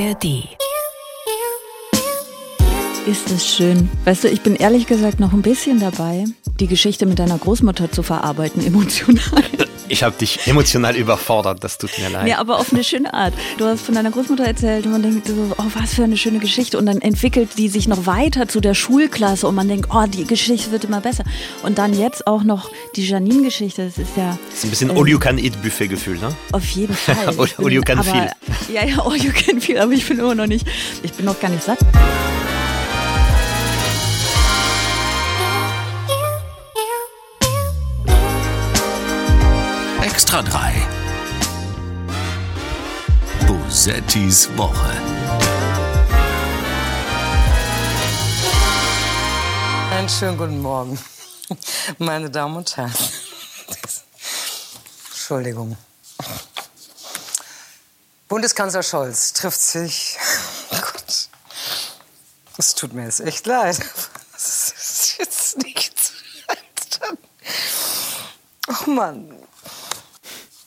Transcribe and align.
ARD. 0.00 0.48
Ist 3.06 3.30
es 3.30 3.46
schön. 3.46 3.90
Weißt 4.04 4.24
du, 4.24 4.28
ich 4.28 4.40
bin 4.40 4.56
ehrlich 4.56 4.86
gesagt 4.86 5.20
noch 5.20 5.34
ein 5.34 5.42
bisschen 5.42 5.78
dabei, 5.78 6.24
die 6.58 6.68
Geschichte 6.68 7.04
mit 7.04 7.18
deiner 7.18 7.36
Großmutter 7.36 7.92
zu 7.92 8.02
verarbeiten, 8.02 8.64
emotional. 8.66 9.44
Ich 9.90 10.04
habe 10.04 10.16
dich 10.16 10.46
emotional 10.46 10.94
überfordert, 10.94 11.64
das 11.64 11.76
tut 11.76 11.90
mir 11.98 12.08
leid. 12.10 12.28
Ja, 12.28 12.38
aber 12.38 12.60
auf 12.60 12.72
eine 12.72 12.84
schöne 12.84 13.12
Art. 13.12 13.34
Du 13.58 13.64
hast 13.66 13.82
von 13.82 13.96
deiner 13.96 14.12
Großmutter 14.12 14.44
erzählt 14.44 14.86
und 14.86 14.92
man 14.92 15.02
denkt 15.02 15.26
so, 15.26 15.34
oh, 15.58 15.64
was 15.74 15.94
für 15.94 16.04
eine 16.04 16.16
schöne 16.16 16.38
Geschichte. 16.38 16.78
Und 16.78 16.86
dann 16.86 17.00
entwickelt 17.00 17.50
die 17.58 17.68
sich 17.68 17.88
noch 17.88 18.06
weiter 18.06 18.46
zu 18.46 18.60
der 18.60 18.74
Schulklasse 18.74 19.48
und 19.48 19.56
man 19.56 19.66
denkt, 19.66 19.88
oh, 19.92 20.04
die 20.06 20.24
Geschichte 20.24 20.70
wird 20.70 20.84
immer 20.84 21.00
besser. 21.00 21.24
Und 21.64 21.78
dann 21.78 21.92
jetzt 21.92 22.28
auch 22.28 22.44
noch 22.44 22.70
die 22.94 23.04
Janine-Geschichte. 23.04 23.86
Das 23.86 23.98
ist 23.98 24.16
ja. 24.16 24.38
Das 24.48 24.58
ist 24.58 24.64
ein 24.64 24.70
bisschen 24.70 24.90
äh, 24.90 24.98
All-You-Can-Eat-Buffet-Gefühl, 25.00 26.18
ne? 26.18 26.36
Auf 26.52 26.66
jeden 26.70 26.94
Fall. 26.94 27.36
All-You-Can-Feel. 27.58 28.30
Ja, 28.72 28.86
ja, 28.86 29.04
All-You-Can-Feel, 29.04 29.78
aber 29.78 29.92
ich 29.92 30.06
bin 30.06 30.20
immer 30.20 30.36
noch 30.36 30.46
nicht, 30.46 30.68
ich 31.02 31.12
bin 31.12 31.26
noch 31.26 31.40
gar 31.40 31.50
nicht 31.50 31.64
satt. 31.64 31.78
Bosettis 43.80 44.46
Woche. 44.58 44.90
Einen 49.90 50.06
schönen 50.06 50.36
guten 50.36 50.60
Morgen, 50.60 50.98
meine 51.96 52.28
Damen 52.28 52.58
und 52.58 52.76
Herren. 52.76 52.92
Entschuldigung. 55.12 55.78
Bundeskanzler 58.28 58.82
Scholz 58.82 59.32
trifft 59.32 59.62
sich. 59.62 60.18
Gott. 60.68 61.28
Es 62.58 62.74
tut 62.74 62.92
mir 62.92 63.04
jetzt 63.04 63.20
echt 63.20 63.46
leid. 63.46 63.80
Das 64.34 64.74
ist 64.76 65.16
jetzt 65.18 65.56
nichts. 65.56 66.12
Oh 68.68 68.90
Mann. 68.90 69.34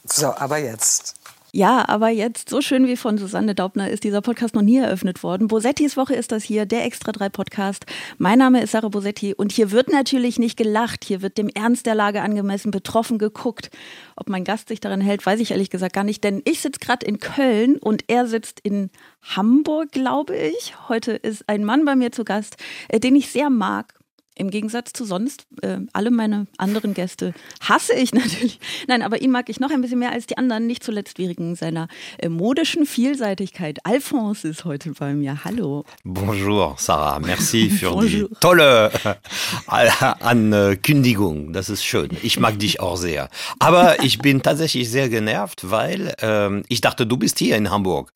So, 0.05 0.35
aber 0.35 0.57
jetzt. 0.57 1.13
Ja, 1.55 1.87
aber 1.87 2.09
jetzt, 2.09 2.49
so 2.49 2.61
schön 2.61 2.87
wie 2.87 2.97
von 2.97 3.19
Susanne 3.19 3.53
Daubner 3.53 3.87
ist 3.87 4.03
dieser 4.03 4.21
Podcast 4.21 4.55
noch 4.55 4.63
nie 4.63 4.77
eröffnet 4.77 5.21
worden. 5.21 5.47
Bosettis 5.47 5.95
Woche 5.95 6.15
ist 6.15 6.31
das 6.31 6.43
hier, 6.43 6.65
der 6.65 6.83
Extra 6.83 7.11
3 7.11 7.29
Podcast. 7.29 7.85
Mein 8.17 8.39
Name 8.39 8.63
ist 8.63 8.71
Sarah 8.71 8.89
Bosetti 8.89 9.35
und 9.35 9.51
hier 9.51 9.69
wird 9.69 9.91
natürlich 9.91 10.39
nicht 10.39 10.57
gelacht, 10.57 11.03
hier 11.03 11.21
wird 11.21 11.37
dem 11.37 11.49
Ernst 11.49 11.85
der 11.85 11.93
Lage 11.93 12.23
angemessen 12.23 12.71
betroffen 12.71 13.19
geguckt. 13.19 13.69
Ob 14.15 14.29
mein 14.29 14.45
Gast 14.45 14.69
sich 14.69 14.79
daran 14.79 14.99
hält, 14.99 15.23
weiß 15.23 15.39
ich 15.41 15.51
ehrlich 15.51 15.69
gesagt 15.69 15.93
gar 15.93 16.03
nicht, 16.03 16.23
denn 16.23 16.41
ich 16.43 16.59
sitze 16.59 16.79
gerade 16.79 17.05
in 17.05 17.19
Köln 17.19 17.77
und 17.77 18.05
er 18.07 18.25
sitzt 18.25 18.59
in 18.61 18.89
Hamburg, 19.21 19.91
glaube 19.91 20.35
ich. 20.35 20.73
Heute 20.89 21.11
ist 21.11 21.47
ein 21.47 21.65
Mann 21.65 21.85
bei 21.85 21.95
mir 21.95 22.11
zu 22.11 22.23
Gast, 22.25 22.57
äh, 22.87 22.99
den 22.99 23.15
ich 23.15 23.29
sehr 23.29 23.51
mag 23.51 23.93
im 24.35 24.49
Gegensatz 24.49 24.93
zu 24.93 25.05
sonst, 25.05 25.45
äh, 25.61 25.77
alle 25.93 26.11
meine 26.11 26.47
anderen 26.57 26.93
Gäste 26.93 27.33
hasse 27.61 27.93
ich 27.93 28.13
natürlich. 28.13 28.59
Nein, 28.87 29.01
aber 29.01 29.21
ihn 29.21 29.31
mag 29.31 29.49
ich 29.49 29.59
noch 29.59 29.71
ein 29.71 29.81
bisschen 29.81 29.99
mehr 29.99 30.11
als 30.11 30.25
die 30.25 30.37
anderen, 30.37 30.67
nicht 30.67 30.83
zuletzt 30.83 31.19
wegen 31.19 31.55
seiner 31.55 31.87
äh, 32.17 32.29
modischen 32.29 32.85
Vielseitigkeit. 32.85 33.79
Alphonse 33.85 34.47
ist 34.47 34.65
heute 34.65 34.91
bei 34.91 35.13
mir. 35.13 35.43
Hallo. 35.43 35.85
Bonjour, 36.03 36.75
Sarah. 36.77 37.19
Merci 37.19 37.69
für 37.79 37.91
Bonjour. 37.91 38.29
die 38.29 38.35
tolle 38.39 38.91
äh, 39.71 39.89
Ankündigung. 40.19 41.53
Das 41.53 41.69
ist 41.69 41.83
schön. 41.83 42.09
Ich 42.23 42.39
mag 42.39 42.57
dich 42.59 42.79
auch 42.79 42.97
sehr. 42.97 43.29
Aber 43.59 44.03
ich 44.03 44.19
bin 44.19 44.41
tatsächlich 44.41 44.89
sehr 44.89 45.09
genervt, 45.09 45.69
weil 45.69 46.15
ähm, 46.21 46.63
ich 46.69 46.81
dachte, 46.81 47.05
du 47.05 47.17
bist 47.17 47.39
hier 47.39 47.55
in 47.55 47.69
Hamburg. 47.69 48.11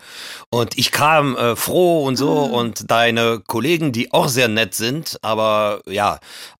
Und 0.50 0.78
ich 0.78 0.92
kam 0.92 1.36
äh, 1.36 1.56
froh 1.56 2.06
und 2.06 2.16
so 2.16 2.32
ah. 2.32 2.58
und 2.58 2.90
deine 2.90 3.42
Kollegen, 3.46 3.92
die 3.92 4.12
auch 4.14 4.28
sehr 4.28 4.48
nett 4.48 4.74
sind, 4.74 5.20
aber 5.22 5.82
ja, 5.86 6.07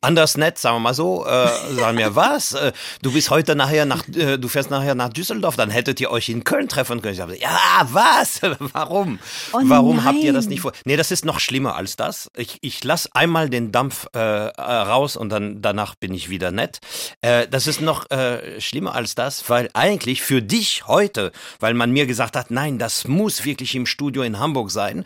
anders 0.02 0.38
nett, 0.38 0.58
sagen 0.58 0.78
wir 0.78 0.80
mal 0.80 0.94
so, 0.94 1.26
äh, 1.26 1.48
sagen 1.76 1.96
mir, 1.96 2.16
was? 2.16 2.54
Äh, 2.54 2.72
du 3.02 3.12
bist 3.12 3.30
heute 3.30 3.56
nachher 3.56 3.86
nach, 3.86 4.08
äh, 4.10 4.38
du 4.38 4.48
fährst 4.48 4.70
nachher 4.70 4.96
nach 4.96 5.10
Düsseldorf, 5.10 5.56
dann 5.56 5.70
hättet 5.70 6.00
ihr 6.00 6.12
euch 6.12 6.30
in 6.30 6.44
Köln 6.44 6.68
treffen 6.68 7.02
können. 7.02 7.14
Ich 7.14 7.20
dachte, 7.20 7.40
ja, 7.40 7.88
was? 7.92 8.42
Warum? 8.60 9.20
Oh 9.54 9.60
Warum 9.64 10.04
habt 10.04 10.20
ihr 10.20 10.34
das 10.34 10.48
nicht 10.48 10.62
vor? 10.62 10.72
Nee, 10.86 10.98
das 10.98 11.12
ist 11.12 11.26
noch 11.26 11.40
schlimmer 11.40 11.76
als 11.76 11.96
das. 11.96 12.30
Ich, 12.36 12.58
ich 12.62 12.84
lass 12.84 13.12
einmal 13.14 13.50
den 13.50 13.72
Dampf 13.72 14.08
äh, 14.14 14.20
raus 14.20 15.16
und 15.16 15.30
dann 15.30 15.62
danach 15.62 15.96
bin 15.96 16.14
ich 16.14 16.30
wieder 16.30 16.52
nett. 16.52 16.80
Äh, 17.22 17.48
das 17.48 17.68
ist 17.68 17.82
noch 17.82 18.10
äh, 18.12 18.60
schlimmer 18.62 18.96
als 18.96 19.16
das, 19.16 19.50
weil 19.50 19.70
eigentlich 19.74 20.22
für 20.22 20.42
dich 20.42 20.88
heute, 20.88 21.32
weil 21.60 21.74
man 21.74 21.92
mir 21.92 22.06
gesagt 22.06 22.36
hat, 22.36 22.52
nein, 22.52 22.78
das 22.80 23.08
muss 23.08 23.46
wirklich 23.46 23.76
im 23.76 23.86
Studio 23.86 24.24
in 24.24 24.40
Hamburg 24.40 24.72
sein. 24.72 25.06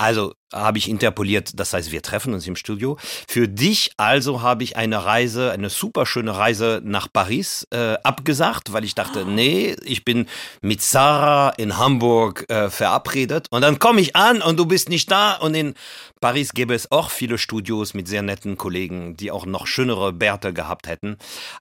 Also 0.00 0.32
habe 0.50 0.78
ich 0.78 0.88
interpoliert, 0.88 1.60
das 1.60 1.74
heißt, 1.74 1.92
wir 1.92 2.00
treffen 2.00 2.32
uns 2.32 2.46
im 2.46 2.56
Studio. 2.56 2.96
Für 3.28 3.48
dich 3.48 3.92
also 3.98 4.40
habe 4.40 4.64
ich 4.64 4.74
eine 4.78 5.04
Reise, 5.04 5.52
eine 5.52 5.68
super 5.68 6.06
schöne 6.06 6.34
Reise 6.34 6.80
nach 6.82 7.06
Paris 7.12 7.66
äh, 7.70 7.98
abgesagt, 8.02 8.72
weil 8.72 8.84
ich 8.84 8.94
dachte, 8.94 9.26
nee, 9.26 9.76
ich 9.84 10.06
bin 10.06 10.26
mit 10.62 10.80
Sarah 10.80 11.50
in 11.50 11.76
Hamburg 11.76 12.48
äh, 12.48 12.70
verabredet. 12.70 13.46
Und 13.50 13.60
dann 13.60 13.78
komme 13.78 14.00
ich 14.00 14.16
an 14.16 14.40
und 14.40 14.58
du 14.58 14.64
bist 14.64 14.88
nicht 14.88 15.10
da. 15.10 15.34
Und 15.34 15.54
in 15.54 15.74
Paris 16.18 16.54
gäbe 16.54 16.74
es 16.74 16.90
auch 16.90 17.10
viele 17.10 17.36
Studios 17.36 17.92
mit 17.92 18.08
sehr 18.08 18.22
netten 18.22 18.56
Kollegen, 18.56 19.18
die 19.18 19.30
auch 19.30 19.44
noch 19.44 19.66
schönere 19.66 20.14
Bärte 20.14 20.54
gehabt 20.54 20.88
hätten. 20.88 21.18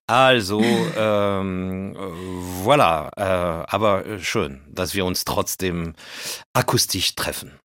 Also, 0.07 0.61
ähm, 0.97 1.93
voilà. 2.65 3.09
Äh, 3.17 3.65
aber 3.67 4.19
schön, 4.21 4.61
dass 4.69 4.95
wir 4.95 5.03
uns 5.03 5.25
trotzdem 5.25 5.93
akustisch 6.53 7.15
treffen. 7.15 7.59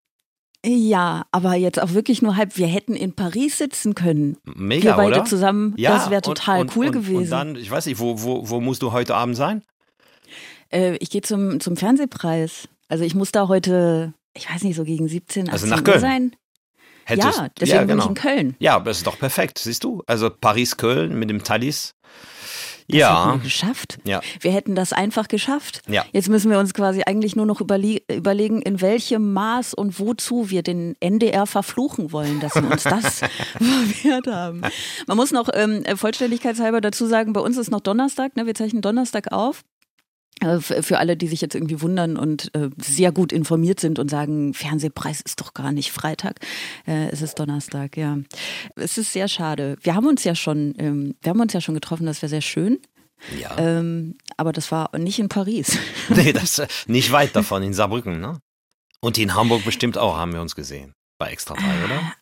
Ja, 0.64 1.26
aber 1.30 1.54
jetzt 1.54 1.80
auch 1.80 1.92
wirklich 1.92 2.22
nur 2.22 2.36
halb. 2.36 2.56
Wir 2.56 2.66
hätten 2.66 2.94
in 2.94 3.12
Paris 3.12 3.58
sitzen 3.58 3.94
können. 3.94 4.38
Mega, 4.44 4.90
Wir 4.90 4.96
beide 4.96 5.16
oder? 5.16 5.24
zusammen. 5.26 5.74
Ja, 5.76 5.90
das 5.90 6.10
wäre 6.10 6.22
total 6.22 6.60
und, 6.60 6.68
und, 6.68 6.76
cool 6.76 6.86
und, 6.86 6.92
gewesen. 6.92 7.18
Und 7.24 7.30
dann, 7.30 7.56
ich 7.56 7.70
weiß 7.70 7.86
nicht, 7.86 7.98
wo, 7.98 8.22
wo, 8.22 8.48
wo 8.48 8.60
musst 8.60 8.82
du 8.82 8.92
heute 8.92 9.14
Abend 9.14 9.36
sein? 9.36 9.62
Äh, 10.72 10.96
ich 10.96 11.10
gehe 11.10 11.22
zum, 11.22 11.60
zum 11.60 11.76
Fernsehpreis. 11.76 12.68
Also 12.88 13.04
ich 13.04 13.14
muss 13.14 13.30
da 13.32 13.48
heute, 13.48 14.14
ich 14.34 14.50
weiß 14.50 14.62
nicht, 14.62 14.76
so 14.76 14.84
gegen 14.84 15.06
17, 15.06 15.48
18 15.48 15.52
Also 15.52 15.66
nach 15.66 15.78
Uhr 15.78 15.84
Köln? 15.84 16.00
sein. 16.00 16.36
Hättest, 17.06 17.38
ja, 17.38 17.48
deswegen 17.60 17.80
bin 17.80 17.88
genau. 17.88 18.04
ich 18.04 18.08
in 18.08 18.14
Köln. 18.14 18.56
Ja, 18.58 18.80
das 18.80 18.98
ist 18.98 19.06
doch 19.06 19.18
perfekt, 19.18 19.58
siehst 19.58 19.84
du? 19.84 20.02
Also 20.06 20.30
Paris-Köln 20.30 21.18
mit 21.18 21.28
dem 21.28 21.44
Thalys. 21.44 21.93
Das 22.88 22.98
Ja. 22.98 23.26
hätten 23.26 23.38
wir 23.40 23.44
geschafft. 23.44 23.98
Ja. 24.04 24.20
Wir 24.40 24.52
hätten 24.52 24.74
das 24.74 24.92
einfach 24.92 25.28
geschafft. 25.28 25.80
Ja. 25.88 26.04
Jetzt 26.12 26.28
müssen 26.28 26.50
wir 26.50 26.58
uns 26.58 26.74
quasi 26.74 27.02
eigentlich 27.06 27.34
nur 27.34 27.46
noch 27.46 27.60
überle 27.60 28.00
überlegen, 28.12 28.60
in 28.62 28.80
welchem 28.80 29.32
Maß 29.32 29.74
und 29.74 29.98
wozu 29.98 30.50
wir 30.50 30.62
den 30.62 30.94
NDR 31.00 31.46
verfluchen 31.46 32.12
wollen, 32.12 32.40
dass 32.40 32.52
sie 32.54 32.60
uns 32.60 32.82
das 32.84 33.20
verwehrt 33.58 34.26
haben. 34.26 34.62
Man 35.06 35.16
muss 35.16 35.32
noch 35.32 35.48
ähm, 35.54 35.84
vollständigkeitshalber 35.96 36.80
dazu 36.80 37.06
sagen, 37.06 37.32
bei 37.32 37.40
uns 37.40 37.56
ist 37.56 37.70
noch 37.70 37.80
Donnerstag, 37.80 38.36
ne? 38.36 38.46
wir 38.46 38.54
zeichnen 38.54 38.82
Donnerstag 38.82 39.32
auf. 39.32 39.62
Äh, 40.40 40.60
Für 40.60 40.98
alle, 40.98 41.16
die 41.16 41.28
sich 41.28 41.40
jetzt 41.40 41.54
irgendwie 41.54 41.80
wundern 41.80 42.16
und 42.16 42.54
äh, 42.54 42.70
sehr 42.76 43.12
gut 43.12 43.32
informiert 43.32 43.80
sind 43.80 43.98
und 43.98 44.10
sagen, 44.10 44.52
Fernsehpreis 44.54 45.20
ist 45.20 45.40
doch 45.40 45.54
gar 45.54 45.72
nicht 45.72 45.92
Freitag, 45.92 46.40
äh, 46.86 47.08
es 47.10 47.22
ist 47.22 47.38
Donnerstag, 47.38 47.96
ja. 47.96 48.18
Es 48.76 48.98
ist 48.98 49.12
sehr 49.12 49.28
schade. 49.28 49.76
Wir 49.82 49.94
haben 49.94 50.06
uns 50.06 50.24
ja 50.24 50.34
schon, 50.34 50.74
ähm, 50.78 51.14
wir 51.22 51.30
haben 51.30 51.40
uns 51.40 51.52
ja 51.52 51.60
schon 51.60 51.74
getroffen, 51.74 52.06
das 52.06 52.20
wäre 52.22 52.30
sehr 52.30 52.40
schön. 52.40 52.80
Ja. 53.38 53.56
Ähm, 53.58 54.16
aber 54.36 54.52
das 54.52 54.70
war 54.72 54.96
nicht 54.98 55.18
in 55.18 55.28
Paris. 55.28 55.78
Nee, 56.08 56.32
das 56.32 56.58
ist 56.58 56.88
nicht 56.88 57.12
weit 57.12 57.34
davon, 57.34 57.62
in 57.62 57.72
Saarbrücken, 57.72 58.20
ne? 58.20 58.38
Und 59.00 59.18
in 59.18 59.34
Hamburg 59.34 59.64
bestimmt 59.64 59.98
auch, 59.98 60.16
haben 60.16 60.32
wir 60.32 60.40
uns 60.40 60.54
gesehen. 60.54 60.92
Bei 61.18 61.30
Extra 61.30 61.54
3, 61.54 61.62
oder? 61.84 62.12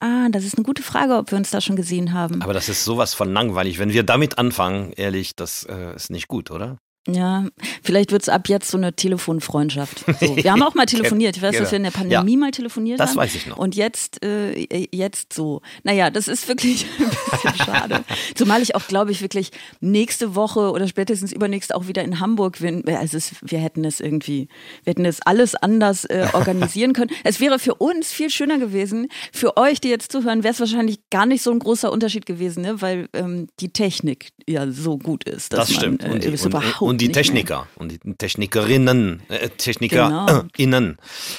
Ah, 0.00 0.28
das 0.30 0.44
ist 0.44 0.56
eine 0.56 0.64
gute 0.64 0.82
Frage, 0.82 1.16
ob 1.16 1.30
wir 1.30 1.38
uns 1.38 1.50
da 1.50 1.60
schon 1.60 1.76
gesehen 1.76 2.12
haben. 2.12 2.42
Aber 2.42 2.54
das 2.54 2.68
ist 2.68 2.84
sowas 2.84 3.14
von 3.14 3.32
langweilig. 3.32 3.78
Wenn 3.78 3.92
wir 3.92 4.02
damit 4.02 4.38
anfangen, 4.38 4.92
ehrlich, 4.92 5.36
das 5.36 5.64
äh, 5.64 5.94
ist 5.94 6.10
nicht 6.10 6.26
gut, 6.26 6.50
oder? 6.50 6.78
Ja, 7.08 7.46
vielleicht 7.82 8.12
wird 8.12 8.22
es 8.22 8.28
ab 8.28 8.48
jetzt 8.48 8.70
so 8.70 8.76
eine 8.78 8.94
Telefonfreundschaft. 8.94 10.04
So, 10.20 10.36
wir 10.36 10.52
haben 10.52 10.62
auch 10.62 10.74
mal 10.76 10.86
telefoniert. 10.86 11.36
Ich 11.36 11.42
weiß, 11.42 11.56
dass 11.58 11.72
wir 11.72 11.76
in 11.78 11.82
der 11.82 11.90
Pandemie 11.90 12.32
Ja. 12.34 12.38
mal 12.38 12.52
telefoniert 12.52 13.00
Das 13.00 13.10
haben. 13.10 13.16
weiß 13.16 13.34
ich 13.34 13.46
noch. 13.48 13.56
Und 13.58 13.74
jetzt, 13.74 14.24
äh, 14.24 14.86
jetzt 14.92 15.32
so. 15.32 15.62
Naja, 15.82 16.10
das 16.10 16.28
ist 16.28 16.46
wirklich 16.46 16.86
ein 17.00 17.10
bisschen 17.42 17.56
schade. 17.66 18.04
Zumal 18.36 18.62
ich 18.62 18.76
auch, 18.76 18.86
glaube 18.86 19.10
ich, 19.10 19.20
wirklich 19.20 19.50
nächste 19.80 20.36
Woche 20.36 20.70
oder 20.70 20.86
spätestens 20.86 21.32
übernächste 21.32 21.74
auch 21.74 21.88
wieder 21.88 22.04
in 22.04 22.20
Hamburg 22.20 22.60
bin. 22.60 22.86
Also 22.88 23.16
es, 23.16 23.32
wir 23.42 23.58
hätten 23.58 23.84
es 23.84 23.98
irgendwie, 23.98 24.46
wir 24.84 24.92
hätten 24.92 25.04
es 25.04 25.20
alles 25.22 25.56
anders 25.56 26.04
äh, 26.04 26.28
organisieren 26.34 26.92
können. 26.92 27.10
Es 27.24 27.40
wäre 27.40 27.58
für 27.58 27.74
uns 27.74 28.12
viel 28.12 28.30
schöner 28.30 28.58
gewesen. 28.58 29.08
Für 29.32 29.56
euch, 29.56 29.80
die 29.80 29.88
jetzt 29.88 30.12
zuhören, 30.12 30.44
wäre 30.44 30.54
es 30.54 30.60
wahrscheinlich 30.60 30.98
gar 31.10 31.26
nicht 31.26 31.42
so 31.42 31.50
ein 31.50 31.58
großer 31.58 31.90
Unterschied 31.90 32.26
gewesen, 32.26 32.62
ne? 32.62 32.80
weil 32.80 33.08
ähm, 33.12 33.48
die 33.58 33.72
Technik 33.72 34.28
ja 34.48 34.70
so 34.70 34.98
gut 34.98 35.24
ist. 35.24 35.52
Dass 35.52 35.66
Das 35.68 35.76
stimmt. 35.76 36.02
Man, 36.02 36.12
und, 36.12 36.24
äh, 36.24 36.28
und, 36.28 36.44
überhaupt 36.44 36.91
und 36.92 37.00
die 37.00 37.08
nicht 37.08 37.14
mehr- 37.16 37.22
Techniker 37.24 37.66
und 37.76 37.90
die 37.92 37.98
Technikerinnen, 38.14 39.22
äh, 39.28 39.48
TechnikerInnen, 39.48 40.98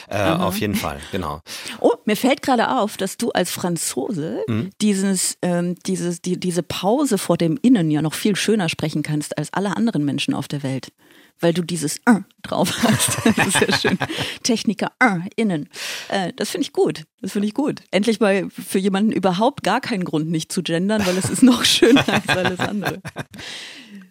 äh, 0.10 0.30
auf 0.30 0.58
jeden 0.60 0.76
Fall, 0.76 1.00
genau. 1.12 1.42
Oh, 1.80 1.92
mir 2.06 2.16
fällt 2.18 2.42
gerade 2.42 2.70
auf, 2.78 2.98
dass 2.98 3.18
du 3.18 3.32
als 3.32 3.52
Franzose 3.52 4.42
Mhm. 4.48 4.70
dieses, 4.82 5.38
ähm, 5.42 5.76
dieses, 5.86 6.22
die, 6.22 6.40
diese 6.40 6.64
Pause 6.64 7.18
vor 7.18 7.38
dem 7.38 7.58
Innen 7.62 7.90
ja 7.92 8.02
noch 8.02 8.14
viel 8.14 8.36
schöner 8.36 8.70
sprechen 8.70 9.04
kannst 9.04 9.38
als 9.38 9.54
alle 9.54 9.76
anderen 9.78 10.04
Menschen 10.06 10.34
auf 10.34 10.48
der 10.48 10.64
Welt. 10.64 10.90
weil 11.40 11.52
du 11.54 11.62
dieses 11.64 11.98
äh 12.06 12.22
drauf 12.44 12.72
hast. 12.84 13.18
Das 13.36 13.48
ist 13.48 13.60
ja 13.60 13.78
schön. 13.78 13.98
Techniker 14.44 14.92
äh, 15.00 15.20
innen. 15.36 15.68
Äh, 16.08 16.32
das 16.38 16.52
finde 16.52 16.68
ich 16.68 16.72
gut. 16.74 17.04
Das 17.22 17.32
finde 17.34 17.48
ich 17.48 17.54
gut. 17.54 17.82
Endlich 17.92 18.20
mal 18.22 18.48
für 18.50 18.78
jemanden 18.80 19.12
überhaupt 19.12 19.64
gar 19.64 19.82
keinen 19.82 20.06
Grund, 20.06 20.30
nicht 20.30 20.54
zu 20.54 20.62
gendern, 20.64 21.06
weil 21.06 21.18
es 21.18 21.30
ist 21.30 21.42
noch 21.44 21.66
schöner 21.66 22.08
als 22.08 22.28
alles 22.30 22.60
andere. 22.60 23.02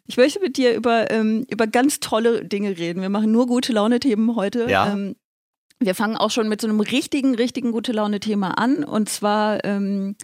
Ich 0.07 0.17
möchte 0.17 0.41
mit 0.41 0.57
dir 0.57 0.75
über, 0.75 1.11
ähm, 1.11 1.47
über 1.49 1.67
ganz 1.67 2.01
tolle 2.01 2.45
Dinge 2.45 2.77
reden. 2.77 3.03
Wir 3.03 3.09
machen 3.09 3.31
nur 3.31 3.47
gute 3.47 3.73
Laune-Themen 3.73 4.35
heute. 4.35 4.69
Ja. 4.69 4.93
Ähm, 4.93 5.17
wir 5.79 5.95
fangen 5.95 6.17
auch 6.17 6.31
schon 6.31 6.49
mit 6.49 6.61
so 6.61 6.69
einem 6.69 6.81
richtigen, 6.81 7.35
richtigen 7.35 7.73
gute 7.73 7.93
Laune-Thema 7.93 8.59
an. 8.59 8.85
Und 8.85 9.09
zwar 9.09 9.65
ähm, 9.65 10.17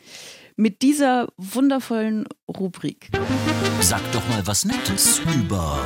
mit 0.56 0.82
dieser 0.82 1.28
wundervollen 1.36 2.26
Rubrik. 2.48 3.10
Sag 3.80 4.00
doch 4.12 4.28
mal 4.28 4.46
was 4.46 4.64
Nettes 4.64 5.20
über 5.36 5.78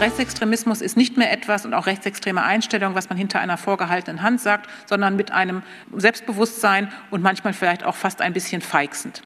Rechtsextremismus 0.00 0.80
ist 0.80 0.96
nicht 0.96 1.16
mehr 1.16 1.32
etwas 1.32 1.64
und 1.64 1.72
auch 1.72 1.86
rechtsextreme 1.86 2.42
Einstellungen, 2.42 2.94
was 2.94 3.08
man 3.08 3.16
hinter 3.16 3.40
einer 3.40 3.56
vorgehaltenen 3.56 4.22
Hand 4.22 4.40
sagt, 4.40 4.68
sondern 4.86 5.16
mit 5.16 5.30
einem 5.30 5.62
Selbstbewusstsein 5.96 6.92
und 7.10 7.22
manchmal 7.22 7.52
vielleicht 7.52 7.84
auch 7.84 7.94
fast 7.94 8.20
ein 8.20 8.32
bisschen 8.32 8.60
feixend. 8.60 9.23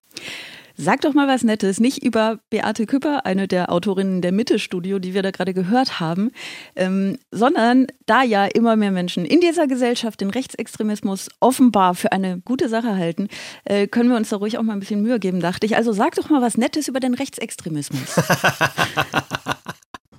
Sag 0.80 1.00
doch 1.00 1.12
mal 1.12 1.26
was 1.26 1.42
Nettes, 1.42 1.80
nicht 1.80 2.04
über 2.04 2.38
Beate 2.50 2.86
Küpper, 2.86 3.26
eine 3.26 3.48
der 3.48 3.72
Autorinnen 3.72 4.22
der 4.22 4.30
Mitte-Studio, 4.30 5.00
die 5.00 5.12
wir 5.12 5.24
da 5.24 5.32
gerade 5.32 5.52
gehört 5.52 5.98
haben, 5.98 6.30
ähm, 6.76 7.18
sondern 7.32 7.88
da 8.06 8.22
ja 8.22 8.44
immer 8.44 8.76
mehr 8.76 8.92
Menschen 8.92 9.24
in 9.24 9.40
dieser 9.40 9.66
Gesellschaft 9.66 10.20
den 10.20 10.30
Rechtsextremismus 10.30 11.30
offenbar 11.40 11.96
für 11.96 12.12
eine 12.12 12.38
gute 12.44 12.68
Sache 12.68 12.94
halten, 12.94 13.26
äh, 13.64 13.88
können 13.88 14.08
wir 14.08 14.16
uns 14.16 14.28
da 14.28 14.36
ruhig 14.36 14.56
auch 14.56 14.62
mal 14.62 14.74
ein 14.74 14.78
bisschen 14.78 15.02
Mühe 15.02 15.18
geben, 15.18 15.40
dachte 15.40 15.66
ich. 15.66 15.74
Also 15.74 15.92
sag 15.92 16.14
doch 16.14 16.30
mal 16.30 16.42
was 16.42 16.56
Nettes 16.56 16.86
über 16.86 17.00
den 17.00 17.14
Rechtsextremismus. 17.14 18.14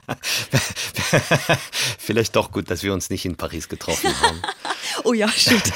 Vielleicht 1.97 2.35
doch 2.35 2.51
gut, 2.51 2.69
dass 2.69 2.83
wir 2.83 2.93
uns 2.93 3.09
nicht 3.09 3.25
in 3.25 3.35
Paris 3.35 3.69
getroffen 3.69 4.13
haben. 4.21 4.41
oh 5.03 5.13
ja, 5.13 5.27
shit. 5.29 5.71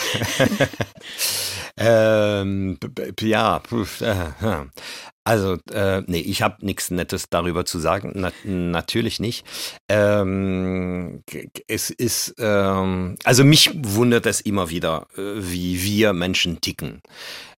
ähm, 1.77 2.77
ja, 3.19 3.61
äh, 4.01 4.65
also, 5.25 5.57
äh, 5.71 6.01
nee, 6.05 6.19
ich 6.19 6.41
habe 6.41 6.65
nichts 6.65 6.91
Nettes 6.91 7.29
darüber 7.29 7.63
zu 7.65 7.79
sagen. 7.79 8.11
Na, 8.15 8.31
natürlich 8.43 9.21
nicht. 9.21 9.45
Ähm, 9.87 11.23
es 11.67 11.89
ist, 11.89 12.35
ähm, 12.39 13.15
also 13.23 13.45
mich 13.45 13.71
wundert 13.73 14.25
es 14.25 14.41
immer 14.41 14.69
wieder, 14.69 15.07
äh, 15.15 15.21
wie 15.35 15.81
wir 15.81 16.11
Menschen 16.11 16.59
ticken. 16.59 17.01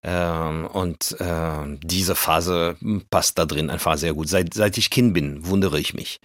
Ähm, 0.04 0.68
und 0.68 1.20
äh, 1.20 1.78
diese 1.84 2.14
Phase 2.14 2.78
passt 3.10 3.40
da 3.40 3.46
drin 3.46 3.72
einfach 3.72 3.98
sehr 3.98 4.14
gut. 4.14 4.30
Seit, 4.30 4.54
seit 4.54 4.78
ich 4.78 4.92
Kind 4.92 5.16
bin, 5.16 5.48
wundere 5.48 5.80
ich 5.80 5.96
mich 5.96 6.20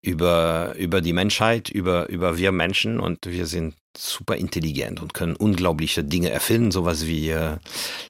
über, 0.00 0.74
über 0.76 1.02
die 1.02 1.12
Menschheit, 1.12 1.68
über, 1.68 2.08
über 2.08 2.38
wir 2.38 2.50
Menschen 2.50 2.98
und 2.98 3.26
wir 3.26 3.46
sind 3.46 3.74
super 3.98 4.36
intelligent 4.36 5.00
und 5.00 5.14
können 5.14 5.36
unglaubliche 5.36 6.04
Dinge 6.04 6.30
erfinden, 6.30 6.70
sowas 6.70 7.06
wie 7.06 7.30
äh, 7.30 7.56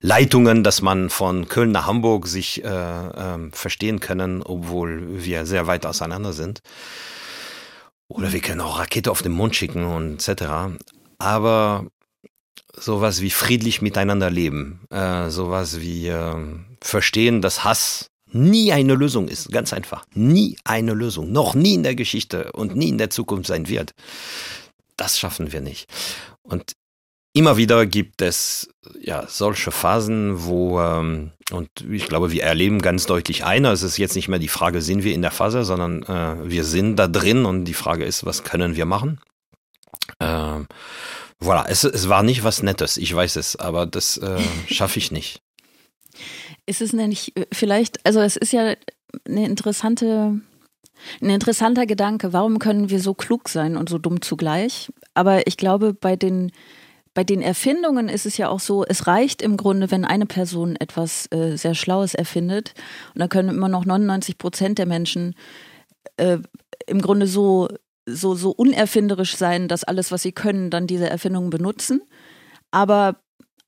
Leitungen, 0.00 0.62
dass 0.62 0.82
man 0.82 1.11
von 1.11 1.49
Köln 1.49 1.73
nach 1.73 1.87
Hamburg 1.87 2.26
sich 2.26 2.64
äh, 2.64 2.69
äh, 2.69 3.50
verstehen 3.52 4.00
können, 4.00 4.43
obwohl 4.43 5.25
wir 5.25 5.46
sehr 5.46 5.67
weit 5.67 5.87
auseinander 5.87 6.32
sind. 6.32 6.61
Oder 8.08 8.32
wir 8.32 8.40
können 8.40 8.61
auch 8.61 8.79
Rakete 8.79 9.11
auf 9.11 9.23
den 9.23 9.32
Mond 9.32 9.56
schicken 9.56 9.85
und 9.85 10.29
etc. 10.29 10.76
Aber 11.19 11.87
sowas 12.75 13.20
wie 13.20 13.31
friedlich 13.31 13.82
miteinander 13.82 14.31
leben, 14.31 14.81
äh, 14.91 15.31
sowas 15.31 15.81
wie 15.81 16.08
äh, 16.08 16.37
verstehen, 16.81 17.43
dass 17.43 17.64
Hass 17.64 18.11
nie 18.31 18.73
eine 18.73 18.94
Lösung 18.94 19.29
ist, 19.29 19.50
ganz 19.50 19.73
einfach. 19.73 20.05
Nie 20.14 20.58
eine 20.64 20.93
Lösung, 20.93 21.32
noch 21.32 21.55
nie 21.55 21.75
in 21.75 21.82
der 21.82 21.94
Geschichte 21.94 22.52
und 22.52 22.76
nie 22.76 22.91
in 22.91 22.99
der 22.99 23.11
Zukunft 23.11 23.49
sein 23.49 23.69
wird 23.69 23.94
das 24.99 25.19
schaffen 25.19 25.53
wir 25.53 25.62
nicht. 25.62 25.89
Und 26.43 26.73
immer 27.33 27.56
wieder 27.56 27.87
gibt 27.87 28.21
es 28.21 28.69
ja 29.00 29.27
solche 29.27 29.71
Phasen, 29.71 30.45
wo 30.45 30.81
ähm, 30.81 31.33
und 31.50 31.71
ich 31.91 32.06
glaube, 32.06 32.31
wir 32.31 32.43
erleben 32.43 32.83
ganz 32.83 33.06
deutlich 33.06 33.45
einer. 33.45 33.73
Es 33.73 33.83
ist 33.83 33.97
jetzt 33.97 34.17
nicht 34.17 34.29
mehr 34.29 34.39
die 34.39 34.49
Frage, 34.49 34.83
sind 34.83 35.03
wir 35.03 35.15
in 35.15 35.23
der 35.23 35.31
Phase, 35.31 35.65
sondern 35.65 36.03
äh, 36.03 36.49
wir 36.49 36.65
sind 36.65 36.97
da 36.97 37.09
drin 37.09 37.47
und 37.47 37.65
die 37.65 37.75
Frage 37.75 38.05
ist, 38.05 38.27
was 38.27 38.45
können 38.45 38.77
wir 38.77 38.85
machen? 38.85 39.21
Ähm, 40.21 40.67
voilà, 41.41 41.67
es, 41.69 41.85
es 41.85 42.09
war 42.09 42.23
nicht 42.23 42.44
was 42.44 42.62
Nettes, 42.62 42.97
ich 42.97 43.15
weiß 43.15 43.37
es, 43.37 43.56
aber 43.56 43.87
das 43.87 44.19
äh, 44.19 44.41
schaffe 44.69 44.99
ich 44.99 45.11
nicht. 45.11 45.41
Ist 46.67 46.83
es 46.83 46.93
nicht 46.93 47.37
äh, 47.37 47.47
vielleicht, 47.53 48.05
also 48.05 48.21
es 48.21 48.37
ist 48.37 48.53
ja 48.53 48.75
eine 49.27 49.47
interessante 49.47 50.41
ein 51.21 51.31
interessanter 51.31 51.87
Gedanke. 51.87 52.33
Warum 52.33 52.59
können 52.59 52.91
wir 52.91 53.00
so 53.00 53.15
klug 53.15 53.49
sein 53.49 53.77
und 53.77 53.89
so 53.89 53.99
dumm 53.99 54.23
zugleich? 54.23 54.91
Aber 55.15 55.47
ich 55.47 55.56
glaube, 55.56 55.95
bei 55.95 56.17
den, 56.17 56.53
bei 57.15 57.25
den 57.25 57.43
Erfindungen 57.43 58.09
ist 58.09 58.27
es 58.27 58.37
ja 58.37 58.49
auch 58.49 58.61
so, 58.61 58.85
es 58.85 59.06
reicht 59.06 59.43
im 59.43 59.56
Grunde, 59.56 59.91
wenn 59.91 60.05
eine 60.05 60.27
Person 60.27 60.77
etwas 60.77 61.27
äh, 61.33 61.56
sehr 61.56 61.75
Schlaues 61.75 62.15
erfindet. 62.15 62.75
Und 63.15 63.21
da 63.21 63.29
können 63.29 63.50
immer 63.50 63.69
noch 63.69 63.85
99 63.85 64.39
Prozent 64.39 64.79
der 64.79 64.87
Menschen 64.87 65.35
äh, 66.17 66.39
im 66.87 67.01
Grunde 67.01 67.27
so, 67.27 67.69
so, 68.06 68.35
so 68.35 68.51
unerfinderisch 68.51 69.37
sein, 69.37 69.69
dass 69.69 69.85
alles, 69.85 70.12
was 70.12 70.23
sie 70.23 70.33
können, 70.33 70.71
dann 70.71 70.87
diese 70.87 71.09
Erfindungen 71.09 71.51
benutzen. 71.51 72.03
Aber 72.71 73.17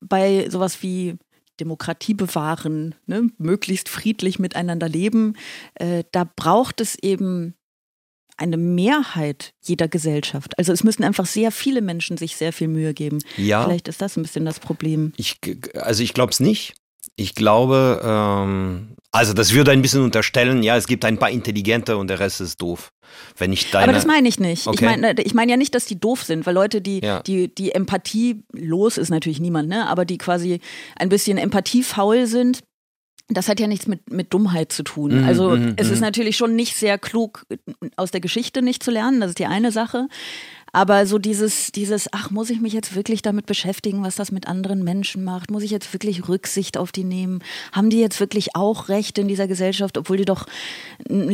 bei 0.00 0.48
sowas 0.48 0.82
wie 0.82 1.18
Demokratie 1.60 2.14
bewahren, 2.14 2.94
ne, 3.06 3.28
möglichst 3.38 3.88
friedlich 3.88 4.38
miteinander 4.38 4.88
leben, 4.88 5.34
äh, 5.74 6.04
da 6.12 6.24
braucht 6.24 6.80
es 6.80 6.96
eben 6.96 7.54
eine 8.40 8.56
Mehrheit 8.56 9.52
jeder 9.62 9.86
Gesellschaft. 9.86 10.58
Also 10.58 10.72
es 10.72 10.82
müssen 10.82 11.04
einfach 11.04 11.26
sehr 11.26 11.52
viele 11.52 11.82
Menschen 11.82 12.16
sich 12.16 12.36
sehr 12.36 12.54
viel 12.54 12.68
Mühe 12.68 12.94
geben. 12.94 13.18
Ja. 13.36 13.64
Vielleicht 13.64 13.86
ist 13.86 14.00
das 14.00 14.16
ein 14.16 14.22
bisschen 14.22 14.46
das 14.46 14.60
Problem. 14.60 15.12
Ich, 15.18 15.38
also 15.74 16.02
ich 16.02 16.14
glaube 16.14 16.32
es 16.32 16.40
nicht. 16.40 16.74
Ich 17.20 17.34
glaube, 17.34 18.00
ähm, 18.02 18.96
also 19.12 19.34
das 19.34 19.52
würde 19.52 19.72
ein 19.72 19.82
bisschen 19.82 20.02
unterstellen, 20.02 20.62
ja, 20.62 20.78
es 20.78 20.86
gibt 20.86 21.04
ein 21.04 21.18
paar 21.18 21.30
Intelligente 21.30 21.98
und 21.98 22.08
der 22.08 22.18
Rest 22.18 22.40
ist 22.40 22.62
doof. 22.62 22.92
Wenn 23.36 23.52
ich 23.52 23.70
deine 23.70 23.84
Aber 23.84 23.92
das 23.92 24.06
meine 24.06 24.26
ich 24.26 24.40
nicht. 24.40 24.66
Okay. 24.66 24.76
Ich 24.76 24.80
meine 24.80 25.20
ich 25.20 25.34
mein 25.34 25.48
ja 25.50 25.58
nicht, 25.58 25.74
dass 25.74 25.84
die 25.84 26.00
doof 26.00 26.22
sind, 26.22 26.46
weil 26.46 26.54
Leute, 26.54 26.80
die, 26.80 27.00
ja. 27.00 27.20
die, 27.20 27.54
die 27.54 27.72
Empathie 27.72 28.42
los 28.52 28.96
ist 28.96 29.10
natürlich 29.10 29.38
niemand, 29.38 29.68
ne? 29.68 29.86
Aber 29.86 30.06
die 30.06 30.16
quasi 30.16 30.60
ein 30.96 31.10
bisschen 31.10 31.36
empathiefaul 31.36 32.26
sind, 32.26 32.60
das 33.28 33.48
hat 33.48 33.60
ja 33.60 33.66
nichts 33.66 33.86
mit, 33.86 34.10
mit 34.10 34.32
Dummheit 34.32 34.72
zu 34.72 34.82
tun. 34.82 35.22
Mm, 35.22 35.24
also 35.24 35.50
mm, 35.50 35.74
es 35.76 35.88
mm. 35.88 35.92
ist 35.92 36.00
natürlich 36.00 36.36
schon 36.36 36.56
nicht 36.56 36.76
sehr 36.76 36.98
klug, 36.98 37.46
aus 37.96 38.10
der 38.10 38.20
Geschichte 38.20 38.62
nicht 38.62 38.82
zu 38.82 38.90
lernen, 38.90 39.20
das 39.20 39.30
ist 39.30 39.38
die 39.38 39.46
eine 39.46 39.72
Sache. 39.72 40.08
Aber 40.72 41.06
so 41.06 41.18
dieses, 41.18 41.72
dieses, 41.72 42.08
ach, 42.12 42.30
muss 42.30 42.50
ich 42.50 42.60
mich 42.60 42.72
jetzt 42.72 42.94
wirklich 42.94 43.22
damit 43.22 43.46
beschäftigen, 43.46 44.02
was 44.02 44.16
das 44.16 44.32
mit 44.32 44.48
anderen 44.48 44.84
Menschen 44.84 45.24
macht? 45.24 45.50
Muss 45.50 45.62
ich 45.62 45.70
jetzt 45.70 45.92
wirklich 45.92 46.28
Rücksicht 46.28 46.78
auf 46.78 46.92
die 46.92 47.04
nehmen? 47.04 47.42
Haben 47.72 47.90
die 47.90 48.00
jetzt 48.00 48.20
wirklich 48.20 48.54
auch 48.54 48.88
Recht 48.88 49.18
in 49.18 49.28
dieser 49.28 49.48
Gesellschaft, 49.48 49.98
obwohl 49.98 50.16
die 50.16 50.24
doch 50.24 50.46
ein 51.08 51.28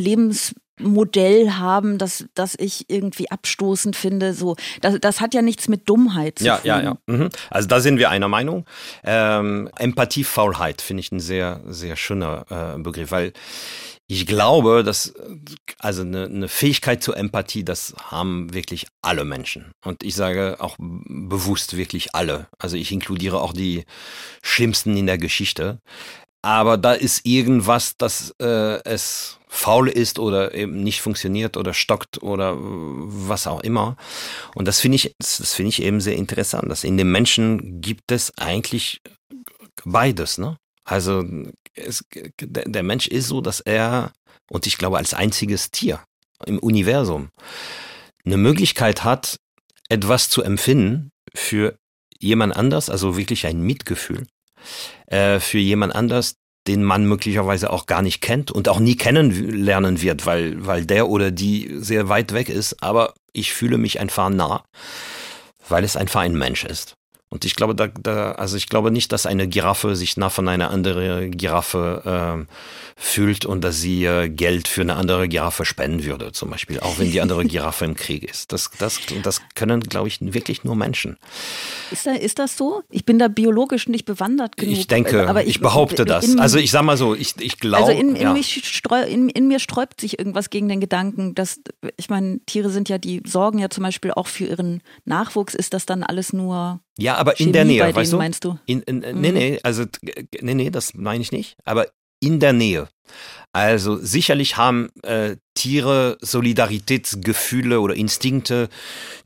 Lebensmodell 0.78 1.52
haben, 1.52 1.98
das, 1.98 2.26
das 2.34 2.54
ich 2.58 2.86
irgendwie 2.88 3.30
abstoßend 3.30 3.96
finde. 3.96 4.34
So, 4.34 4.56
das, 4.80 4.98
das 5.00 5.20
hat 5.20 5.34
ja 5.34 5.42
nichts 5.42 5.68
mit 5.68 5.88
Dummheit 5.88 6.38
zu 6.38 6.44
ja, 6.44 6.56
tun. 6.56 6.66
Ja, 6.66 6.78
ja, 6.78 6.84
ja. 6.84 6.98
Mhm. 7.06 7.30
Also 7.50 7.68
da 7.68 7.80
sind 7.80 7.98
wir 7.98 8.10
einer 8.10 8.28
Meinung. 8.28 8.66
Ähm, 9.04 9.70
Empathiefaulheit 9.76 10.80
finde 10.80 11.00
ich 11.00 11.12
ein 11.12 11.20
sehr, 11.20 11.60
sehr 11.66 11.96
schöner 11.96 12.74
äh, 12.76 12.78
Begriff, 12.78 13.10
weil 13.10 13.32
ich 14.08 14.24
glaube, 14.26 14.84
dass 14.84 15.14
also 15.80 16.02
eine, 16.02 16.26
eine 16.26 16.48
Fähigkeit 16.48 17.02
zur 17.02 17.16
Empathie, 17.16 17.64
das 17.64 17.92
haben 18.04 18.54
wirklich 18.54 18.86
alle 19.02 19.24
Menschen. 19.24 19.72
Und 19.84 20.04
ich 20.04 20.14
sage 20.14 20.58
auch 20.60 20.76
bewusst 20.78 21.76
wirklich 21.76 22.14
alle. 22.14 22.46
Also 22.58 22.76
ich 22.76 22.92
inkludiere 22.92 23.40
auch 23.40 23.52
die 23.52 23.84
Schlimmsten 24.42 24.96
in 24.96 25.06
der 25.06 25.18
Geschichte. 25.18 25.80
Aber 26.42 26.76
da 26.76 26.92
ist 26.92 27.26
irgendwas, 27.26 27.96
dass 27.96 28.34
äh, 28.40 28.80
es 28.84 29.38
faul 29.48 29.88
ist 29.88 30.18
oder 30.18 30.54
eben 30.54 30.82
nicht 30.82 31.00
funktioniert 31.00 31.56
oder 31.56 31.72
stockt 31.72 32.22
oder 32.22 32.56
was 32.58 33.46
auch 33.46 33.60
immer. 33.60 33.96
Und 34.54 34.68
das 34.68 34.80
finde 34.80 34.96
ich, 34.96 35.14
das 35.18 35.54
finde 35.54 35.70
ich 35.70 35.82
eben 35.82 36.00
sehr 36.00 36.16
interessant, 36.16 36.70
dass 36.70 36.84
in 36.84 36.96
den 36.96 37.10
Menschen 37.10 37.80
gibt 37.80 38.12
es 38.12 38.36
eigentlich 38.38 39.00
beides, 39.84 40.38
ne? 40.38 40.56
Also 40.84 41.24
es, 41.74 42.04
der 42.40 42.82
Mensch 42.82 43.08
ist 43.08 43.28
so, 43.28 43.40
dass 43.40 43.60
er, 43.60 44.12
und 44.50 44.66
ich 44.66 44.78
glaube 44.78 44.98
als 44.98 45.14
einziges 45.14 45.70
Tier 45.70 46.00
im 46.44 46.58
Universum, 46.58 47.30
eine 48.24 48.36
Möglichkeit 48.36 49.04
hat, 49.04 49.38
etwas 49.88 50.28
zu 50.28 50.42
empfinden 50.42 51.10
für 51.34 51.76
jemand 52.18 52.56
anders, 52.56 52.90
also 52.90 53.16
wirklich 53.16 53.46
ein 53.46 53.60
Mitgefühl, 53.62 54.26
äh, 55.06 55.40
für 55.40 55.58
jemand 55.58 55.94
anders, 55.94 56.36
den 56.66 56.82
man 56.82 57.06
möglicherweise 57.06 57.70
auch 57.70 57.86
gar 57.86 58.02
nicht 58.02 58.20
kennt 58.20 58.50
und 58.50 58.68
auch 58.68 58.80
nie 58.80 58.96
kennenlernen 58.96 60.02
wird, 60.02 60.26
weil, 60.26 60.66
weil 60.66 60.84
der 60.84 61.08
oder 61.08 61.30
die 61.30 61.70
sehr 61.78 62.08
weit 62.08 62.32
weg 62.32 62.48
ist. 62.48 62.82
Aber 62.82 63.14
ich 63.32 63.52
fühle 63.52 63.78
mich 63.78 64.00
einfach 64.00 64.28
nah, 64.30 64.64
weil 65.68 65.84
es 65.84 65.96
einfach 65.96 66.20
ein 66.20 66.36
Mensch 66.36 66.64
ist. 66.64 66.96
Und 67.28 67.44
ich 67.44 67.56
glaube, 67.56 67.74
da, 67.74 67.88
da, 67.88 68.32
also 68.32 68.56
ich 68.56 68.68
glaube 68.68 68.92
nicht, 68.92 69.10
dass 69.10 69.26
eine 69.26 69.48
Giraffe 69.48 69.96
sich 69.96 70.16
nah 70.16 70.30
von 70.30 70.46
einer 70.46 70.70
anderen 70.70 71.32
Giraffe 71.32 72.46
äh, 72.46 72.52
fühlt 72.94 73.44
und 73.44 73.62
dass 73.62 73.80
sie 73.80 74.04
äh, 74.04 74.28
Geld 74.28 74.68
für 74.68 74.82
eine 74.82 74.94
andere 74.94 75.28
Giraffe 75.28 75.64
spenden 75.64 76.04
würde, 76.04 76.30
zum 76.30 76.50
Beispiel, 76.50 76.78
auch 76.78 77.00
wenn 77.00 77.10
die 77.10 77.20
andere 77.20 77.44
Giraffe 77.46 77.84
im 77.84 77.96
Krieg 77.96 78.22
ist. 78.22 78.52
Das, 78.52 78.70
das, 78.78 79.00
das 79.24 79.42
können, 79.56 79.80
glaube 79.80 80.06
ich, 80.06 80.18
wirklich 80.20 80.62
nur 80.62 80.76
Menschen. 80.76 81.16
Ist, 81.90 82.06
da, 82.06 82.12
ist 82.12 82.38
das 82.38 82.56
so? 82.56 82.82
Ich 82.90 83.04
bin 83.04 83.18
da 83.18 83.26
biologisch 83.26 83.88
nicht 83.88 84.04
bewandert 84.04 84.56
genug. 84.56 84.76
Ich 84.76 84.86
denke, 84.86 85.28
aber 85.28 85.42
ich, 85.42 85.48
ich 85.48 85.60
behaupte 85.60 86.04
das. 86.04 86.28
In, 86.28 86.38
also 86.38 86.58
ich 86.58 86.70
sag 86.70 86.84
mal 86.84 86.96
so, 86.96 87.16
ich, 87.16 87.34
ich 87.40 87.58
glaube. 87.58 87.86
Also 87.86 88.00
in, 88.00 88.14
in, 88.14 88.22
ja. 88.22 88.32
mich 88.32 88.62
streu, 88.64 89.02
in, 89.02 89.28
in 89.30 89.48
mir 89.48 89.58
sträubt 89.58 90.00
sich 90.00 90.20
irgendwas 90.20 90.48
gegen 90.48 90.68
den 90.68 90.78
Gedanken, 90.78 91.34
dass, 91.34 91.60
ich 91.96 92.08
meine, 92.08 92.38
Tiere 92.46 92.70
sind 92.70 92.88
ja, 92.88 92.98
die 92.98 93.20
sorgen 93.26 93.58
ja 93.58 93.68
zum 93.68 93.82
Beispiel 93.82 94.12
auch 94.12 94.28
für 94.28 94.44
ihren 94.44 94.80
Nachwuchs. 95.04 95.56
Ist 95.56 95.74
das 95.74 95.86
dann 95.86 96.04
alles 96.04 96.32
nur 96.32 96.80
ja, 96.98 97.16
aber 97.16 97.34
Chemie 97.34 97.48
in 97.48 97.52
der 97.52 97.64
Nähe, 97.64 97.80
bei 97.80 97.94
weißt 97.94 98.12
denen, 98.12 98.18
du? 98.18 98.18
meinst 98.18 98.44
du? 98.44 98.58
In, 98.66 98.82
in, 98.82 99.20
nee, 99.20 99.32
nee, 99.32 99.60
also 99.62 99.84
nee, 100.40 100.54
nee, 100.54 100.70
das 100.70 100.94
meine 100.94 101.22
ich 101.22 101.32
nicht. 101.32 101.56
Aber 101.64 101.88
in 102.20 102.40
der 102.40 102.52
Nähe. 102.52 102.88
Also 103.52 103.96
sicherlich 103.96 104.56
haben 104.56 104.90
äh, 105.02 105.36
Tiere 105.54 106.18
Solidaritätsgefühle 106.20 107.80
oder 107.80 107.94
Instinkte 107.94 108.68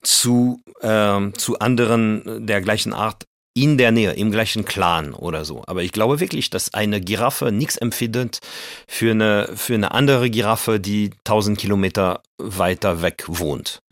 zu, 0.02 0.60
ähm, 0.82 1.34
zu 1.36 1.58
anderen 1.58 2.46
der 2.46 2.60
gleichen 2.60 2.92
Art 2.92 3.26
in 3.54 3.78
der 3.78 3.90
Nähe, 3.90 4.12
im 4.12 4.30
gleichen 4.30 4.64
Clan 4.64 5.12
oder 5.12 5.44
so. 5.44 5.64
Aber 5.66 5.82
ich 5.82 5.92
glaube 5.92 6.20
wirklich, 6.20 6.50
dass 6.50 6.72
eine 6.74 7.00
Giraffe 7.00 7.50
nichts 7.50 7.76
empfindet 7.76 8.38
für 8.86 9.10
eine, 9.10 9.50
für 9.54 9.74
eine 9.74 9.90
andere 9.92 10.30
Giraffe, 10.30 10.78
die 10.78 11.10
1000 11.24 11.58
Kilometer 11.58 12.22
weiter 12.38 13.02
weg 13.02 13.24
wohnt. 13.26 13.82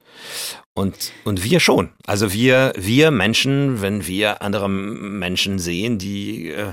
Und, 0.75 1.13
und 1.25 1.43
wir 1.43 1.59
schon. 1.59 1.91
Also 2.07 2.33
wir, 2.33 2.73
wir 2.77 3.11
Menschen, 3.11 3.83
wenn 3.83 4.07
wir 4.07 4.43
andere 4.43 4.69
Menschen 4.69 5.59
sehen, 5.59 5.99
die, 5.99 6.51
äh, 6.51 6.73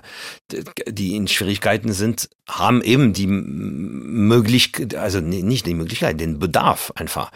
die 0.87 1.15
in 1.15 1.27
Schwierigkeiten 1.27 1.91
sind, 1.91 2.29
haben 2.47 2.83
eben 2.83 3.13
die 3.13 3.25
Möglichkeit, 3.25 4.93
also 4.93 5.21
nicht 5.21 5.65
die 5.65 5.73
Möglichkeit, 5.73 6.19
den 6.19 6.37
Bedarf 6.37 6.91
einfach 6.93 7.31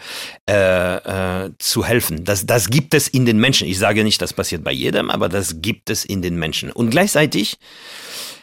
äh, 0.48 1.46
äh, 1.46 1.50
zu 1.58 1.84
helfen. 1.84 2.24
Das, 2.24 2.46
das 2.46 2.70
gibt 2.70 2.94
es 2.94 3.08
in 3.08 3.26
den 3.26 3.40
Menschen. 3.40 3.66
Ich 3.66 3.78
sage 3.78 4.04
nicht, 4.04 4.22
das 4.22 4.32
passiert 4.32 4.62
bei 4.62 4.72
jedem, 4.72 5.10
aber 5.10 5.28
das 5.28 5.60
gibt 5.60 5.90
es 5.90 6.04
in 6.04 6.22
den 6.22 6.36
Menschen. 6.36 6.70
Und 6.70 6.90
gleichzeitig 6.90 7.58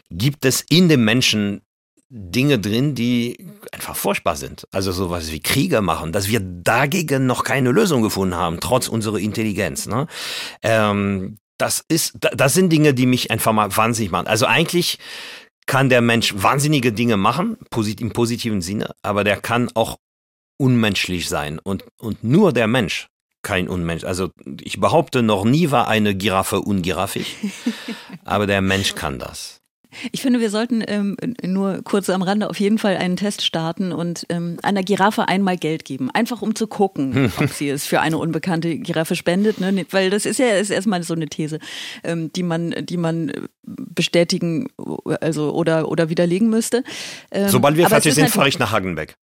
gibt 0.09 0.43
es 0.43 0.65
in 0.69 0.89
den 0.89 1.05
Menschen 1.05 1.61
Dinge 2.09 2.59
drin, 2.59 2.95
die 2.95 3.49
einfach 3.71 3.95
furchtbar 3.95 4.35
sind. 4.35 4.67
Also 4.71 4.91
sowas 4.91 5.31
wie 5.31 5.41
Kriege 5.41 5.81
machen, 5.81 6.11
dass 6.11 6.29
wir 6.29 6.39
dagegen 6.39 7.25
noch 7.25 7.43
keine 7.43 7.71
Lösung 7.71 8.01
gefunden 8.01 8.35
haben, 8.35 8.59
trotz 8.59 8.87
unserer 8.87 9.17
Intelligenz. 9.17 9.87
Ne? 9.87 10.07
Ähm, 10.63 11.37
das 11.57 11.83
ist, 11.87 12.17
das 12.19 12.53
sind 12.53 12.71
Dinge, 12.71 12.93
die 12.93 13.05
mich 13.05 13.31
einfach 13.31 13.51
mal 13.51 13.75
wahnsinnig 13.75 14.11
machen. 14.11 14.27
Also 14.27 14.45
eigentlich 14.45 14.99
kann 15.65 15.89
der 15.89 16.01
Mensch 16.01 16.33
wahnsinnige 16.37 16.93
Dinge 16.93 17.17
machen, 17.17 17.57
im 17.99 18.11
positiven 18.11 18.61
Sinne, 18.61 18.95
aber 19.01 19.23
der 19.23 19.37
kann 19.37 19.69
auch 19.73 19.97
unmenschlich 20.57 21.27
sein 21.27 21.59
und, 21.59 21.83
und 21.99 22.23
nur 22.23 22.53
der 22.53 22.67
Mensch 22.67 23.09
kein 23.43 23.67
Unmensch. 23.67 24.03
Also 24.03 24.31
ich 24.61 24.79
behaupte, 24.79 25.23
noch 25.23 25.45
nie 25.45 25.71
war 25.71 25.87
eine 25.87 26.15
Giraffe 26.15 26.61
ungiraffig, 26.61 27.35
aber 28.25 28.47
der 28.47 28.61
Mensch 28.61 28.95
kann 28.95 29.19
das. 29.19 29.56
Ich 30.11 30.21
finde, 30.21 30.39
wir 30.39 30.49
sollten 30.49 30.83
ähm, 30.87 31.17
nur 31.43 31.81
kurz 31.83 32.09
am 32.09 32.21
Rande 32.21 32.49
auf 32.49 32.59
jeden 32.59 32.77
Fall 32.77 32.97
einen 32.97 33.15
Test 33.15 33.43
starten 33.43 33.91
und 33.91 34.25
ähm, 34.29 34.57
einer 34.63 34.83
Giraffe 34.83 35.27
einmal 35.27 35.57
Geld 35.57 35.85
geben. 35.85 36.09
Einfach 36.11 36.41
um 36.41 36.55
zu 36.55 36.67
gucken, 36.67 37.31
ob 37.37 37.49
sie 37.49 37.69
es 37.69 37.85
für 37.85 38.01
eine 38.01 38.17
unbekannte 38.17 38.77
Giraffe 38.77 39.15
spendet. 39.15 39.59
Ne? 39.59 39.85
Weil 39.91 40.09
das 40.09 40.25
ist 40.25 40.39
ja 40.39 40.47
ist 40.55 40.69
erstmal 40.69 41.03
so 41.03 41.13
eine 41.13 41.27
These, 41.27 41.59
ähm, 42.03 42.31
die 42.33 42.43
man, 42.43 42.73
die 42.79 42.97
man 42.97 43.31
bestätigen 43.63 44.67
also 45.21 45.53
oder, 45.53 45.89
oder 45.89 46.09
widerlegen 46.09 46.49
müsste. 46.49 46.83
Ähm, 47.31 47.49
Sobald 47.49 47.77
wir 47.77 47.87
fertig 47.87 48.13
sind, 48.13 48.29
fahre 48.29 48.49
ich 48.49 48.59
nach 48.59 48.71
Hagenbeck. 48.71 49.15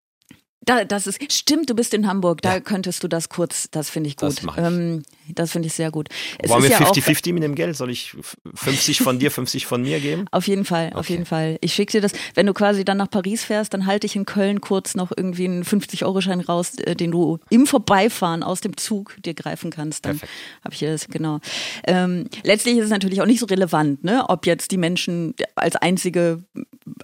Da, 0.64 0.84
das 0.84 1.06
ist 1.06 1.32
stimmt. 1.32 1.70
Du 1.70 1.74
bist 1.74 1.94
in 1.94 2.06
Hamburg. 2.06 2.42
Da 2.42 2.54
ja. 2.54 2.60
könntest 2.60 3.02
du 3.02 3.08
das 3.08 3.28
kurz. 3.28 3.68
Das 3.70 3.90
finde 3.90 4.08
ich 4.08 4.16
gut. 4.16 4.42
Das, 4.44 4.58
ähm, 4.58 5.02
das 5.28 5.52
finde 5.52 5.66
ich 5.66 5.74
sehr 5.74 5.90
gut. 5.90 6.08
Es 6.38 6.50
Wollen 6.50 6.62
wir 6.62 6.76
50-50 6.76 7.26
ja 7.26 7.32
mit 7.32 7.42
dem 7.42 7.54
Geld? 7.54 7.76
Soll 7.76 7.90
ich 7.90 8.14
50 8.54 9.00
von 9.00 9.18
dir, 9.18 9.30
50 9.30 9.66
von 9.66 9.82
mir 9.82 10.00
geben? 10.00 10.26
Auf 10.30 10.46
jeden 10.46 10.64
Fall, 10.64 10.88
okay. 10.88 10.98
auf 10.98 11.08
jeden 11.08 11.26
Fall. 11.26 11.58
Ich 11.60 11.72
schicke 11.72 11.92
dir 11.92 12.00
das. 12.00 12.12
Wenn 12.34 12.46
du 12.46 12.52
quasi 12.52 12.84
dann 12.84 12.98
nach 12.98 13.10
Paris 13.10 13.44
fährst, 13.44 13.72
dann 13.74 13.86
halte 13.86 14.06
ich 14.06 14.16
in 14.16 14.26
Köln 14.26 14.60
kurz 14.60 14.94
noch 14.94 15.12
irgendwie 15.16 15.46
einen 15.46 15.64
50-Euro-Schein 15.64 16.40
raus, 16.40 16.76
äh, 16.78 16.94
den 16.94 17.10
du 17.10 17.38
im 17.50 17.66
Vorbeifahren 17.66 18.42
aus 18.42 18.60
dem 18.60 18.76
Zug 18.76 19.16
dir 19.24 19.34
greifen 19.34 19.70
kannst. 19.70 20.04
Dann 20.04 20.20
habe 20.62 20.72
ich 20.72 20.80
dir 20.80 20.92
das 20.92 21.08
genau. 21.08 21.40
Ähm, 21.86 22.28
letztlich 22.42 22.76
ist 22.76 22.84
es 22.84 22.90
natürlich 22.90 23.22
auch 23.22 23.26
nicht 23.26 23.40
so 23.40 23.46
relevant, 23.46 24.04
ne, 24.04 24.24
ob 24.28 24.46
jetzt 24.46 24.70
die 24.70 24.78
Menschen 24.78 25.34
als 25.54 25.76
einzige 25.76 26.42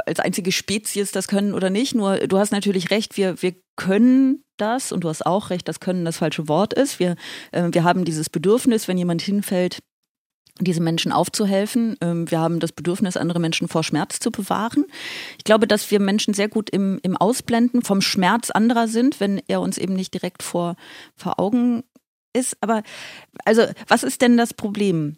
als 0.04 0.20
einzige 0.20 0.52
Spezies 0.52 1.10
das 1.10 1.26
können 1.26 1.54
oder 1.54 1.70
nicht. 1.70 1.94
Nur 1.94 2.18
du 2.18 2.38
hast 2.38 2.52
natürlich 2.52 2.90
recht. 2.90 3.16
Wir 3.16 3.40
wir 3.40 3.49
können 3.76 4.44
das, 4.56 4.92
und 4.92 5.04
du 5.04 5.08
hast 5.08 5.24
auch 5.24 5.50
recht, 5.50 5.68
dass 5.68 5.80
können 5.80 6.04
das 6.04 6.18
falsche 6.18 6.48
Wort 6.48 6.74
ist. 6.74 6.98
Wir, 6.98 7.16
äh, 7.52 7.68
wir 7.70 7.84
haben 7.84 8.04
dieses 8.04 8.28
Bedürfnis, 8.28 8.88
wenn 8.88 8.98
jemand 8.98 9.22
hinfällt, 9.22 9.78
diese 10.58 10.82
Menschen 10.82 11.12
aufzuhelfen. 11.12 11.96
Ähm, 12.00 12.30
wir 12.30 12.38
haben 12.38 12.60
das 12.60 12.72
Bedürfnis, 12.72 13.16
andere 13.16 13.40
Menschen 13.40 13.68
vor 13.68 13.82
Schmerz 13.82 14.18
zu 14.18 14.30
bewahren. 14.30 14.84
Ich 15.38 15.44
glaube, 15.44 15.66
dass 15.66 15.90
wir 15.90 16.00
Menschen 16.00 16.34
sehr 16.34 16.48
gut 16.48 16.70
im, 16.70 16.98
im 17.02 17.16
Ausblenden 17.16 17.82
vom 17.82 18.00
Schmerz 18.00 18.50
anderer 18.50 18.88
sind, 18.88 19.20
wenn 19.20 19.40
er 19.48 19.60
uns 19.60 19.78
eben 19.78 19.94
nicht 19.94 20.12
direkt 20.12 20.42
vor, 20.42 20.76
vor 21.16 21.40
Augen 21.40 21.82
ist. 22.32 22.56
Aber 22.60 22.82
also, 23.44 23.62
was 23.88 24.02
ist 24.02 24.22
denn 24.22 24.36
das 24.36 24.54
Problem? 24.54 25.16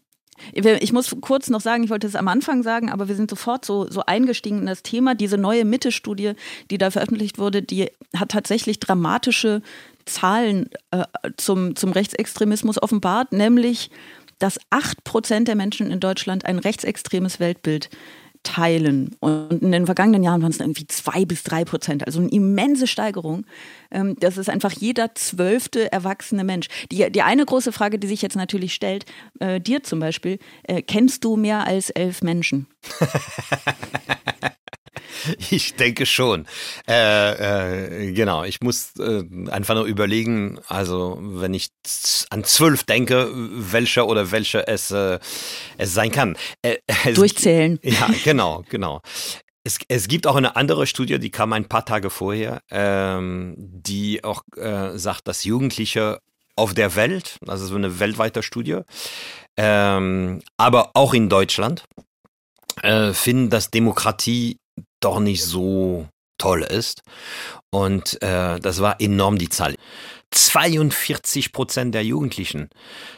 Ich 0.53 0.93
muss 0.93 1.15
kurz 1.21 1.51
noch 1.51 1.61
sagen, 1.61 1.85
ich 1.85 1.91
wollte 1.91 2.07
es 2.07 2.17
am 2.17 2.29
Anfang 2.29 2.63
sagen, 2.63 2.91
aber 2.91 3.09
wir 3.09 3.15
sind 3.15 3.31
sofort 3.31 3.65
so, 3.65 3.89
so 3.89 4.03
eingestiegen 4.07 4.59
in 4.61 4.67
das 4.67 4.83
Thema. 4.83 5.15
Diese 5.15 5.39
neue 5.39 5.65
Mitte-Studie, 5.65 6.33
die 6.71 6.79
da 6.79 6.91
veröffentlicht 6.91 7.39
wurde, 7.39 7.63
die 7.63 7.91
hat 8.17 8.31
tatsächlich 8.31 8.81
dramatische 8.81 9.63
Zahlen 10.05 10.69
äh, 10.91 11.05
zum, 11.37 11.77
zum 11.77 11.93
Rechtsextremismus 11.93 12.83
offenbart, 12.83 13.33
nämlich, 13.33 13.91
dass 14.39 14.59
acht 14.71 15.05
Prozent 15.05 15.49
der 15.49 15.55
Menschen 15.55 15.91
in 15.91 16.01
Deutschland 16.01 16.45
ein 16.45 16.59
rechtsextremes 16.59 17.39
Weltbild 17.39 17.89
teilen. 18.43 19.15
Und 19.21 19.63
in 19.63 19.73
den 19.73 19.87
vergangenen 19.87 20.23
Jahren 20.23 20.43
waren 20.43 20.51
es 20.51 20.61
irgendwie 20.61 20.87
zwei 20.87 21.25
bis 21.25 21.43
drei 21.43 21.65
Prozent, 21.65 22.07
also 22.07 22.21
eine 22.21 22.31
immense 22.31 22.87
Steigerung. 22.87 23.45
Ähm, 23.91 24.17
das 24.21 24.37
ist 24.37 24.51
einfach 24.51 24.73
jeder 24.73 25.15
zwölfte 25.15 25.93
erwachsene 25.93 26.45
Mensch. 26.45 26.69
Die, 26.91 27.11
die 27.11 27.23
eine 27.23 27.45
große 27.45 27.73
Frage, 27.73 27.99
die 27.99 28.07
sich 28.07 28.23
jetzt 28.23 28.37
natürlich 28.37 28.75
stellt, 28.75 29.07
äh, 29.41 29.61
dir 29.61 29.83
zum 29.83 30.01
Beispiel, 30.01 30.39
äh, 30.65 30.83
kennst 30.83 31.25
du 31.25 31.37
mehr 31.37 31.67
als 31.67 31.91
elf 31.91 32.23
Menschen? 32.23 32.67
Ich 35.51 35.75
denke 35.75 36.07
schon. 36.07 36.47
Äh, 36.89 38.09
äh, 38.09 38.13
genau, 38.13 38.45
ich 38.45 38.61
muss 38.61 38.93
äh, 38.99 39.23
einfach 39.51 39.75
nur 39.75 39.85
überlegen, 39.85 40.59
also 40.69 41.19
wenn 41.21 41.55
ich 41.55 41.69
an 42.31 42.45
zwölf 42.45 42.85
denke, 42.85 43.31
welcher 43.33 44.07
oder 44.07 44.31
welche 44.31 44.67
es, 44.67 44.91
äh, 44.91 45.19
es 45.79 45.95
sein 45.95 46.11
kann. 46.11 46.37
Äh, 46.63 46.79
es, 47.05 47.15
Durchzählen. 47.15 47.79
Ja, 47.83 48.09
genau, 48.25 48.65
genau. 48.69 49.01
Es, 49.65 49.79
es 49.89 50.09
gibt 50.09 50.27
auch 50.27 50.37
eine 50.37 50.57
andere 50.57 50.87
Studie, 50.87 51.19
die 51.19 51.31
kam 51.31 51.53
ein 51.53 51.69
paar 51.69 51.85
Tage 51.85 52.11
vorher, 52.11 52.63
ähm, 52.71 53.55
die 53.57 54.25
auch 54.25 54.43
äh, 54.57 54.99
sagt, 54.99 55.29
dass 55.29 55.45
Jugendliche 55.45 56.21
auf 56.57 56.75
der 56.75 56.97
Welt, 56.97 57.39
also 57.47 57.67
so 57.67 57.77
eine 57.77 58.01
weltweite 58.01 58.43
Studie, 58.43 58.81
ähm, 59.57 60.43
aber 60.57 60.91
auch 60.95 61.15
in 61.15 61.29
Deutschland, 61.29 61.85
äh, 62.83 63.13
finden, 63.13 63.51
dass 63.51 63.71
Demokratie 63.71 64.59
doch 65.05 65.21
nicht 65.21 65.45
so 65.45 66.07
toll 66.39 66.63
ist. 66.63 67.03
Und 67.71 68.21
äh, 68.23 68.59
das 68.61 68.81
war 68.81 69.01
enorm 69.01 69.39
die 69.39 69.49
Zahl. 69.49 69.75
42 70.31 71.53
Prozent 71.53 71.95
der 71.95 72.05
Jugendlichen 72.05 72.71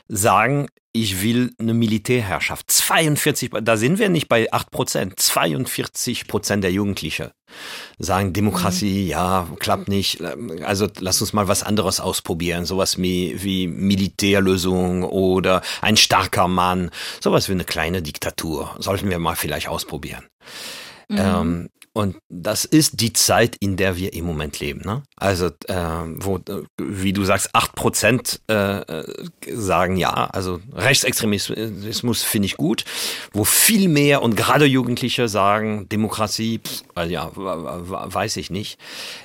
sagen, 0.08 0.68
ich 0.96 1.22
will 1.22 1.52
eine 1.58 1.74
Militärherrschaft. 1.74 2.70
42, 2.70 3.50
da 3.62 3.76
sind 3.76 3.98
wir 3.98 4.08
nicht 4.08 4.28
bei 4.28 4.52
8 4.52 4.70
Prozent. 4.70 5.18
42 5.18 6.28
Prozent 6.28 6.62
der 6.62 6.70
Jugendlichen 6.70 7.30
sagen, 7.98 8.32
Demokratie, 8.32 9.02
mhm. 9.02 9.08
ja, 9.08 9.48
klappt 9.58 9.88
nicht. 9.88 10.20
Also 10.64 10.86
lass 11.00 11.20
uns 11.20 11.32
mal 11.32 11.48
was 11.48 11.64
anderes 11.64 11.98
ausprobieren. 11.98 12.64
Sowas 12.64 12.96
wie, 12.98 13.42
wie 13.42 13.66
Militärlösung 13.66 15.02
oder 15.02 15.62
ein 15.80 15.96
starker 15.96 16.46
Mann. 16.46 16.90
Sowas 17.20 17.48
wie 17.48 17.52
eine 17.52 17.64
kleine 17.64 18.00
Diktatur. 18.00 18.76
Sollten 18.78 19.10
wir 19.10 19.18
mal 19.18 19.34
vielleicht 19.34 19.68
ausprobieren. 19.68 20.24
Mhm. 21.08 21.18
Ähm, 21.18 21.68
und 21.96 22.16
das 22.28 22.64
ist 22.64 23.00
die 23.00 23.12
Zeit, 23.12 23.54
in 23.54 23.76
der 23.76 23.96
wir 23.96 24.14
im 24.14 24.24
Moment 24.24 24.58
leben. 24.58 24.80
Ne? 24.84 25.04
Also, 25.16 25.46
äh, 25.68 26.02
wo, 26.16 26.40
wie 26.76 27.12
du 27.12 27.22
sagst, 27.24 27.50
acht 27.52 27.76
Prozent 27.76 28.40
äh, 28.48 29.04
sagen 29.48 29.96
ja. 29.96 30.26
Also 30.32 30.60
Rechtsextremismus 30.72 32.24
finde 32.24 32.46
ich 32.46 32.56
gut. 32.56 32.84
Wo 33.32 33.44
viel 33.44 33.88
mehr 33.88 34.22
und 34.22 34.36
gerade 34.36 34.64
Jugendliche 34.64 35.28
sagen, 35.28 35.88
Demokratie, 35.88 36.58
pff, 36.58 36.82
ja, 37.08 37.30
weiß 37.32 38.38
ich 38.38 38.50
nicht. 38.50 38.80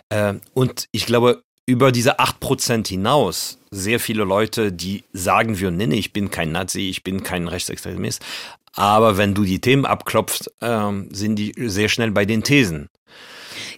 Äh, 0.10 0.36
und 0.54 0.90
ich 0.92 1.08
glaube, 1.08 1.42
über 1.70 1.92
diese 1.92 2.20
8% 2.20 2.88
hinaus 2.88 3.60
sehr 3.70 4.00
viele 4.00 4.24
Leute, 4.24 4.72
die 4.72 5.04
sagen 5.14 5.60
würden, 5.60 5.78
nee, 5.78 5.86
nee, 5.86 6.00
ich 6.00 6.14
bin 6.14 6.32
kein 6.32 6.52
Nazi, 6.52 6.90
ich 6.90 7.04
bin 7.04 7.22
kein 7.22 7.48
Rechtsextremist. 7.48 8.26
Aber 8.74 9.18
wenn 9.18 9.34
du 9.34 9.44
die 9.44 9.60
Themen 9.60 9.86
abklopfst, 9.86 10.52
ähm, 10.62 11.10
sind 11.12 11.36
die 11.36 11.54
sehr 11.58 11.90
schnell 11.90 12.12
bei 12.12 12.26
den 12.26 12.44
Thesen. 12.44 12.90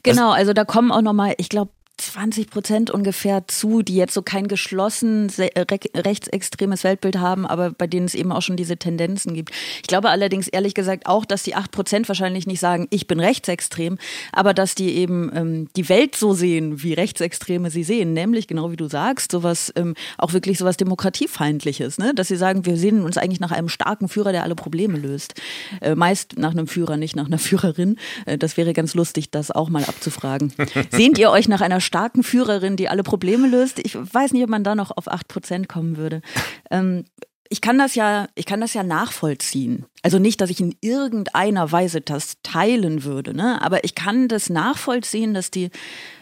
Genau, 0.04 0.32
also 0.32 0.54
da 0.54 0.66
kommen 0.66 0.92
auch 0.92 1.02
nochmal, 1.02 1.36
ich 1.38 1.50
glaube, 1.50 1.72
20 2.02 2.50
Prozent 2.50 2.92
ungefähr 2.92 3.48
zu, 3.48 3.82
die 3.82 3.96
jetzt 3.96 4.14
so 4.14 4.22
kein 4.22 4.48
geschlossen 4.48 5.32
äh, 5.38 5.66
rechtsextremes 5.96 6.84
Weltbild 6.84 7.20
haben, 7.20 7.46
aber 7.46 7.72
bei 7.72 7.88
denen 7.88 8.06
es 8.06 8.16
eben 8.16 8.32
auch 8.32 8.42
schon 8.42 8.58
diese 8.58 8.78
Tendenzen 8.78 9.34
gibt. 9.34 9.52
Ich 9.82 9.88
glaube 9.88 10.10
allerdings 10.10 10.48
ehrlich 10.48 10.74
gesagt 10.74 11.06
auch, 11.06 11.26
dass 11.26 11.44
die 11.44 11.56
8 11.56 11.72
Prozent 11.72 12.08
wahrscheinlich 12.08 12.48
nicht 12.48 12.60
sagen, 12.60 12.88
ich 12.90 13.08
bin 13.08 13.20
rechtsextrem, 13.20 13.98
aber 14.32 14.54
dass 14.54 14.76
die 14.76 14.96
eben 14.96 15.32
ähm, 15.34 15.68
die 15.76 15.90
Welt 15.90 16.16
so 16.16 16.34
sehen, 16.34 16.82
wie 16.84 16.94
Rechtsextreme 16.94 17.70
sie 17.70 17.84
sehen, 17.84 18.14
nämlich 18.14 18.48
genau 18.48 18.72
wie 18.72 18.78
du 18.78 18.88
sagst, 18.88 19.32
sowas 19.32 19.72
ähm, 19.76 19.94
auch 20.18 20.34
wirklich 20.34 20.58
sowas 20.58 20.78
demokratiefeindliches, 20.78 21.98
ne? 21.98 22.14
dass 22.16 22.28
sie 22.30 22.36
sagen, 22.36 22.66
wir 22.66 22.78
sehen 22.78 23.04
uns 23.04 23.18
eigentlich 23.18 23.40
nach 23.40 23.52
einem 23.52 23.70
starken 23.70 24.10
Führer, 24.10 24.32
der 24.32 24.44
alle 24.44 24.56
Probleme 24.56 24.98
löst. 24.98 25.36
Äh, 25.82 25.96
meist 25.96 26.38
nach 26.38 26.52
einem 26.52 26.68
Führer, 26.68 26.98
nicht 26.98 27.16
nach 27.16 27.28
einer 27.28 27.38
Führerin. 27.40 27.98
Äh, 28.26 28.38
das 28.38 28.58
wäre 28.58 28.74
ganz 28.74 28.96
lustig, 28.96 29.30
das 29.32 29.52
auch 29.52 29.70
mal 29.70 29.84
abzufragen. 29.84 30.54
Sehnt 30.90 31.18
ihr 31.18 31.30
euch 31.32 31.48
nach 31.48 31.62
einer 31.62 31.80
starken 31.92 32.24
Führerin, 32.24 32.78
die 32.78 32.88
alle 32.88 33.04
Probleme 33.04 33.50
löst. 33.50 33.80
Ich 33.80 33.96
weiß 33.96 34.32
nicht, 34.32 34.44
ob 34.44 34.50
man 34.50 34.64
da 34.64 34.76
noch 34.76 34.92
auf 34.96 35.12
8% 35.12 35.68
kommen 35.68 35.98
würde. 35.98 36.22
Ähm, 36.70 37.04
ich 37.50 37.60
kann 37.60 37.78
das 37.78 37.96
ja, 37.96 38.30
ich 38.36 38.46
kann 38.46 38.62
das 38.62 38.74
ja 38.74 38.82
nachvollziehen. 38.82 39.86
Also 40.04 40.20
nicht, 40.20 40.40
dass 40.40 40.50
ich 40.50 40.62
in 40.62 40.74
irgendeiner 40.80 41.70
Weise 41.70 42.00
das 42.00 42.38
teilen 42.44 43.04
würde, 43.04 43.34
ne? 43.34 43.62
Aber 43.62 43.84
ich 43.84 43.94
kann 43.94 44.30
das 44.30 44.50
nachvollziehen, 44.50 45.34
dass 45.34 45.52
die 45.52 45.70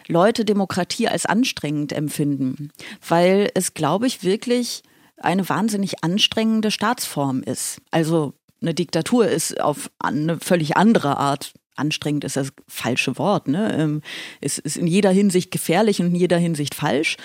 Leute 0.08 0.44
Demokratie 0.44 1.06
als 1.06 1.26
anstrengend 1.26 1.92
empfinden, 1.92 2.72
weil 3.08 3.48
es, 3.54 3.74
glaube 3.74 4.08
ich, 4.08 4.24
wirklich 4.24 4.82
eine 5.18 5.48
wahnsinnig 5.48 6.02
anstrengende 6.02 6.72
Staatsform 6.72 7.44
ist. 7.44 7.80
Also 7.92 8.34
eine 8.60 8.74
Diktatur 8.74 9.28
ist 9.28 9.60
auf 9.60 9.88
eine 10.00 10.40
völlig 10.40 10.76
andere 10.76 11.16
Art 11.16 11.52
anstrengend 11.76 12.24
ist 12.24 12.36
das 12.36 12.52
falsche 12.68 13.18
Wort. 13.18 13.48
Ne? 13.48 13.74
Ähm, 13.78 14.02
es 14.40 14.58
ist 14.58 14.76
in 14.76 14.86
jeder 14.86 15.10
Hinsicht 15.10 15.50
gefährlich 15.50 16.00
und 16.00 16.08
in 16.08 16.14
jeder 16.14 16.38
Hinsicht 16.38 16.74
falsch. 16.74 17.16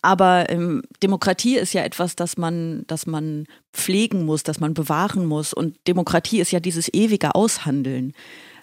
Aber 0.00 0.48
ähm, 0.48 0.82
Demokratie 1.02 1.56
ist 1.56 1.72
ja 1.72 1.82
etwas, 1.82 2.14
das 2.14 2.36
man, 2.36 2.84
das 2.86 3.06
man 3.06 3.46
pflegen 3.72 4.24
muss, 4.24 4.44
das 4.44 4.60
man 4.60 4.74
bewahren 4.74 5.26
muss. 5.26 5.52
Und 5.52 5.76
Demokratie 5.88 6.40
ist 6.40 6.52
ja 6.52 6.60
dieses 6.60 6.92
ewige 6.92 7.34
Aushandeln. 7.34 8.12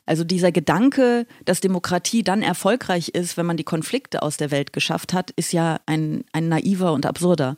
Also 0.05 0.23
dieser 0.23 0.51
Gedanke, 0.51 1.25
dass 1.43 1.61
Demokratie 1.61 2.23
dann 2.23 2.41
erfolgreich 2.41 3.09
ist, 3.09 3.37
wenn 3.37 3.45
man 3.45 3.57
die 3.57 3.63
Konflikte 3.63 4.21
aus 4.21 4.37
der 4.37 4.51
Welt 4.51 4.71
geschafft 4.71 5.13
hat, 5.13 5.31
ist 5.31 5.51
ja 5.51 5.79
ein, 5.87 6.23
ein 6.31 6.47
naiver 6.47 6.93
und 6.93 7.05
absurder. 7.05 7.57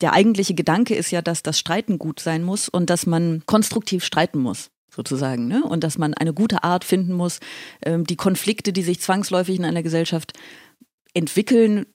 Der 0.00 0.12
eigentliche 0.12 0.54
Gedanke 0.54 0.94
ist 0.94 1.10
ja, 1.10 1.22
dass 1.22 1.42
das 1.42 1.58
Streiten 1.58 1.98
gut 1.98 2.18
sein 2.20 2.42
muss 2.42 2.68
und 2.68 2.90
dass 2.90 3.06
man 3.06 3.42
konstruktiv 3.46 4.04
streiten 4.04 4.40
muss 4.40 4.70
sozusagen. 4.96 5.46
Ne? 5.46 5.62
Und 5.62 5.84
dass 5.84 5.98
man 5.98 6.14
eine 6.14 6.32
gute 6.32 6.64
Art 6.64 6.84
finden 6.84 7.12
muss, 7.12 7.40
ähm, 7.84 8.04
die 8.04 8.16
Konflikte, 8.16 8.72
die 8.72 8.82
sich 8.82 9.00
zwangsläufig 9.00 9.58
in 9.58 9.64
einer 9.64 9.82
Gesellschaft 9.82 10.32
entwickeln, 11.14 11.86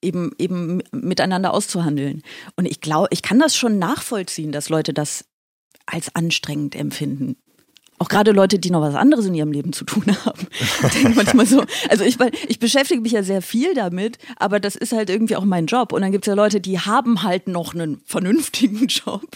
eben, 0.00 0.32
eben 0.38 0.82
miteinander 0.92 1.52
auszuhandeln. 1.52 2.22
Und 2.56 2.66
ich 2.66 2.80
glaube, 2.80 3.08
ich 3.10 3.22
kann 3.22 3.38
das 3.38 3.56
schon 3.56 3.78
nachvollziehen, 3.78 4.52
dass 4.52 4.68
Leute 4.68 4.94
das 4.94 5.24
als 5.86 6.14
anstrengend 6.14 6.74
empfinden. 6.76 7.36
Auch 8.00 8.08
gerade 8.08 8.32
Leute, 8.32 8.58
die 8.58 8.70
noch 8.70 8.80
was 8.80 8.94
anderes 8.94 9.26
in 9.26 9.34
ihrem 9.34 9.52
Leben 9.52 9.74
zu 9.74 9.84
tun 9.84 10.04
haben. 10.24 10.46
Ich 10.58 10.92
denke 10.94 11.16
manchmal 11.16 11.44
so, 11.44 11.62
also 11.90 12.02
ich, 12.02 12.16
ich 12.48 12.58
beschäftige 12.58 13.02
mich 13.02 13.12
ja 13.12 13.22
sehr 13.22 13.42
viel 13.42 13.74
damit, 13.74 14.16
aber 14.36 14.58
das 14.58 14.74
ist 14.74 14.92
halt 14.92 15.10
irgendwie 15.10 15.36
auch 15.36 15.44
mein 15.44 15.66
Job. 15.66 15.92
Und 15.92 16.00
dann 16.00 16.10
gibt 16.10 16.26
es 16.26 16.30
ja 16.30 16.34
Leute, 16.34 16.62
die 16.62 16.80
haben 16.80 17.22
halt 17.22 17.46
noch 17.46 17.74
einen 17.74 18.00
vernünftigen 18.06 18.86
Job. 18.88 19.26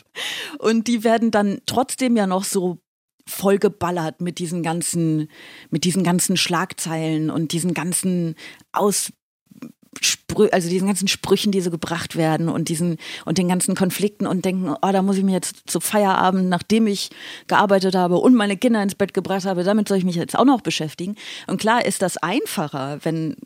Und 0.58 0.88
die 0.88 1.04
werden 1.04 1.30
dann 1.30 1.60
trotzdem 1.66 2.16
ja 2.16 2.26
noch 2.26 2.44
so 2.44 2.78
vollgeballert 3.26 4.22
mit 4.22 4.38
diesen 4.38 4.62
ganzen, 4.62 5.28
mit 5.68 5.84
diesen 5.84 6.02
ganzen 6.02 6.38
Schlagzeilen 6.38 7.28
und 7.28 7.52
diesen 7.52 7.74
ganzen 7.74 8.34
Aus, 8.72 9.12
also 10.50 10.68
diesen 10.68 10.88
ganzen 10.88 11.08
Sprüchen, 11.08 11.52
die 11.52 11.60
so 11.60 11.70
gebracht 11.70 12.16
werden 12.16 12.48
und 12.48 12.68
diesen 12.68 12.98
und 13.24 13.38
den 13.38 13.48
ganzen 13.48 13.74
Konflikten 13.74 14.26
und 14.26 14.44
denken, 14.44 14.70
oh, 14.70 14.92
da 14.92 15.02
muss 15.02 15.16
ich 15.16 15.24
mich 15.24 15.34
jetzt 15.34 15.62
zu 15.66 15.80
Feierabend, 15.80 16.48
nachdem 16.48 16.86
ich 16.86 17.10
gearbeitet 17.46 17.94
habe 17.94 18.16
und 18.16 18.34
meine 18.34 18.56
Kinder 18.56 18.82
ins 18.82 18.94
Bett 18.94 19.14
gebracht 19.14 19.44
habe, 19.44 19.64
damit 19.64 19.88
soll 19.88 19.98
ich 19.98 20.04
mich 20.04 20.16
jetzt 20.16 20.38
auch 20.38 20.44
noch 20.44 20.60
beschäftigen. 20.60 21.16
Und 21.46 21.60
klar 21.60 21.84
ist 21.84 22.02
das 22.02 22.16
einfacher, 22.16 22.98
wenn 23.02 23.36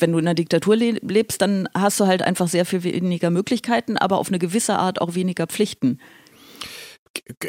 wenn 0.00 0.12
du 0.12 0.18
in 0.18 0.26
einer 0.26 0.34
Diktatur 0.34 0.76
lebst, 0.76 1.42
dann 1.42 1.68
hast 1.74 1.98
du 1.98 2.06
halt 2.06 2.22
einfach 2.22 2.46
sehr 2.46 2.64
viel 2.64 2.84
weniger 2.84 3.30
Möglichkeiten, 3.30 3.96
aber 3.96 4.18
auf 4.18 4.28
eine 4.28 4.38
gewisse 4.38 4.78
Art 4.78 5.00
auch 5.00 5.14
weniger 5.14 5.48
Pflichten. 5.48 5.98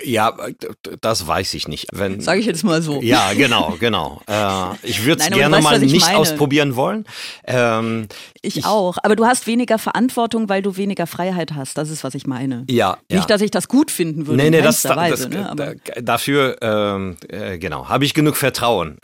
Ja, 0.04 0.36
das 1.02 1.28
weiß 1.28 1.54
ich 1.54 1.68
nicht. 1.68 1.88
Sage 2.20 2.40
ich 2.40 2.46
jetzt 2.46 2.64
mal 2.64 2.82
so. 2.82 3.02
Ja, 3.02 3.34
genau, 3.34 3.76
genau. 3.80 4.22
Äh, 4.28 4.76
ich 4.84 5.06
würde 5.06 5.22
es 5.22 5.30
gerne 5.30 5.58
weißt, 5.58 5.64
mal 5.64 5.80
nicht 5.80 6.06
meine. 6.06 6.18
ausprobieren 6.18 6.76
wollen. 6.76 7.06
Ähm, 7.46 8.08
ich, 8.42 8.58
ich, 8.58 8.66
auch. 8.66 8.98
Aber 9.04 9.16
du 9.16 9.26
hast 9.26 9.48
weniger 9.48 9.78
Verantwortung, 9.80 10.50
weil 10.50 10.62
du 10.62 10.78
weniger 10.78 11.08
Freiheit 11.08 11.54
hast. 11.56 11.78
Das 11.78 11.90
ist, 11.90 12.04
was 12.04 12.16
ich 12.16 12.28
meine. 12.28 12.66
Ja. 12.70 12.98
Nicht, 13.10 13.22
ja. 13.22 13.28
dass 13.28 13.42
ich 13.42 13.52
das 13.52 13.68
gut 13.68 13.92
finden 13.92 14.28
würde. 14.28 14.42
Nee, 14.42 14.50
nee, 14.50 14.62
das, 14.62 14.84
Weise, 14.86 15.30
das, 15.30 15.56
ne? 15.56 15.76
da, 15.86 16.02
dafür, 16.02 16.58
ähm, 16.62 17.18
äh, 17.28 17.58
genau, 17.58 17.90
habe 17.90 18.06
ich 18.06 18.14
genug 18.14 18.38
Vertrauen, 18.38 18.98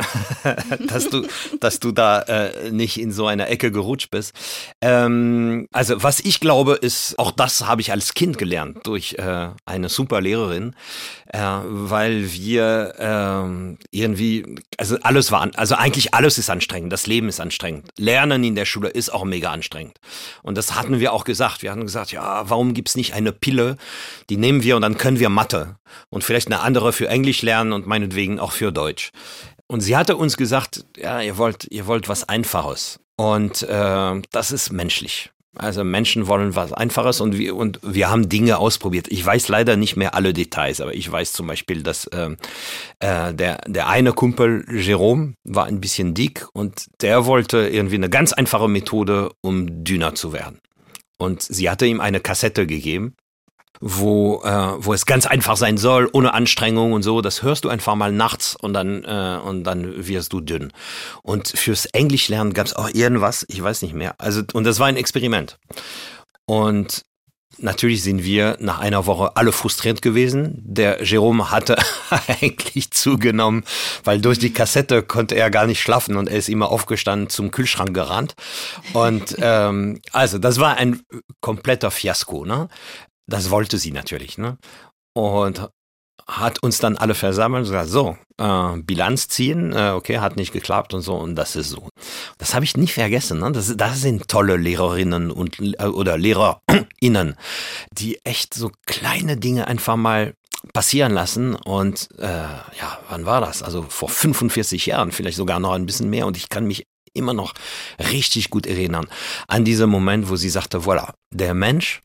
dass 0.88 1.10
du, 1.10 1.26
dass 1.60 1.80
du 1.80 1.92
da 1.92 2.22
äh, 2.22 2.72
nicht 2.72 3.00
in 3.00 3.12
so 3.12 3.28
einer 3.28 3.50
Ecke 3.50 3.72
gerutscht 3.72 4.12
bist. 4.12 4.34
Ähm, 4.82 5.68
also, 5.72 6.02
was 6.02 6.20
ich 6.20 6.40
glaube, 6.40 6.74
ist, 6.74 7.18
auch 7.20 7.32
das 7.32 7.66
habe 7.66 7.82
ich 7.82 7.92
als 7.92 8.14
Kind 8.14 8.38
gelernt 8.38 8.80
durch 8.84 9.16
äh, 9.18 9.50
eine 9.66 9.90
super 9.90 10.22
Lehrerin 10.22 10.45
Lehrerin, 10.46 10.76
äh, 11.28 11.40
weil 11.40 12.32
wir 12.32 12.94
äh, 12.98 13.86
irgendwie, 13.92 14.46
also 14.78 14.98
alles 15.02 15.32
war, 15.32 15.50
also 15.56 15.76
eigentlich 15.76 16.14
alles 16.14 16.38
ist 16.38 16.50
anstrengend, 16.50 16.92
das 16.94 17.08
Leben 17.08 17.28
ist 17.30 17.40
anstrengend. 17.40 17.90
Lernen 17.98 18.44
in 18.44 18.56
der 18.56 18.66
Schule 18.66 18.90
ist 18.90 19.10
auch 19.12 19.24
mega 19.24 19.52
anstrengend. 19.52 20.00
Und 20.44 20.58
das 20.58 20.76
hatten 20.76 21.00
wir 21.00 21.14
auch 21.14 21.24
gesagt. 21.24 21.62
Wir 21.62 21.72
hatten 21.72 21.82
gesagt, 21.82 22.12
ja, 22.12 22.50
warum 22.50 22.74
gibt's 22.74 22.96
nicht 22.96 23.14
eine 23.14 23.32
Pille, 23.32 23.78
die 24.30 24.38
nehmen 24.38 24.64
wir 24.64 24.76
und 24.76 24.82
dann 24.82 24.98
können 24.98 25.20
wir 25.20 25.30
Mathe 25.30 25.78
und 26.10 26.24
vielleicht 26.24 26.48
eine 26.48 26.62
andere 26.62 26.94
für 26.94 27.08
Englisch 27.08 27.42
lernen 27.42 27.74
und 27.74 27.88
meinetwegen 27.88 28.40
auch 28.40 28.52
für 28.52 28.72
Deutsch. 28.72 29.12
Und 29.68 29.82
sie 29.82 29.98
hatte 29.98 30.16
uns 30.16 30.38
gesagt, 30.38 30.86
ja, 30.96 31.22
ihr 31.22 31.38
wollt, 31.38 31.66
ihr 31.72 31.88
wollt 31.88 32.08
was 32.08 32.30
Einfaches. 32.30 33.00
Und 33.18 33.64
äh, 33.64 34.22
das 34.32 34.52
ist 34.52 34.72
menschlich. 34.72 35.32
Also 35.58 35.84
Menschen 35.84 36.28
wollen 36.28 36.56
was 36.56 36.74
Einfaches 36.74 37.22
und 37.22 37.38
wir, 37.38 37.56
und 37.56 37.80
wir 37.84 38.10
haben 38.10 38.30
Dinge 38.30 38.58
ausprobiert. 38.58 39.08
Ich 39.10 39.26
weiß 39.26 39.48
leider 39.48 39.78
nicht 39.78 39.96
mehr 39.96 40.16
alle 40.16 40.34
Details, 40.34 40.82
aber 40.82 40.94
ich 40.94 41.10
weiß 41.12 41.34
zum 41.34 41.48
Beispiel, 41.48 41.84
dass 41.84 42.06
äh, 42.08 42.32
äh, 43.00 43.34
der, 43.34 43.62
der 43.68 43.88
eine 43.88 44.14
Kumpel, 44.14 44.66
Jerome, 44.70 45.34
war 45.44 45.66
ein 45.66 45.82
bisschen 45.82 46.14
dick 46.14 46.48
und 46.54 46.88
der 47.02 47.26
wollte 47.26 47.70
irgendwie 47.70 47.96
eine 47.96 48.10
ganz 48.10 48.34
einfache 48.34 48.68
Methode, 48.68 49.32
um 49.42 49.84
dünner 49.84 50.16
zu 50.16 50.34
werden. 50.34 50.60
Und 51.18 51.42
sie 51.42 51.70
hatte 51.70 51.86
ihm 51.86 52.02
eine 52.02 52.20
Kassette 52.20 52.68
gegeben 52.68 53.16
wo, 53.88 54.42
äh, 54.44 54.84
wo 54.84 54.94
es 54.94 55.06
ganz 55.06 55.28
einfach 55.28 55.58
sein 55.58 55.78
soll, 55.78 56.10
ohne 56.12 56.34
Anstrengung 56.34 56.94
und 56.94 57.04
so. 57.04 57.22
Das 57.22 57.44
hörst 57.44 57.66
du 57.66 57.70
einfach 57.70 57.94
mal 57.94 58.12
nachts 58.12 58.56
und 58.56 58.74
dann, 58.74 59.04
äh, 59.04 59.40
und 59.46 59.64
dann 59.64 60.08
wirst 60.08 60.34
du 60.34 60.42
dünn. 60.42 60.74
Und 61.22 61.50
fürs 61.50 61.86
Englischlernen 61.86 62.54
gab 62.54 62.66
es 62.66 62.76
auch 62.76 62.90
irgendwas, 62.90 63.46
ich 63.48 63.62
weiß 63.62 63.84
nicht 63.84 63.94
mehr. 63.94 64.16
Also, 64.18 64.42
und 64.54 64.64
das 64.64 64.80
war 64.80 64.88
ein 64.88 64.98
Experiment. 64.98 65.60
Und 66.48 67.06
Natürlich 67.58 68.04
sind 68.04 68.26
wir 68.26 68.58
nach 68.60 68.80
einer 68.80 69.06
Woche 69.06 69.38
alle 69.38 69.54
frustriert 69.54 70.02
gewesen. 70.02 70.62
Der 70.66 71.02
Jerome 71.04 71.52
hatte 71.52 71.78
eigentlich 72.28 72.92
zugenommen, 72.92 73.64
weil 74.04 74.20
durch 74.20 74.40
die 74.40 74.52
Kassette 74.52 75.04
konnte 75.04 75.36
er 75.36 75.50
gar 75.50 75.66
nicht 75.66 75.82
schlafen 75.82 76.18
und 76.18 76.28
er 76.28 76.38
ist 76.38 76.50
immer 76.50 76.70
aufgestanden, 76.70 77.30
zum 77.30 77.52
Kühlschrank 77.52 77.94
gerannt. 77.94 78.36
Und 78.92 79.38
ähm, 79.40 80.02
also 80.12 80.38
das 80.38 80.60
war 80.60 80.76
ein 80.76 81.02
kompletter 81.40 81.92
Fiasko. 81.92 82.44
Ne? 82.44 82.68
Das 83.28 83.50
wollte 83.50 83.78
sie 83.78 83.92
natürlich, 83.92 84.38
ne? 84.38 84.58
Und 85.14 85.70
hat 86.28 86.64
uns 86.64 86.80
dann 86.80 86.98
alle 86.98 87.14
versammelt 87.14 87.66
und 87.66 87.72
gesagt, 87.72 87.90
so, 87.90 88.18
äh, 88.38 88.78
Bilanz 88.82 89.28
ziehen, 89.28 89.74
äh, 89.74 89.92
okay, 89.92 90.20
hat 90.20 90.38
nicht 90.38 90.54
geklappt 90.54 90.94
und 90.94 91.02
so, 91.02 91.16
und 91.16 91.36
das 91.36 91.56
ist 91.56 91.70
so. 91.70 91.90
Das 92.40 92.56
habe 92.56 92.66
ich 92.66 92.76
nicht 92.78 92.94
vergessen, 92.94 93.40
ne? 93.40 93.52
Das, 93.52 93.76
das 93.78 94.02
sind 94.02 94.28
tolle 94.28 94.58
Lehrerinnen 94.58 95.30
und 95.30 95.60
äh, 95.60 95.86
oder 95.86 96.18
LehrerInnen, 96.18 97.36
die 97.92 98.20
echt 98.24 98.54
so 98.54 98.72
kleine 98.86 99.38
Dinge 99.38 99.68
einfach 99.68 99.98
mal 99.98 100.34
passieren 100.74 101.14
lassen 101.14 101.56
und 101.56 102.10
äh, 102.18 102.26
ja, 102.26 103.00
wann 103.10 103.26
war 103.26 103.42
das? 103.42 103.62
Also 103.62 103.84
vor 103.84 104.10
45 104.10 104.88
Jahren, 104.88 105.12
vielleicht 105.12 105.38
sogar 105.38 105.60
noch 105.60 105.74
ein 105.74 105.86
bisschen 105.86 106.10
mehr 106.10 106.26
und 106.26 106.38
ich 106.38 106.50
kann 106.50 106.66
mich 106.66 106.88
immer 107.14 107.34
noch 107.34 107.54
richtig 108.12 108.50
gut 108.50 108.66
erinnern 108.66 109.08
an 109.48 109.64
diesen 109.64 109.90
Moment, 109.90 110.28
wo 110.30 110.36
sie 110.36 110.50
sagte, 110.50 110.80
voilà, 110.80 111.14
der 111.32 111.54
Mensch 111.54 112.02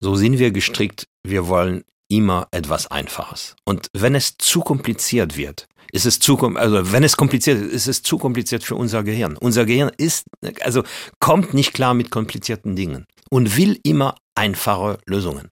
so 0.00 0.14
sind 0.14 0.38
wir 0.38 0.50
gestrickt, 0.50 1.06
wir 1.24 1.48
wollen 1.48 1.84
immer 2.08 2.48
etwas 2.50 2.86
Einfaches. 2.86 3.56
Und 3.64 3.88
wenn 3.92 4.14
es 4.14 4.36
zu 4.38 4.60
kompliziert 4.60 5.36
wird, 5.36 5.66
ist 5.92 6.06
es 6.06 6.18
zu, 6.18 6.36
also 6.56 6.92
wenn 6.92 7.04
es 7.04 7.16
kompliziert 7.16 7.60
ist, 7.60 7.72
ist 7.72 7.86
es 7.86 8.02
zu 8.02 8.18
kompliziert 8.18 8.64
für 8.64 8.74
unser 8.74 9.02
Gehirn. 9.02 9.36
Unser 9.36 9.64
Gehirn 9.64 9.90
ist, 9.96 10.26
also 10.60 10.82
kommt 11.20 11.54
nicht 11.54 11.72
klar 11.72 11.94
mit 11.94 12.10
komplizierten 12.10 12.76
Dingen 12.76 13.06
und 13.30 13.56
will 13.56 13.78
immer 13.82 14.16
einfache 14.34 14.98
Lösungen. 15.06 15.48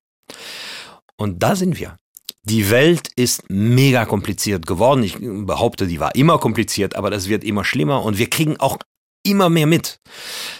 Und 1.16 1.42
da 1.42 1.56
sind 1.56 1.78
wir. 1.78 1.96
Die 2.42 2.70
Welt 2.70 3.08
ist 3.16 3.44
mega 3.48 4.04
kompliziert 4.04 4.66
geworden. 4.66 5.02
Ich 5.02 5.16
behaupte, 5.18 5.86
die 5.86 5.98
war 5.98 6.14
immer 6.14 6.38
kompliziert, 6.38 6.94
aber 6.94 7.08
das 7.08 7.28
wird 7.28 7.42
immer 7.42 7.64
schlimmer 7.64 8.02
und 8.02 8.18
wir 8.18 8.28
kriegen 8.28 8.58
auch 8.58 8.78
immer 9.24 9.48
mehr 9.48 9.66
mit, 9.66 10.00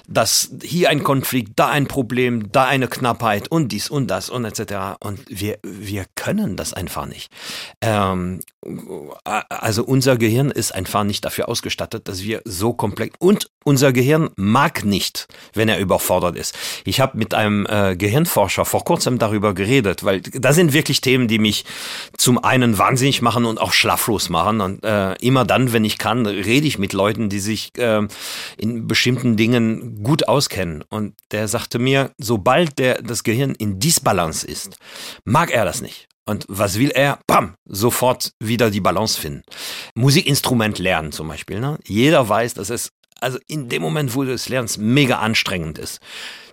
dass 0.08 0.50
hier 0.62 0.90
ein 0.90 1.04
Konflikt, 1.04 1.52
da 1.56 1.68
ein 1.68 1.86
Problem, 1.86 2.50
da 2.50 2.64
eine 2.64 2.88
Knappheit 2.88 3.48
und 3.48 3.68
dies 3.68 3.88
und 3.88 4.08
das 4.08 4.30
und 4.30 4.44
etc. 4.44 4.96
Und 5.00 5.20
wir, 5.28 5.58
wir 5.62 6.06
können 6.14 6.56
das 6.56 6.72
einfach 6.72 7.06
nicht. 7.06 7.30
Ähm, 7.80 8.40
also 9.48 9.84
unser 9.84 10.16
Gehirn 10.16 10.50
ist 10.50 10.74
einfach 10.74 11.04
nicht 11.04 11.24
dafür 11.24 11.48
ausgestattet, 11.48 12.08
dass 12.08 12.22
wir 12.22 12.40
so 12.44 12.72
komplex 12.72 13.14
und 13.18 13.50
unser 13.64 13.92
Gehirn 13.92 14.30
mag 14.36 14.84
nicht, 14.84 15.26
wenn 15.54 15.68
er 15.68 15.78
überfordert 15.78 16.36
ist. 16.36 16.56
Ich 16.84 17.00
habe 17.00 17.16
mit 17.16 17.34
einem 17.34 17.66
äh, 17.66 17.96
Gehirnforscher 17.96 18.64
vor 18.64 18.84
kurzem 18.84 19.18
darüber 19.18 19.54
geredet, 19.54 20.04
weil 20.04 20.20
da 20.20 20.52
sind 20.52 20.72
wirklich 20.72 21.00
Themen, 21.00 21.28
die 21.28 21.38
mich 21.38 21.64
zum 22.16 22.42
einen 22.42 22.78
wahnsinnig 22.78 23.22
machen 23.22 23.44
und 23.44 23.60
auch 23.60 23.72
schlaflos 23.72 24.28
machen. 24.28 24.60
Und 24.60 24.84
äh, 24.84 25.14
immer 25.14 25.44
dann, 25.44 25.72
wenn 25.72 25.84
ich 25.84 25.98
kann, 25.98 26.26
rede 26.26 26.66
ich 26.66 26.78
mit 26.78 26.92
Leuten, 26.92 27.28
die 27.28 27.40
sich 27.40 27.76
äh, 27.78 28.06
in 28.56 28.86
bestimmten 28.86 29.36
Dingen 29.36 30.02
gut 30.02 30.28
auskennen. 30.28 30.82
Und 30.88 31.14
der 31.30 31.48
sagte 31.48 31.78
mir, 31.78 32.12
sobald 32.18 32.78
der, 32.78 33.02
das 33.02 33.22
Gehirn 33.24 33.54
in 33.54 33.78
Disbalance 33.78 34.46
ist, 34.46 34.76
mag 35.24 35.50
er 35.50 35.64
das 35.64 35.80
nicht. 35.80 36.08
Und 36.26 36.46
was 36.48 36.78
will 36.78 36.90
er? 36.90 37.18
Bam! 37.26 37.54
Sofort 37.66 38.32
wieder 38.40 38.70
die 38.70 38.80
Balance 38.80 39.20
finden. 39.20 39.42
Musikinstrument 39.94 40.78
lernen 40.78 41.12
zum 41.12 41.28
Beispiel. 41.28 41.60
Ne? 41.60 41.78
Jeder 41.84 42.26
weiß, 42.28 42.54
dass 42.54 42.70
es 42.70 42.90
also 43.20 43.38
in 43.46 43.68
dem 43.68 43.82
Moment, 43.82 44.14
wo 44.14 44.24
du 44.24 44.32
es 44.32 44.48
lernst, 44.48 44.78
mega 44.78 45.18
anstrengend 45.18 45.78
ist. 45.78 46.00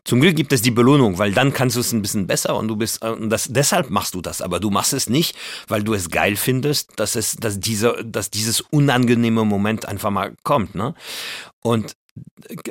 Zum 0.03 0.19
Glück 0.19 0.35
gibt 0.35 0.51
es 0.51 0.63
die 0.63 0.71
Belohnung, 0.71 1.19
weil 1.19 1.31
dann 1.31 1.53
kannst 1.53 1.75
du 1.75 1.79
es 1.79 1.91
ein 1.91 2.01
bisschen 2.01 2.25
besser 2.25 2.57
und 2.57 2.67
du 2.67 2.75
bist 2.75 3.03
und 3.03 3.29
das 3.29 3.49
deshalb 3.51 3.91
machst 3.91 4.15
du 4.15 4.21
das, 4.21 4.41
aber 4.41 4.59
du 4.59 4.71
machst 4.71 4.93
es 4.93 5.09
nicht, 5.09 5.35
weil 5.67 5.83
du 5.83 5.93
es 5.93 6.09
geil 6.09 6.35
findest, 6.37 6.91
dass 6.95 7.15
es 7.15 7.35
dass 7.35 7.59
dieser 7.59 8.03
dass 8.03 8.31
dieses 8.31 8.61
unangenehme 8.61 9.45
Moment 9.45 9.87
einfach 9.87 10.09
mal 10.09 10.33
kommt, 10.41 10.73
ne? 10.73 10.95
Und 11.63 11.93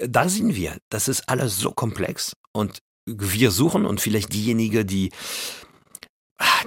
da 0.08 0.28
sind 0.28 0.54
wir. 0.54 0.76
Das 0.90 1.08
ist 1.08 1.28
alles 1.28 1.58
so 1.58 1.72
komplex 1.72 2.34
und 2.52 2.80
wir 3.06 3.50
suchen 3.50 3.86
und 3.86 4.00
vielleicht 4.00 4.32
diejenigen, 4.32 4.86
die 4.86 5.10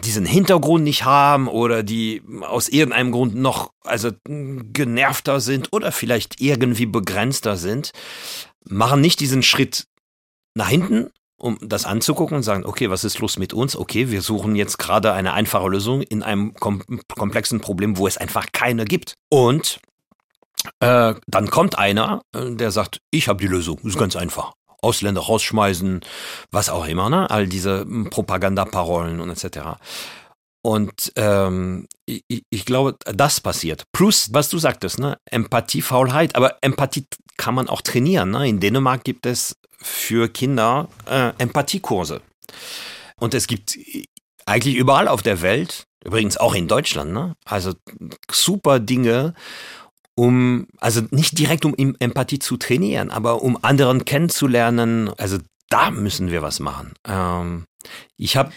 diesen 0.03 0.25
Hintergrund 0.25 0.83
nicht 0.83 1.03
haben 1.03 1.47
oder 1.47 1.83
die 1.83 2.21
aus 2.41 2.69
irgendeinem 2.69 3.11
Grund 3.11 3.35
noch 3.35 3.71
also 3.83 4.11
genervter 4.25 5.39
sind 5.39 5.69
oder 5.71 5.91
vielleicht 5.91 6.41
irgendwie 6.41 6.85
begrenzter 6.85 7.57
sind, 7.57 7.91
machen 8.67 9.01
nicht 9.01 9.19
diesen 9.19 9.43
Schritt 9.43 9.87
nach 10.55 10.69
hinten, 10.69 11.09
um 11.37 11.57
das 11.61 11.85
anzugucken 11.85 12.37
und 12.37 12.43
sagen, 12.43 12.65
okay, 12.65 12.89
was 12.89 13.03
ist 13.03 13.19
los 13.19 13.37
mit 13.37 13.53
uns? 13.53 13.75
Okay, 13.75 14.11
wir 14.11 14.21
suchen 14.21 14.55
jetzt 14.55 14.77
gerade 14.77 15.13
eine 15.13 15.33
einfache 15.33 15.67
Lösung 15.67 16.01
in 16.01 16.21
einem 16.21 16.53
kom 16.53 16.83
komplexen 17.15 17.59
Problem, 17.59 17.97
wo 17.97 18.07
es 18.07 18.17
einfach 18.17 18.47
keine 18.51 18.85
gibt. 18.85 19.15
Und 19.29 19.79
äh, 20.79 21.15
dann 21.27 21.49
kommt 21.49 21.77
einer, 21.77 22.21
äh, 22.35 22.51
der 22.51 22.71
sagt, 22.71 22.99
ich 23.11 23.27
habe 23.27 23.41
die 23.41 23.47
Lösung, 23.47 23.79
ist 23.83 23.97
ganz 23.97 24.15
einfach. 24.15 24.53
Ausländer 24.81 25.21
rausschmeißen, 25.21 26.01
was 26.51 26.69
auch 26.69 26.85
immer, 26.85 27.09
ne? 27.09 27.29
All 27.29 27.47
diese 27.47 27.81
hm, 27.81 28.09
Propagandaparolen 28.09 29.21
und 29.21 29.29
etc. 29.29 29.79
Und 30.61 31.13
ähm, 31.15 31.87
ich, 32.05 32.43
ich 32.49 32.65
glaube, 32.65 32.97
das 33.05 33.39
passiert. 33.39 33.83
Plus, 33.93 34.33
was 34.33 34.49
du 34.49 34.57
sagtest, 34.57 34.99
ne? 34.99 35.17
Empathiefaulheit, 35.25 36.35
aber 36.35 36.57
Empathie 36.61 37.05
kann 37.37 37.55
man 37.55 37.69
auch 37.69 37.81
trainieren. 37.81 38.31
Ne? 38.31 38.47
In 38.47 38.59
Dänemark 38.59 39.03
gibt 39.03 39.25
es 39.25 39.55
für 39.81 40.29
Kinder 40.29 40.87
äh, 41.09 41.31
Empathiekurse. 41.37 42.21
Und 43.19 43.33
es 43.33 43.47
gibt 43.47 43.77
eigentlich 44.45 44.75
überall 44.75 45.07
auf 45.07 45.21
der 45.21 45.41
Welt, 45.41 45.85
übrigens 46.03 46.37
auch 46.37 46.55
in 46.55 46.67
Deutschland, 46.67 47.11
ne? 47.13 47.35
also 47.45 47.73
super 48.31 48.79
Dinge, 48.79 49.33
um, 50.15 50.67
also 50.79 51.01
nicht 51.11 51.37
direkt 51.39 51.65
um 51.65 51.75
Empathie 51.75 52.39
zu 52.39 52.57
trainieren, 52.57 53.09
aber 53.09 53.41
um 53.41 53.57
anderen 53.63 54.05
kennenzulernen. 54.05 55.09
Also 55.17 55.37
da 55.69 55.91
müssen 55.91 56.31
wir 56.31 56.41
was 56.41 56.59
machen. 56.59 56.93
Ähm, 57.07 57.65
ich 58.17 58.37
habe 58.37 58.51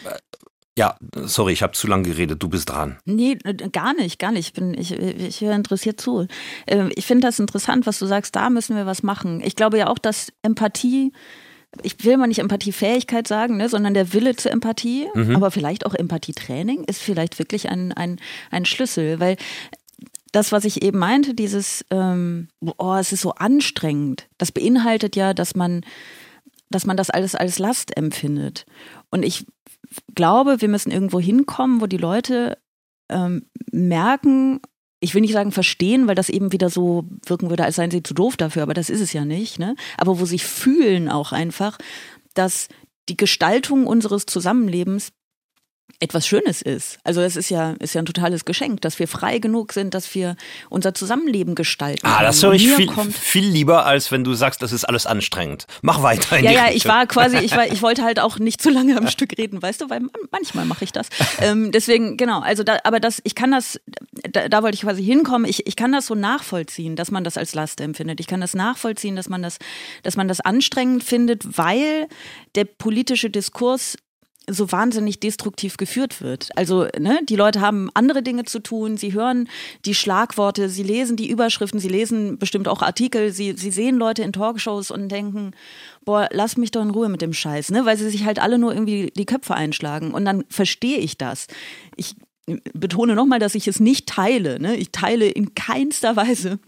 ja, 0.78 0.94
sorry, 1.14 1.54
ich 1.54 1.62
habe 1.62 1.72
zu 1.72 1.86
lange 1.86 2.02
geredet. 2.02 2.42
Du 2.42 2.48
bist 2.48 2.68
dran. 2.68 2.98
Nee, 3.06 3.36
gar 3.72 3.94
nicht, 3.94 4.18
gar 4.18 4.30
nicht. 4.30 4.48
Ich 4.48 4.52
bin, 4.52 4.74
ich, 4.74 4.92
ich 4.92 5.40
höre 5.40 5.54
interessiert 5.54 5.98
zu. 5.98 6.26
Ähm, 6.66 6.90
ich 6.94 7.06
finde 7.06 7.26
das 7.26 7.38
interessant, 7.38 7.86
was 7.86 7.98
du 7.98 8.04
sagst. 8.04 8.36
Da 8.36 8.50
müssen 8.50 8.76
wir 8.76 8.84
was 8.84 9.02
machen. 9.02 9.40
Ich 9.42 9.56
glaube 9.56 9.78
ja 9.78 9.88
auch, 9.88 9.98
dass 9.98 10.32
Empathie 10.42 11.12
ich 11.82 12.02
will 12.04 12.16
mal 12.16 12.26
nicht 12.26 12.38
Empathiefähigkeit 12.38 13.28
sagen, 13.28 13.56
ne, 13.58 13.68
sondern 13.68 13.92
der 13.92 14.14
Wille 14.14 14.34
zur 14.36 14.50
Empathie, 14.50 15.08
mhm. 15.14 15.36
aber 15.36 15.50
vielleicht 15.50 15.84
auch 15.84 15.94
Empathietraining 15.94 16.84
ist 16.84 17.02
vielleicht 17.02 17.38
wirklich 17.38 17.68
ein, 17.68 17.92
ein, 17.92 18.18
ein 18.50 18.64
Schlüssel, 18.64 19.20
weil 19.20 19.36
das, 20.36 20.52
was 20.52 20.66
ich 20.66 20.82
eben 20.82 20.98
meinte, 20.98 21.32
dieses, 21.32 21.82
ähm, 21.90 22.48
oh, 22.76 22.94
es 22.94 23.12
ist 23.12 23.22
so 23.22 23.32
anstrengend, 23.32 24.28
das 24.36 24.52
beinhaltet 24.52 25.16
ja, 25.16 25.32
dass 25.32 25.56
man, 25.56 25.82
dass 26.68 26.84
man 26.84 26.98
das 26.98 27.08
alles 27.08 27.34
als 27.34 27.58
Last 27.58 27.96
empfindet. 27.96 28.66
Und 29.10 29.22
ich 29.22 29.46
glaube, 30.14 30.60
wir 30.60 30.68
müssen 30.68 30.90
irgendwo 30.92 31.20
hinkommen, 31.20 31.80
wo 31.80 31.86
die 31.86 31.96
Leute 31.96 32.58
ähm, 33.08 33.46
merken, 33.72 34.60
ich 35.00 35.14
will 35.14 35.22
nicht 35.22 35.32
sagen 35.32 35.52
verstehen, 35.52 36.06
weil 36.06 36.14
das 36.14 36.28
eben 36.28 36.52
wieder 36.52 36.68
so 36.68 37.08
wirken 37.24 37.48
würde, 37.48 37.64
als 37.64 37.76
seien 37.76 37.90
sie 37.90 38.02
zu 38.02 38.12
doof 38.12 38.36
dafür, 38.36 38.62
aber 38.62 38.74
das 38.74 38.90
ist 38.90 39.00
es 39.00 39.14
ja 39.14 39.24
nicht, 39.24 39.58
ne? 39.58 39.74
Aber 39.96 40.20
wo 40.20 40.26
sie 40.26 40.38
fühlen 40.38 41.08
auch 41.08 41.32
einfach, 41.32 41.78
dass 42.34 42.68
die 43.08 43.16
Gestaltung 43.16 43.86
unseres 43.86 44.26
Zusammenlebens 44.26 45.12
etwas 45.98 46.26
Schönes 46.26 46.60
ist. 46.60 46.98
Also 47.04 47.22
es 47.22 47.36
ist 47.36 47.48
ja, 47.48 47.74
ist 47.80 47.94
ja 47.94 48.02
ein 48.02 48.06
totales 48.06 48.44
Geschenk, 48.44 48.82
dass 48.82 48.98
wir 48.98 49.08
frei 49.08 49.38
genug 49.38 49.72
sind, 49.72 49.94
dass 49.94 50.14
wir 50.14 50.36
unser 50.68 50.92
Zusammenleben 50.94 51.54
gestalten. 51.54 52.06
Ah, 52.06 52.22
das 52.22 52.42
höre 52.42 52.52
ich 52.52 52.70
viel, 52.70 52.90
viel 53.12 53.46
lieber, 53.48 53.86
als 53.86 54.12
wenn 54.12 54.22
du 54.22 54.34
sagst, 54.34 54.62
das 54.62 54.72
ist 54.72 54.84
alles 54.84 55.06
anstrengend. 55.06 55.66
Mach 55.80 56.02
weiter. 56.02 56.38
In 56.38 56.44
ja, 56.44 56.50
ja, 56.50 56.70
ich 56.70 56.84
war 56.86 57.06
quasi, 57.06 57.38
ich 57.38 57.52
war, 57.52 57.66
ich 57.72 57.80
wollte 57.80 58.02
halt 58.04 58.20
auch 58.20 58.38
nicht 58.38 58.60
zu 58.60 58.68
lange 58.68 58.96
am 58.96 59.08
Stück 59.08 59.38
reden, 59.38 59.62
weißt 59.62 59.80
du, 59.80 59.90
weil 59.90 60.02
manchmal 60.30 60.66
mache 60.66 60.84
ich 60.84 60.92
das. 60.92 61.08
Ähm, 61.40 61.72
deswegen, 61.72 62.18
genau, 62.18 62.40
also 62.40 62.62
da, 62.62 62.78
aber 62.84 63.00
das, 63.00 63.20
ich 63.24 63.34
kann 63.34 63.52
das, 63.52 63.80
da, 64.30 64.48
da 64.48 64.62
wollte 64.62 64.74
ich 64.74 64.82
quasi 64.82 65.02
hinkommen, 65.02 65.48
ich, 65.48 65.66
ich 65.66 65.76
kann 65.76 65.92
das 65.92 66.06
so 66.06 66.14
nachvollziehen, 66.14 66.96
dass 66.96 67.10
man 67.10 67.24
das 67.24 67.38
als 67.38 67.54
Last 67.54 67.80
empfindet. 67.80 68.20
Ich 68.20 68.26
kann 68.26 68.42
das 68.42 68.52
nachvollziehen, 68.54 69.16
dass 69.16 69.30
man 69.30 69.42
das, 69.42 69.58
dass 70.02 70.16
man 70.16 70.28
das 70.28 70.40
anstrengend 70.40 71.04
findet, 71.04 71.56
weil 71.56 72.06
der 72.54 72.64
politische 72.64 73.30
Diskurs 73.30 73.96
so 74.48 74.70
wahnsinnig 74.70 75.20
destruktiv 75.20 75.76
geführt 75.76 76.20
wird. 76.20 76.50
Also 76.56 76.86
ne, 76.98 77.20
die 77.28 77.36
Leute 77.36 77.60
haben 77.60 77.90
andere 77.94 78.22
Dinge 78.22 78.44
zu 78.44 78.60
tun, 78.60 78.96
sie 78.96 79.12
hören 79.12 79.48
die 79.84 79.94
Schlagworte, 79.94 80.68
sie 80.68 80.82
lesen 80.82 81.16
die 81.16 81.28
Überschriften, 81.28 81.80
sie 81.80 81.88
lesen 81.88 82.38
bestimmt 82.38 82.68
auch 82.68 82.82
Artikel, 82.82 83.32
sie, 83.32 83.54
sie 83.56 83.70
sehen 83.70 83.96
Leute 83.96 84.22
in 84.22 84.32
Talkshows 84.32 84.90
und 84.90 85.08
denken, 85.08 85.52
boah, 86.04 86.28
lass 86.30 86.56
mich 86.56 86.70
doch 86.70 86.82
in 86.82 86.90
Ruhe 86.90 87.08
mit 87.08 87.22
dem 87.22 87.32
Scheiß, 87.32 87.70
ne? 87.70 87.84
weil 87.84 87.96
sie 87.96 88.08
sich 88.08 88.24
halt 88.24 88.38
alle 88.38 88.58
nur 88.58 88.72
irgendwie 88.72 89.12
die 89.16 89.26
Köpfe 89.26 89.54
einschlagen. 89.54 90.12
Und 90.12 90.24
dann 90.24 90.44
verstehe 90.48 90.98
ich 90.98 91.18
das. 91.18 91.48
Ich 91.96 92.14
betone 92.74 93.14
nochmal, 93.14 93.40
dass 93.40 93.56
ich 93.56 93.66
es 93.66 93.80
nicht 93.80 94.08
teile. 94.08 94.60
Ne? 94.60 94.76
Ich 94.76 94.92
teile 94.92 95.26
in 95.28 95.54
keinster 95.54 96.14
Weise 96.14 96.60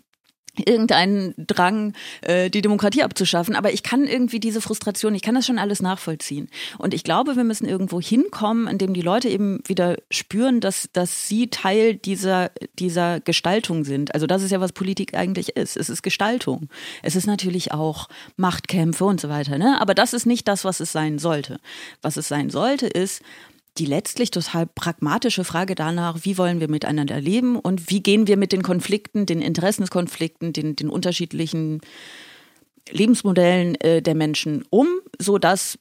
irgendeinen 0.64 1.34
Drang, 1.36 1.94
äh, 2.22 2.50
die 2.50 2.62
Demokratie 2.62 3.02
abzuschaffen. 3.02 3.56
Aber 3.56 3.72
ich 3.72 3.82
kann 3.82 4.04
irgendwie 4.04 4.40
diese 4.40 4.60
Frustration, 4.60 5.14
ich 5.14 5.22
kann 5.22 5.34
das 5.34 5.46
schon 5.46 5.58
alles 5.58 5.80
nachvollziehen. 5.82 6.48
Und 6.78 6.94
ich 6.94 7.04
glaube, 7.04 7.36
wir 7.36 7.44
müssen 7.44 7.66
irgendwo 7.66 8.00
hinkommen, 8.00 8.66
in 8.68 8.78
dem 8.78 8.94
die 8.94 9.02
Leute 9.02 9.28
eben 9.28 9.60
wieder 9.66 9.96
spüren, 10.10 10.60
dass, 10.60 10.88
dass 10.92 11.28
sie 11.28 11.48
Teil 11.48 11.94
dieser, 11.94 12.50
dieser 12.78 13.20
Gestaltung 13.20 13.84
sind. 13.84 14.14
Also 14.14 14.26
das 14.26 14.42
ist 14.42 14.50
ja, 14.50 14.60
was 14.60 14.72
Politik 14.72 15.14
eigentlich 15.14 15.56
ist. 15.56 15.76
Es 15.76 15.88
ist 15.88 16.02
Gestaltung. 16.02 16.68
Es 17.02 17.16
ist 17.16 17.26
natürlich 17.26 17.72
auch 17.72 18.08
Machtkämpfe 18.36 19.04
und 19.04 19.20
so 19.20 19.28
weiter. 19.28 19.58
Ne? 19.58 19.80
Aber 19.80 19.94
das 19.94 20.12
ist 20.12 20.26
nicht 20.26 20.48
das, 20.48 20.64
was 20.64 20.80
es 20.80 20.92
sein 20.92 21.18
sollte. 21.18 21.60
Was 22.02 22.16
es 22.16 22.28
sein 22.28 22.50
sollte, 22.50 22.86
ist, 22.86 23.22
die 23.78 23.86
letztlich 23.86 24.30
total 24.30 24.66
pragmatische 24.66 25.44
Frage 25.44 25.74
danach, 25.74 26.24
wie 26.24 26.38
wollen 26.38 26.60
wir 26.60 26.68
miteinander 26.68 27.20
leben 27.20 27.56
und 27.56 27.90
wie 27.90 28.02
gehen 28.02 28.26
wir 28.26 28.36
mit 28.36 28.52
den 28.52 28.62
Konflikten, 28.62 29.26
den 29.26 29.40
Interessenskonflikten, 29.40 30.52
den, 30.52 30.76
den 30.76 30.90
unterschiedlichen 30.90 31.80
Lebensmodellen 32.90 33.74
äh, 33.76 34.02
der 34.02 34.14
Menschen 34.14 34.64
um, 34.70 34.88
sodass 35.18 35.78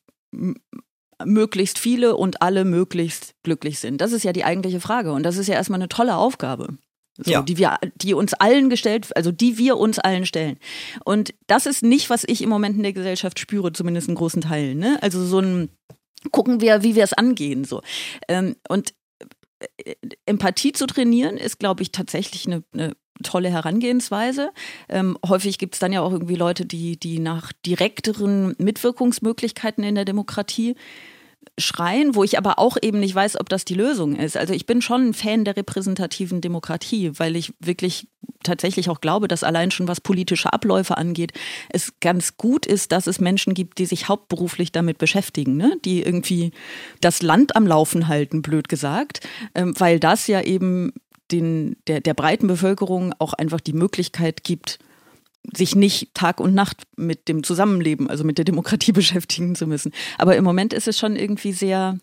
möglichst 1.26 1.80
viele 1.80 2.16
und 2.16 2.42
alle 2.42 2.66
möglichst 2.66 3.34
glücklich 3.44 3.80
sind. 3.80 4.02
Das 4.02 4.12
ist 4.12 4.24
ja 4.24 4.34
die 4.34 4.44
eigentliche 4.44 4.80
Frage 4.80 5.12
und 5.14 5.24
das 5.24 5.38
ist 5.38 5.48
ja 5.48 5.56
erstmal 5.56 5.80
eine 5.80 5.90
tolle 5.90 6.16
Aufgabe. 6.16 6.78
So, 7.20 7.32
ja. 7.32 7.42
die 7.42 7.58
wir, 7.58 7.80
die 7.96 8.14
uns 8.14 8.36
allen 8.36 8.70
gestellt, 8.70 9.10
also 9.16 9.32
die 9.32 9.58
wir 9.58 9.78
uns 9.78 9.98
allen 9.98 10.28
stellen. 10.28 10.60
Und 11.04 11.34
das 11.48 11.66
ist 11.66 11.82
nicht, 11.82 12.12
was 12.12 12.24
ich 12.28 12.44
im 12.44 12.50
Moment 12.50 12.78
in 12.78 12.84
der 12.84 12.94
Gesellschaft 12.94 13.40
spüre, 13.40 13.74
zumindest 13.74 14.08
in 14.08 14.14
großen 14.14 14.42
Teilen. 14.42 14.78
Ne? 14.78 15.00
Also 15.02 15.26
so 15.26 15.40
ein 15.40 15.70
gucken 16.32 16.62
wir, 16.62 16.84
wie 16.84 16.96
wir 16.96 17.04
es 17.04 17.14
angehen. 17.14 17.64
So. 17.66 17.82
Ähm, 18.28 18.56
und 18.70 18.94
äh, 19.60 19.96
Empathie 20.26 20.72
zu 20.72 20.88
trainieren 20.88 21.38
ist, 21.38 21.60
glaube 21.60 21.84
ich, 21.84 21.92
tatsächlich 21.92 22.46
eine, 22.46 22.64
eine 22.74 22.96
tolle 23.24 23.50
Herangehensweise. 23.50 24.52
Ähm, 24.90 25.18
häufig 25.28 25.58
gibt 25.58 25.76
es 25.76 25.80
dann 25.80 25.94
ja 25.94 26.02
auch 26.02 26.12
irgendwie 26.12 26.36
Leute, 26.36 26.66
die, 26.66 27.00
die 27.00 27.20
nach 27.20 27.52
direkteren 27.66 28.56
Mitwirkungsmöglichkeiten 28.58 29.84
in 29.84 29.96
der 29.96 30.06
Demokratie 30.06 30.76
schreien, 31.58 32.16
wo 32.16 32.24
ich 32.24 32.38
aber 32.38 32.60
auch 32.60 32.78
eben 32.82 33.00
nicht 33.00 33.16
weiß, 33.16 33.40
ob 33.40 33.50
das 33.50 33.66
die 33.66 33.74
Lösung 33.74 34.16
ist. 34.16 34.38
Also 34.38 34.54
ich 34.54 34.66
bin 34.66 34.82
schon 34.82 35.10
ein 35.10 35.14
Fan 35.14 35.46
der 35.46 35.58
repräsentativen 35.58 36.42
Demokratie, 36.42 37.12
weil 37.18 37.36
ich 37.36 37.54
wirklich 37.60 38.08
tatsächlich 38.44 38.90
auch 38.90 39.02
glaube, 39.02 39.28
dass 39.28 39.44
allein 39.44 39.72
schon 39.72 39.88
was 39.88 40.02
politische 40.02 40.54
Abläufe 40.54 40.98
angeht, 40.98 41.34
es 41.70 42.00
ganz 42.00 42.38
gut 42.38 42.66
ist, 42.66 42.92
dass 42.92 43.08
es 43.08 43.20
Menschen 43.20 43.54
gibt, 43.54 43.78
die 43.80 43.86
sich 43.86 44.08
hauptberuflich 44.08 44.72
damit 44.72 44.98
beschäftigen, 44.98 45.58
ne? 45.58 45.78
die 45.84 46.02
irgendwie 46.02 46.52
das 47.02 47.22
Land 47.22 47.56
am 47.56 47.68
Laufen 47.68 48.08
halten, 48.08 48.42
blöd 48.42 48.70
gesagt, 48.70 49.28
ähm, 49.56 49.74
weil 49.78 50.00
das 50.00 50.28
ja 50.28 50.42
eben 50.42 50.94
den, 51.32 51.76
der, 51.88 52.00
der 52.00 52.14
breiten 52.14 52.48
Bevölkerung 52.48 53.14
auch 53.20 53.34
einfach 53.34 53.60
die 53.60 53.74
Möglichkeit 53.74 54.44
gibt, 54.44 54.80
sich 55.56 55.76
nicht 55.76 56.14
Tag 56.14 56.40
und 56.40 56.54
Nacht 56.54 56.84
mit 56.96 57.28
dem 57.28 57.44
Zusammenleben, 57.44 58.10
also 58.10 58.24
mit 58.24 58.38
der 58.38 58.46
Demokratie 58.46 58.92
beschäftigen 58.94 59.56
zu 59.56 59.68
müssen. 59.68 59.92
Aber 60.18 60.36
im 60.36 60.44
Moment 60.44 60.74
ist 60.74 60.88
es 60.88 60.98
schon 60.98 61.16
irgendwie 61.16 61.54
sehr, 61.54 61.98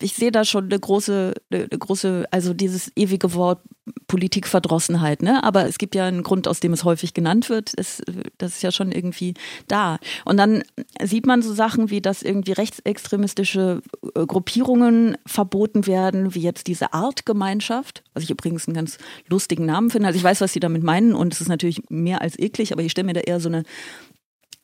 ich 0.00 0.14
sehe 0.14 0.32
da 0.32 0.44
schon 0.44 0.64
eine 0.64 0.80
große, 0.80 1.34
eine 1.50 1.68
große, 1.68 2.26
also 2.30 2.54
dieses 2.54 2.90
ewige 2.96 3.34
Wort 3.34 3.60
Politikverdrossenheit, 4.08 5.22
ne? 5.22 5.44
Aber 5.44 5.66
es 5.66 5.78
gibt 5.78 5.94
ja 5.94 6.06
einen 6.06 6.24
Grund, 6.24 6.48
aus 6.48 6.58
dem 6.58 6.72
es 6.72 6.82
häufig 6.82 7.14
genannt 7.14 7.48
wird. 7.48 7.72
Es, 7.76 8.02
das 8.38 8.56
ist 8.56 8.62
ja 8.62 8.72
schon 8.72 8.90
irgendwie 8.90 9.34
da. 9.68 9.98
Und 10.24 10.38
dann 10.38 10.64
sieht 11.02 11.26
man 11.26 11.40
so 11.40 11.54
Sachen 11.54 11.90
wie, 11.90 12.00
dass 12.00 12.22
irgendwie 12.22 12.52
rechtsextremistische 12.52 13.82
äh, 14.14 14.26
Gruppierungen 14.26 15.16
verboten 15.24 15.86
werden, 15.86 16.34
wie 16.34 16.40
jetzt 16.40 16.66
diese 16.66 16.94
Artgemeinschaft, 16.94 18.02
was 18.12 18.24
ich 18.24 18.30
übrigens 18.30 18.66
einen 18.66 18.74
ganz 18.74 18.98
lustigen 19.28 19.66
Namen 19.66 19.90
finde. 19.90 20.08
Also 20.08 20.18
ich 20.18 20.24
weiß, 20.24 20.40
was 20.40 20.52
sie 20.52 20.60
damit 20.60 20.82
meinen 20.82 21.14
und 21.14 21.32
es 21.32 21.40
ist 21.40 21.48
natürlich 21.48 21.82
mehr 21.88 22.22
als 22.22 22.38
eklig, 22.38 22.72
aber 22.72 22.82
ich 22.82 22.90
stelle 22.90 23.06
mir 23.06 23.14
da 23.14 23.20
eher 23.20 23.38
so 23.38 23.48
eine 23.48 23.62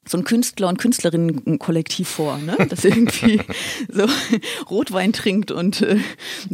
so 0.05 0.19
ein 0.19 0.25
Künstler- 0.25 0.69
und 0.69 0.79
Künstlerinnen-Kollektiv 0.79 2.09
vor, 2.09 2.39
ne? 2.39 2.57
das 2.69 2.85
irgendwie 2.85 3.41
so 3.89 4.07
Rotwein 4.69 5.13
trinkt 5.13 5.53
und 5.53 5.83
äh, 5.83 5.99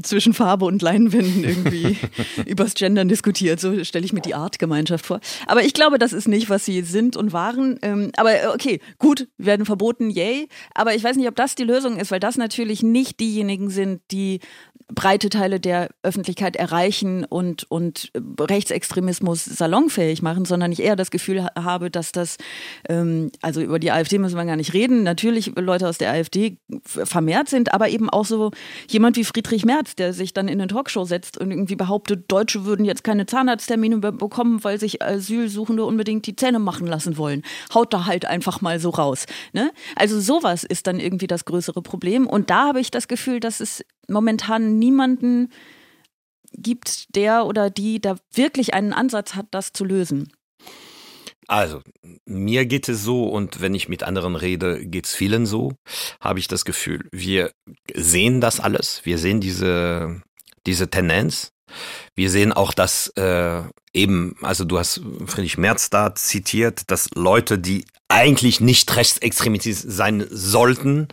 zwischen 0.02 0.34
Farbe 0.34 0.66
und 0.66 0.82
Leinwänden 0.82 1.44
irgendwie 1.44 1.96
übers 2.46 2.74
Gendern 2.74 3.08
diskutiert. 3.08 3.58
So 3.58 3.82
stelle 3.84 4.04
ich 4.04 4.12
mir 4.12 4.20
die 4.20 4.34
Artgemeinschaft 4.34 5.06
vor. 5.06 5.20
Aber 5.46 5.62
ich 5.64 5.72
glaube, 5.72 5.98
das 5.98 6.12
ist 6.12 6.28
nicht, 6.28 6.50
was 6.50 6.66
sie 6.66 6.82
sind 6.82 7.16
und 7.16 7.32
waren. 7.32 7.78
Ähm, 7.80 8.12
aber 8.16 8.42
äh, 8.42 8.46
okay, 8.48 8.80
gut, 8.98 9.28
werden 9.38 9.64
verboten, 9.64 10.10
yay. 10.10 10.48
Aber 10.74 10.94
ich 10.94 11.02
weiß 11.02 11.16
nicht, 11.16 11.28
ob 11.28 11.36
das 11.36 11.54
die 11.54 11.64
Lösung 11.64 11.98
ist, 11.98 12.10
weil 12.10 12.20
das 12.20 12.36
natürlich 12.36 12.82
nicht 12.82 13.18
diejenigen 13.18 13.70
sind, 13.70 14.02
die 14.10 14.40
breite 14.94 15.28
Teile 15.28 15.60
der 15.60 15.90
Öffentlichkeit 16.02 16.56
erreichen 16.56 17.24
und, 17.24 17.70
und 17.70 18.10
Rechtsextremismus 18.40 19.44
salonfähig 19.44 20.22
machen, 20.22 20.46
sondern 20.46 20.72
ich 20.72 20.82
eher 20.82 20.96
das 20.96 21.10
Gefühl 21.10 21.46
habe, 21.56 21.90
dass 21.90 22.12
das, 22.12 22.38
ähm, 22.88 23.30
also 23.42 23.60
über 23.60 23.78
die 23.78 23.92
AfD 23.92 24.18
müssen 24.18 24.36
wir 24.36 24.44
gar 24.46 24.56
nicht 24.56 24.72
reden, 24.72 25.02
natürlich 25.02 25.52
Leute 25.56 25.88
aus 25.88 25.98
der 25.98 26.12
AfD 26.12 26.58
vermehrt 26.86 27.48
sind, 27.48 27.74
aber 27.74 27.90
eben 27.90 28.08
auch 28.08 28.24
so 28.24 28.50
jemand 28.88 29.16
wie 29.16 29.24
Friedrich 29.24 29.64
Merz, 29.64 29.94
der 29.94 30.14
sich 30.14 30.32
dann 30.32 30.48
in 30.48 30.60
eine 30.60 30.68
Talkshow 30.68 31.04
setzt 31.04 31.38
und 31.38 31.50
irgendwie 31.50 31.76
behauptet, 31.76 32.24
Deutsche 32.28 32.64
würden 32.64 32.86
jetzt 32.86 33.04
keine 33.04 33.26
Zahnarzttermine 33.26 33.98
bekommen, 33.98 34.64
weil 34.64 34.80
sich 34.80 35.02
Asylsuchende 35.02 35.84
unbedingt 35.84 36.26
die 36.26 36.36
Zähne 36.36 36.58
machen 36.58 36.86
lassen 36.86 37.18
wollen. 37.18 37.42
Haut 37.74 37.92
da 37.92 38.06
halt 38.06 38.24
einfach 38.24 38.62
mal 38.62 38.80
so 38.80 38.90
raus. 38.90 39.26
Ne? 39.52 39.70
Also 39.96 40.18
sowas 40.20 40.64
ist 40.64 40.86
dann 40.86 40.98
irgendwie 40.98 41.26
das 41.26 41.44
größere 41.44 41.82
Problem. 41.82 42.26
Und 42.26 42.48
da 42.48 42.68
habe 42.68 42.80
ich 42.80 42.90
das 42.90 43.06
Gefühl, 43.06 43.40
dass 43.40 43.60
es 43.60 43.84
momentan 44.08 44.78
niemanden 44.78 45.52
gibt, 46.52 47.14
der 47.14 47.46
oder 47.46 47.70
die 47.70 48.00
da 48.00 48.16
wirklich 48.32 48.74
einen 48.74 48.92
Ansatz 48.92 49.34
hat, 49.34 49.46
das 49.50 49.72
zu 49.72 49.84
lösen. 49.84 50.32
Also, 51.46 51.80
mir 52.26 52.66
geht 52.66 52.90
es 52.90 53.02
so 53.02 53.24
und 53.24 53.62
wenn 53.62 53.74
ich 53.74 53.88
mit 53.88 54.02
anderen 54.02 54.36
rede, 54.36 54.84
geht 54.84 55.06
es 55.06 55.14
vielen 55.14 55.46
so, 55.46 55.72
habe 56.20 56.40
ich 56.40 56.48
das 56.48 56.66
Gefühl, 56.66 57.08
wir 57.10 57.52
sehen 57.94 58.42
das 58.42 58.60
alles, 58.60 59.06
wir 59.06 59.16
sehen 59.16 59.40
diese, 59.40 60.20
diese 60.68 60.88
Tendenz, 60.88 61.52
wir 62.14 62.30
sehen 62.30 62.52
auch, 62.52 62.72
dass 62.72 63.08
äh, 63.16 63.62
eben, 63.94 64.36
also 64.42 64.64
du 64.64 64.78
hast 64.78 65.00
Friedrich 65.26 65.56
Merz 65.56 65.90
da 65.90 66.14
zitiert, 66.14 66.90
dass 66.90 67.08
Leute, 67.14 67.58
die 67.58 67.84
eigentlich 68.08 68.60
nicht 68.60 68.94
rechtsextremistisch 68.94 69.78
sein 69.86 70.26
sollten, 70.30 71.08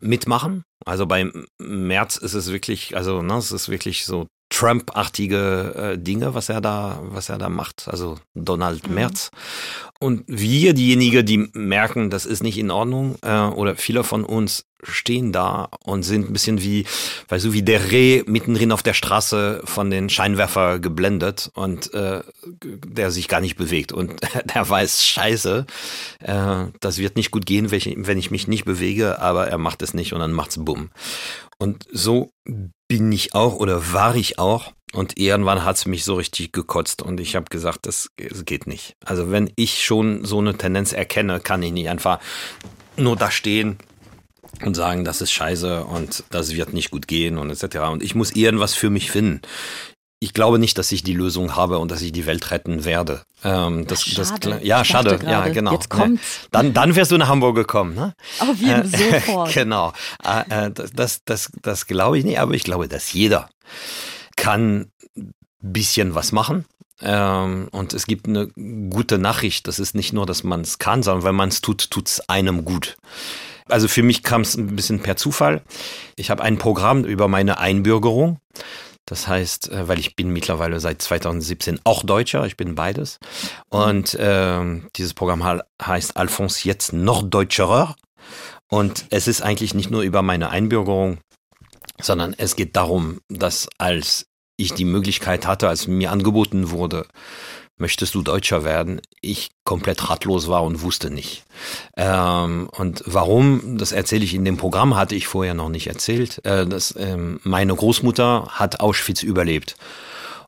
mitmachen. 0.00 0.64
Also 0.84 1.06
bei 1.06 1.30
Merz 1.58 2.16
ist 2.16 2.34
es 2.34 2.52
wirklich, 2.52 2.96
also 2.96 3.22
ne, 3.22 3.36
es 3.36 3.52
ist 3.52 3.68
wirklich 3.68 4.04
so 4.04 4.26
Trump-artige 4.50 5.94
äh, 5.94 5.98
Dinge, 5.98 6.34
was 6.34 6.48
er 6.48 6.60
da, 6.60 7.00
was 7.02 7.28
er 7.28 7.38
da 7.38 7.48
macht. 7.48 7.88
Also 7.88 8.18
Donald 8.34 8.88
mhm. 8.88 8.94
Merz. 8.94 9.30
Und 9.98 10.24
wir, 10.26 10.74
diejenigen, 10.74 11.26
die 11.26 11.50
merken, 11.52 12.10
das 12.10 12.26
ist 12.26 12.42
nicht 12.42 12.58
in 12.58 12.70
Ordnung, 12.70 13.16
äh, 13.22 13.40
oder 13.40 13.74
viele 13.76 14.04
von 14.04 14.24
uns 14.24 14.64
stehen 14.84 15.32
da 15.32 15.68
und 15.84 16.02
sind 16.02 16.28
ein 16.28 16.32
bisschen 16.32 16.62
wie, 16.62 16.86
weißt 17.28 17.44
du, 17.44 17.52
wie 17.52 17.62
der 17.62 17.90
Reh 17.90 18.22
mittendrin 18.26 18.72
auf 18.72 18.82
der 18.82 18.94
Straße 18.94 19.62
von 19.64 19.90
den 19.90 20.08
Scheinwerfer 20.08 20.78
geblendet 20.78 21.50
und 21.54 21.92
äh, 21.94 22.22
der 22.62 23.10
sich 23.10 23.28
gar 23.28 23.40
nicht 23.40 23.56
bewegt. 23.56 23.92
Und 23.92 24.20
der 24.54 24.68
weiß, 24.68 25.04
scheiße, 25.04 25.66
äh, 26.20 26.64
das 26.80 26.98
wird 26.98 27.16
nicht 27.16 27.30
gut 27.30 27.46
gehen, 27.46 27.70
wenn 27.70 28.18
ich 28.18 28.30
mich 28.30 28.48
nicht 28.48 28.64
bewege, 28.64 29.20
aber 29.20 29.48
er 29.48 29.58
macht 29.58 29.82
es 29.82 29.94
nicht 29.94 30.12
und 30.12 30.20
dann 30.20 30.32
macht's 30.32 30.58
bumm. 30.58 30.90
Und 31.58 31.86
so 31.92 32.32
bin 32.88 33.10
ich 33.12 33.34
auch 33.34 33.54
oder 33.54 33.92
war 33.92 34.14
ich 34.16 34.38
auch. 34.38 34.72
Und 34.92 35.18
irgendwann 35.18 35.64
hat's 35.64 35.86
mich 35.86 36.04
so 36.04 36.14
richtig 36.14 36.52
gekotzt 36.52 37.02
und 37.02 37.18
ich 37.18 37.34
habe 37.34 37.46
gesagt, 37.50 37.86
das, 37.86 38.10
das 38.16 38.44
geht 38.44 38.68
nicht. 38.68 38.94
Also 39.04 39.32
wenn 39.32 39.50
ich 39.56 39.82
schon 39.82 40.24
so 40.24 40.38
eine 40.38 40.56
Tendenz 40.56 40.92
erkenne, 40.92 41.40
kann 41.40 41.64
ich 41.64 41.72
nicht 41.72 41.88
einfach 41.88 42.20
nur 42.96 43.16
da 43.16 43.32
stehen 43.32 43.76
und 44.62 44.74
sagen, 44.74 45.04
das 45.04 45.20
ist 45.20 45.32
scheiße 45.32 45.84
und 45.84 46.24
das 46.30 46.54
wird 46.54 46.72
nicht 46.72 46.90
gut 46.90 47.08
gehen 47.08 47.38
und 47.38 47.50
etc. 47.50 47.78
Und 47.90 48.02
ich 48.02 48.14
muss 48.14 48.32
irgendwas 48.32 48.74
für 48.74 48.90
mich 48.90 49.10
finden. 49.10 49.40
Ich 50.20 50.32
glaube 50.32 50.58
nicht, 50.58 50.78
dass 50.78 50.90
ich 50.90 51.02
die 51.02 51.12
Lösung 51.12 51.54
habe 51.54 51.78
und 51.78 51.90
dass 51.90 52.00
ich 52.00 52.10
die 52.10 52.24
Welt 52.24 52.50
retten 52.50 52.84
werde. 52.84 53.22
Ähm, 53.42 53.86
das, 53.86 54.04
schade. 54.04 54.50
Das, 54.50 54.62
ja, 54.62 54.82
schade. 54.84 55.18
Ja, 55.22 55.48
genau. 55.48 55.72
Jetzt 55.72 55.90
kommt's. 55.90 56.48
Dann, 56.50 56.72
dann 56.72 56.96
wärst 56.96 57.10
du 57.10 57.18
nach 57.18 57.28
Hamburg 57.28 57.56
gekommen. 57.56 57.94
Ne? 57.94 58.14
Auf 58.38 58.58
jeden 58.58 58.94
äh, 58.94 59.12
sofort. 59.12 59.52
genau. 59.54 59.92
Äh, 60.22 60.70
das, 60.70 60.92
das, 60.92 61.20
das, 61.24 61.52
das 61.60 61.86
glaube 61.86 62.18
ich 62.18 62.24
nicht, 62.24 62.38
aber 62.38 62.54
ich 62.54 62.64
glaube, 62.64 62.88
dass 62.88 63.12
jeder 63.12 63.50
kann 64.36 64.90
bisschen 65.60 66.14
was 66.14 66.32
machen. 66.32 66.64
Ähm, 67.00 67.68
und 67.72 67.92
es 67.92 68.06
gibt 68.06 68.28
eine 68.28 68.48
gute 68.48 69.18
Nachricht. 69.18 69.66
Das 69.66 69.78
ist 69.78 69.94
nicht 69.94 70.12
nur, 70.12 70.26
dass 70.26 70.44
man 70.44 70.60
es 70.60 70.78
kann, 70.78 71.02
sondern 71.02 71.24
wenn 71.24 71.34
man 71.34 71.48
es 71.48 71.60
tut, 71.60 71.90
tut 71.90 72.08
es 72.08 72.28
einem 72.28 72.64
gut. 72.64 72.96
Also 73.68 73.88
für 73.88 74.02
mich 74.02 74.22
kam 74.22 74.42
es 74.42 74.56
ein 74.56 74.76
bisschen 74.76 75.00
per 75.00 75.16
Zufall. 75.16 75.62
Ich 76.16 76.30
habe 76.30 76.42
ein 76.42 76.58
Programm 76.58 77.04
über 77.04 77.28
meine 77.28 77.58
Einbürgerung. 77.58 78.38
Das 79.06 79.28
heißt, 79.28 79.70
äh, 79.70 79.88
weil 79.88 79.98
ich 79.98 80.16
bin 80.16 80.30
mittlerweile 80.30 80.80
seit 80.80 81.02
2017 81.02 81.80
auch 81.84 82.04
Deutscher, 82.04 82.46
ich 82.46 82.56
bin 82.56 82.74
beides. 82.74 83.18
Und 83.68 84.14
äh, 84.14 84.80
dieses 84.96 85.14
Programm 85.14 85.44
heißt 85.82 86.16
Alphonse 86.16 86.66
jetzt 86.66 86.92
noch 86.92 87.22
Deutscherer. 87.22 87.96
Und 88.68 89.06
es 89.10 89.28
ist 89.28 89.42
eigentlich 89.42 89.74
nicht 89.74 89.90
nur 89.90 90.02
über 90.02 90.22
meine 90.22 90.50
Einbürgerung, 90.50 91.18
sondern 92.00 92.34
es 92.36 92.56
geht 92.56 92.76
darum, 92.76 93.20
dass 93.28 93.68
als 93.78 94.26
ich 94.56 94.72
die 94.72 94.84
Möglichkeit 94.84 95.46
hatte, 95.46 95.68
als 95.68 95.86
mir 95.86 96.10
angeboten 96.10 96.70
wurde, 96.70 97.06
möchtest 97.76 98.14
du 98.14 98.22
Deutscher 98.22 98.64
werden, 98.64 99.00
ich 99.20 99.50
komplett 99.64 100.08
ratlos 100.08 100.48
war 100.48 100.62
und 100.62 100.82
wusste 100.82 101.10
nicht. 101.10 101.44
Ähm, 101.96 102.68
und 102.76 103.02
warum, 103.06 103.78
das 103.78 103.92
erzähle 103.92 104.24
ich 104.24 104.34
in 104.34 104.44
dem 104.44 104.56
Programm, 104.56 104.96
hatte 104.96 105.14
ich 105.14 105.26
vorher 105.26 105.54
noch 105.54 105.68
nicht 105.68 105.86
erzählt. 105.86 106.44
Äh, 106.44 106.66
dass, 106.66 106.94
ähm, 106.96 107.40
meine 107.42 107.74
Großmutter 107.74 108.48
hat 108.50 108.80
Auschwitz 108.80 109.22
überlebt. 109.22 109.76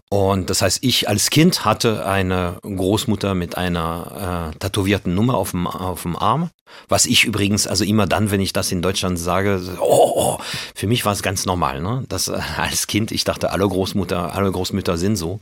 Und 0.09 0.51
das 0.51 0.62
heißt, 0.62 0.79
ich 0.83 1.09
als 1.09 1.31
Kind 1.31 1.65
hatte 1.65 2.07
eine 2.07 2.59
Großmutter 2.62 3.35
mit 3.35 3.57
einer 3.57 4.53
äh, 4.55 4.59
tätowierten 4.59 5.15
Nummer 5.15 5.35
auf 5.35 5.51
dem, 5.51 5.67
auf 5.67 6.03
dem 6.03 6.17
Arm. 6.17 6.51
Was 6.89 7.07
ich 7.07 7.25
übrigens, 7.25 7.67
also 7.67 7.85
immer 7.85 8.07
dann, 8.07 8.31
wenn 8.31 8.41
ich 8.41 8.53
das 8.53 8.71
in 8.71 8.83
Deutschland 8.83 9.19
sage, 9.19 9.61
oh, 9.81 10.12
oh 10.15 10.39
für 10.75 10.87
mich 10.87 11.05
war 11.05 11.12
es 11.12 11.23
ganz 11.23 11.45
normal, 11.45 11.81
ne? 11.81 12.05
Das 12.09 12.29
äh, 12.29 12.39
als 12.57 12.87
Kind, 12.87 13.11
ich 13.11 13.25
dachte, 13.25 13.51
alle 13.51 13.67
Großmutter, 13.67 14.33
alle 14.33 14.53
Großmütter 14.53 14.97
sind 14.97 15.17
so. 15.17 15.41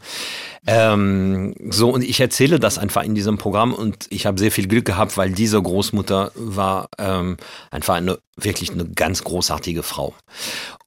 Ähm, 0.67 1.55
so, 1.69 1.91
und 1.91 2.03
ich 2.03 2.21
erzähle 2.21 2.59
das 2.59 2.79
einfach 2.79 3.03
in 3.03 3.15
diesem 3.15 3.37
Programm 3.39 3.75
und 3.75 4.07
ich 4.11 4.27
habe 4.27 4.39
sehr 4.39 4.51
viel 4.51 4.67
Glück 4.67 4.85
gehabt, 4.85 5.17
weil 5.17 5.33
diese 5.33 5.61
Großmutter 5.61 6.33
war 6.35 6.89
ähm, 6.99 7.37
einfach 7.71 7.95
eine 7.95 8.19
wirklich 8.37 8.71
eine 8.73 8.87
ganz 8.87 9.23
großartige 9.25 9.83
Frau. 9.83 10.15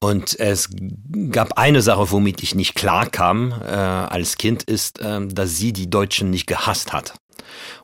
Und 0.00 0.38
es 0.38 0.68
gab 1.30 1.56
eine 1.56 1.80
Sache, 1.80 2.10
womit 2.10 2.42
ich 2.42 2.54
nicht 2.54 2.74
klar 2.74 3.06
kam 3.06 3.52
äh, 3.52 3.66
als 3.66 4.36
Kind, 4.36 4.64
ist, 4.64 5.00
äh, 5.00 5.26
dass 5.26 5.56
sie 5.56 5.72
die 5.72 5.88
Deutschen 5.88 6.30
nicht 6.30 6.46
gehasst 6.46 6.92
hat. 6.92 7.14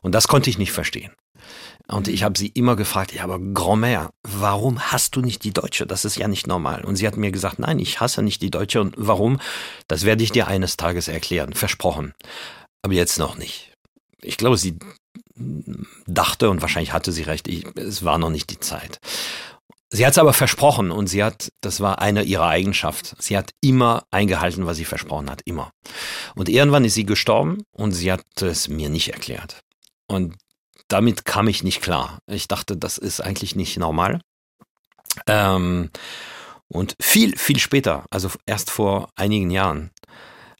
Und 0.01 0.13
das 0.13 0.27
konnte 0.27 0.49
ich 0.49 0.57
nicht 0.57 0.71
verstehen. 0.71 1.11
Und 1.87 2.07
ich 2.07 2.23
habe 2.23 2.37
sie 2.37 2.47
immer 2.47 2.75
gefragt, 2.75 3.13
ja, 3.13 3.23
aber 3.23 3.37
Grand-Mère, 3.37 4.09
warum 4.23 4.79
hast 4.79 5.15
du 5.15 5.21
nicht 5.21 5.43
die 5.43 5.53
Deutsche? 5.53 5.85
Das 5.85 6.03
ist 6.03 6.17
ja 6.17 6.27
nicht 6.27 6.47
normal. 6.47 6.83
Und 6.83 6.95
sie 6.95 7.05
hat 7.07 7.17
mir 7.17 7.31
gesagt, 7.31 7.59
nein, 7.59 7.79
ich 7.79 7.99
hasse 7.99 8.23
nicht 8.23 8.41
die 8.41 8.49
Deutsche. 8.49 8.81
Und 8.81 8.95
warum? 8.97 9.39
Das 9.87 10.03
werde 10.03 10.23
ich 10.23 10.31
dir 10.31 10.47
eines 10.47 10.77
Tages 10.77 11.07
erklären. 11.07 11.53
Versprochen. 11.53 12.13
Aber 12.81 12.93
jetzt 12.93 13.19
noch 13.19 13.37
nicht. 13.37 13.71
Ich 14.21 14.37
glaube, 14.37 14.57
sie 14.57 14.79
dachte, 16.07 16.49
und 16.49 16.61
wahrscheinlich 16.61 16.93
hatte 16.93 17.11
sie 17.11 17.23
recht, 17.23 17.47
ich, 17.47 17.65
es 17.75 18.03
war 18.03 18.17
noch 18.17 18.29
nicht 18.29 18.49
die 18.49 18.59
Zeit. 18.59 18.99
Sie 19.89 20.05
hat 20.05 20.13
es 20.13 20.17
aber 20.17 20.33
versprochen 20.33 20.91
und 20.91 21.07
sie 21.07 21.23
hat, 21.23 21.51
das 21.61 21.79
war 21.79 21.99
eine 21.99 22.23
ihrer 22.23 22.47
Eigenschaften, 22.47 23.15
sie 23.19 23.37
hat 23.37 23.51
immer 23.61 24.03
eingehalten, 24.11 24.65
was 24.65 24.77
sie 24.77 24.85
versprochen 24.85 25.29
hat, 25.29 25.41
immer. 25.45 25.71
Und 26.35 26.49
irgendwann 26.49 26.85
ist 26.85 26.95
sie 26.95 27.05
gestorben 27.05 27.63
und 27.71 27.91
sie 27.91 28.11
hat 28.11 28.25
es 28.41 28.67
mir 28.67 28.89
nicht 28.89 29.13
erklärt. 29.13 29.61
Und 30.07 30.35
damit 30.87 31.25
kam 31.25 31.47
ich 31.47 31.63
nicht 31.63 31.81
klar. 31.81 32.19
Ich 32.27 32.47
dachte, 32.47 32.77
das 32.77 32.97
ist 32.97 33.21
eigentlich 33.21 33.55
nicht 33.55 33.77
normal. 33.77 34.21
Ähm, 35.27 35.89
und 36.67 36.95
viel, 36.99 37.37
viel 37.37 37.59
später, 37.59 38.05
also 38.09 38.29
erst 38.45 38.71
vor 38.71 39.09
einigen 39.15 39.51
Jahren, 39.51 39.91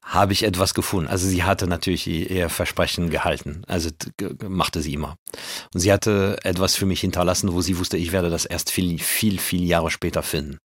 habe 0.05 0.33
ich 0.33 0.43
etwas 0.43 0.75
gefunden. 0.75 1.09
Also 1.09 1.27
sie 1.27 1.43
hatte 1.43 1.67
natürlich 1.67 2.05
ihr 2.07 2.49
Versprechen 2.49 3.09
gehalten. 3.09 3.63
Also 3.67 3.89
machte 4.47 4.81
sie 4.81 4.93
immer. 4.93 5.17
Und 5.73 5.79
sie 5.79 5.91
hatte 5.91 6.37
etwas 6.43 6.75
für 6.75 6.85
mich 6.85 7.01
hinterlassen, 7.01 7.51
wo 7.51 7.61
sie 7.61 7.79
wusste, 7.79 7.97
ich 7.97 8.11
werde 8.11 8.29
das 8.29 8.45
erst 8.45 8.71
viel, 8.71 8.99
viel, 8.99 9.39
viel 9.39 9.63
Jahre 9.63 9.89
später 9.89 10.21
finden. 10.21 10.59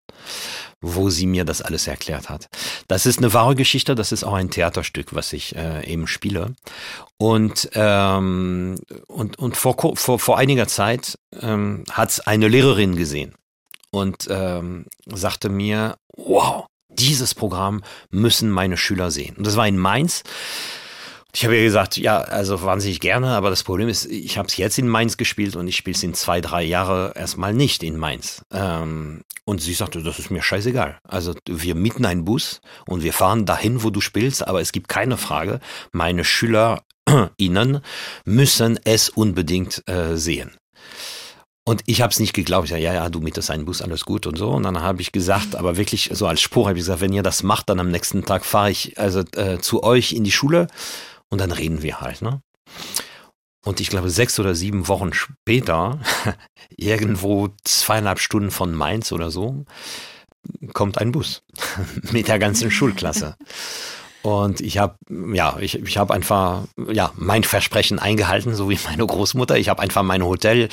Wo 0.82 1.10
sie 1.10 1.26
mir 1.26 1.46
das 1.46 1.62
alles 1.62 1.88
erklärt 1.88 2.30
hat. 2.30 2.50
Das 2.90 3.06
ist 3.06 3.20
eine 3.20 3.34
wahre 3.34 3.56
Geschichte, 3.56 3.96
das 3.96 4.12
ist 4.12 4.26
auch 4.26 4.34
ein 4.34 4.50
Theaterstück, 4.50 5.16
was 5.16 5.32
ich 5.32 5.56
äh, 5.56 5.86
eben 5.90 6.08
spiele. 6.08 6.54
Und, 7.18 7.70
ähm, 7.74 8.76
und, 9.08 9.40
und 9.40 9.56
vor, 9.56 9.78
vor, 9.96 10.20
vor 10.20 10.38
einiger 10.38 10.68
Zeit 10.68 11.18
ähm, 11.42 11.86
hat 11.90 12.28
eine 12.28 12.50
Lehrerin 12.50 12.98
gesehen 12.98 13.36
und 13.92 14.28
ähm, 14.30 14.86
sagte 15.06 15.50
mir, 15.50 15.98
wow, 16.16 16.66
dieses 16.90 17.36
Programm 17.36 17.84
müssen 18.10 18.50
meine 18.50 18.78
Schüler 18.78 19.12
sehen. 19.12 19.36
Und 19.38 19.48
das 19.48 19.56
war 19.56 19.68
in 19.68 19.78
Mainz. 19.78 20.24
Ich 21.32 21.46
habe 21.46 21.56
ihr 21.56 21.64
gesagt, 21.64 21.96
ja, 21.98 22.22
also 22.22 22.64
wahnsinnig 22.64 23.00
gerne, 23.00 23.30
aber 23.30 23.52
das 23.52 23.64
Problem 23.64 23.88
ist, 23.88 24.06
ich 24.08 24.40
habe 24.40 24.48
es 24.48 24.58
jetzt 24.58 24.80
in 24.80 24.88
Mainz 24.88 25.16
gespielt 25.16 25.56
und 25.56 25.68
ich 25.68 25.76
spiele 25.76 25.96
es 25.96 26.02
in 26.02 26.16
zwei, 26.16 26.42
drei 26.42 26.64
Jahre 26.64 27.14
erstmal 27.16 27.54
nicht 27.54 27.84
in 27.84 27.98
Mainz. 27.98 28.44
Ähm, 28.52 29.22
und 29.46 29.62
sie 29.62 29.74
sagte, 29.74 30.02
das 30.02 30.18
ist 30.18 30.32
mir 30.32 30.42
scheißegal. 30.42 30.98
Also 31.04 31.36
wir 31.48 31.76
mieten 31.76 32.06
einen 32.06 32.26
Bus 32.26 32.62
und 32.88 33.04
wir 33.04 33.14
fahren 33.14 33.46
dahin, 33.46 33.84
wo 33.84 33.92
du 33.92 34.02
spielst, 34.02 34.48
aber 34.48 34.60
es 34.60 34.72
gibt 34.72 34.90
keine 34.90 35.18
Frage, 35.18 35.60
meine 35.92 36.24
Schüler 36.24 36.84
Ihnen 37.38 37.82
müssen 38.26 38.80
es 38.84 39.10
unbedingt 39.10 39.88
äh, 39.88 40.18
sehen. 40.18 40.59
Und 41.70 41.84
ich 41.86 42.02
habe 42.02 42.10
es 42.10 42.20
nicht 42.20 42.34
geglaubt. 42.34 42.66
Ich 42.66 42.72
sag, 42.72 42.80
ja, 42.80 42.96
ja, 42.96 43.10
du 43.10 43.20
mietest 43.20 43.52
einen 43.52 43.66
Bus, 43.66 43.84
alles 43.84 44.04
gut 44.04 44.26
und 44.26 44.40
so. 44.40 44.50
Und 44.50 44.64
dann 44.64 44.82
habe 44.82 45.04
ich 45.04 45.12
gesagt, 45.12 45.56
aber 45.56 45.78
wirklich 45.78 46.10
so 46.12 46.26
als 46.26 46.42
Spruch 46.42 46.66
habe 46.68 46.80
ich 46.80 46.82
gesagt, 46.82 47.00
wenn 47.00 47.14
ihr 47.14 47.22
das 47.22 47.44
macht, 47.44 47.70
dann 47.70 47.80
am 47.80 47.92
nächsten 47.92 48.26
Tag 48.26 48.44
fahre 48.44 48.72
ich 48.72 48.98
also 48.98 49.20
äh, 49.36 49.60
zu 49.60 49.84
euch 49.84 50.14
in 50.14 50.24
die 50.24 50.32
Schule 50.32 50.66
und 51.30 51.40
dann 51.40 51.52
reden 51.52 51.84
wir 51.84 52.02
halt. 52.02 52.24
Ne? 52.24 52.42
Und 53.64 53.82
ich 53.82 53.92
glaube, 53.92 54.10
sechs 54.10 54.40
oder 54.40 54.56
sieben 54.56 54.88
Wochen 54.88 55.14
später, 55.14 56.00
irgendwo 56.76 57.50
zweieinhalb 57.64 58.18
Stunden 58.18 58.50
von 58.50 58.74
Mainz 58.74 59.12
oder 59.12 59.30
so, 59.30 59.64
kommt 60.74 60.98
ein 60.98 61.12
Bus 61.12 61.44
mit 62.12 62.30
der 62.30 62.40
ganzen 62.40 62.72
Schulklasse. 62.72 63.36
Und 64.22 64.60
ich 64.60 64.78
habe 64.78 64.96
ja, 65.34 65.58
ich, 65.60 65.76
ich 65.76 65.98
habe 65.98 66.14
einfach 66.14 66.64
ja 66.92 67.12
mein 67.16 67.44
Versprechen 67.44 68.00
eingehalten, 68.00 68.54
so 68.54 68.70
wie 68.70 68.78
meine 68.84 69.06
Großmutter. 69.06 69.58
Ich 69.58 69.70
habe 69.70 69.82
einfach 69.82 70.04
mein 70.04 70.24
Hotel 70.24 70.68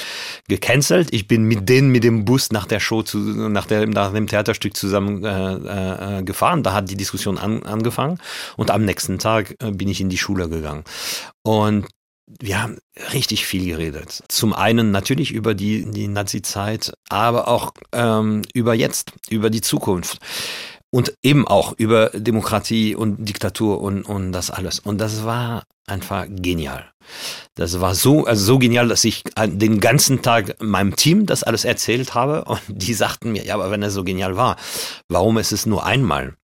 gecancelt. 0.49 1.13
Ich 1.13 1.29
bin 1.29 1.45
mit 1.45 1.69
denen 1.69 1.91
mit 1.91 2.03
dem 2.03 2.25
Bus 2.25 2.51
nach 2.51 2.67
der 2.67 2.81
Show 2.81 3.03
zu, 3.03 3.19
nach, 3.19 3.67
der, 3.67 3.87
nach 3.87 4.13
dem 4.13 4.27
Theaterstück 4.27 4.77
zusammen 4.77 5.25
äh, 5.25 6.19
äh, 6.19 6.23
gefahren. 6.25 6.65
Da 6.65 6.73
hat 6.73 6.91
die 6.91 6.97
Diskussion 6.97 7.39
an, 7.39 7.63
angefangen 7.63 8.19
und 8.57 8.71
am 8.71 8.85
nächsten 8.85 9.19
Tag 9.19 9.55
äh, 9.63 9.71
bin 9.71 9.89
ich 9.89 10.01
in 10.01 10.09
die 10.09 10.19
Schule 10.19 10.49
gegangen. 10.49 10.83
Und 11.43 11.87
wir 12.41 12.61
haben 12.61 12.79
richtig 13.13 13.47
viel 13.47 13.67
geredet. 13.67 14.25
Zum 14.29 14.53
einen 14.53 14.91
natürlich 14.91 15.31
über 15.31 15.55
die, 15.55 15.89
die 15.89 16.09
Nazi-Zeit, 16.09 16.93
aber 17.09 17.47
auch 17.47 17.73
ähm, 17.93 18.43
über 18.53 18.75
jetzt, 18.75 19.13
über 19.31 19.49
die 19.49 19.61
Zukunft 19.61 20.19
und 20.97 21.13
eben 21.23 21.47
auch 21.47 21.75
über 21.77 22.09
Demokratie 22.15 22.95
und 22.95 23.29
Diktatur 23.29 23.83
und, 23.83 24.05
und 24.05 24.33
das 24.33 24.51
alles. 24.51 24.79
Und 24.79 24.97
das 24.97 25.27
war 25.27 25.65
einfach 25.87 26.25
genial. 26.27 26.87
Das 27.55 27.83
war 27.83 27.95
so, 27.95 28.25
also 28.25 28.43
so 28.43 28.59
genial, 28.59 28.89
dass 28.89 29.05
ich 29.05 29.23
den 29.47 29.81
ganzen 29.81 30.23
Tag 30.23 30.57
meinem 30.63 30.97
Team 30.97 31.27
das 31.27 31.43
alles 31.43 31.67
erzählt 31.67 32.15
habe 32.15 32.47
und 32.47 32.63
die 32.69 32.95
sagten 32.95 33.33
mir, 33.33 33.45
ja, 33.45 33.53
aber 33.53 33.71
wenn 33.71 33.83
es 33.83 33.93
so 33.93 34.05
genial 34.05 34.39
war, 34.39 34.57
warum 35.11 35.37
ist 35.37 35.53
es 35.53 35.67
nur 35.67 35.85
einmal? 35.85 36.35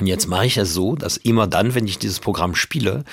Und 0.00 0.08
jetzt 0.08 0.26
mache 0.26 0.46
ich 0.46 0.56
es 0.56 0.74
so, 0.74 0.96
dass 0.96 1.16
immer 1.16 1.46
dann, 1.46 1.76
wenn 1.76 1.86
ich 1.86 2.00
dieses 2.00 2.18
Programm 2.18 2.56
spiele, 2.56 3.04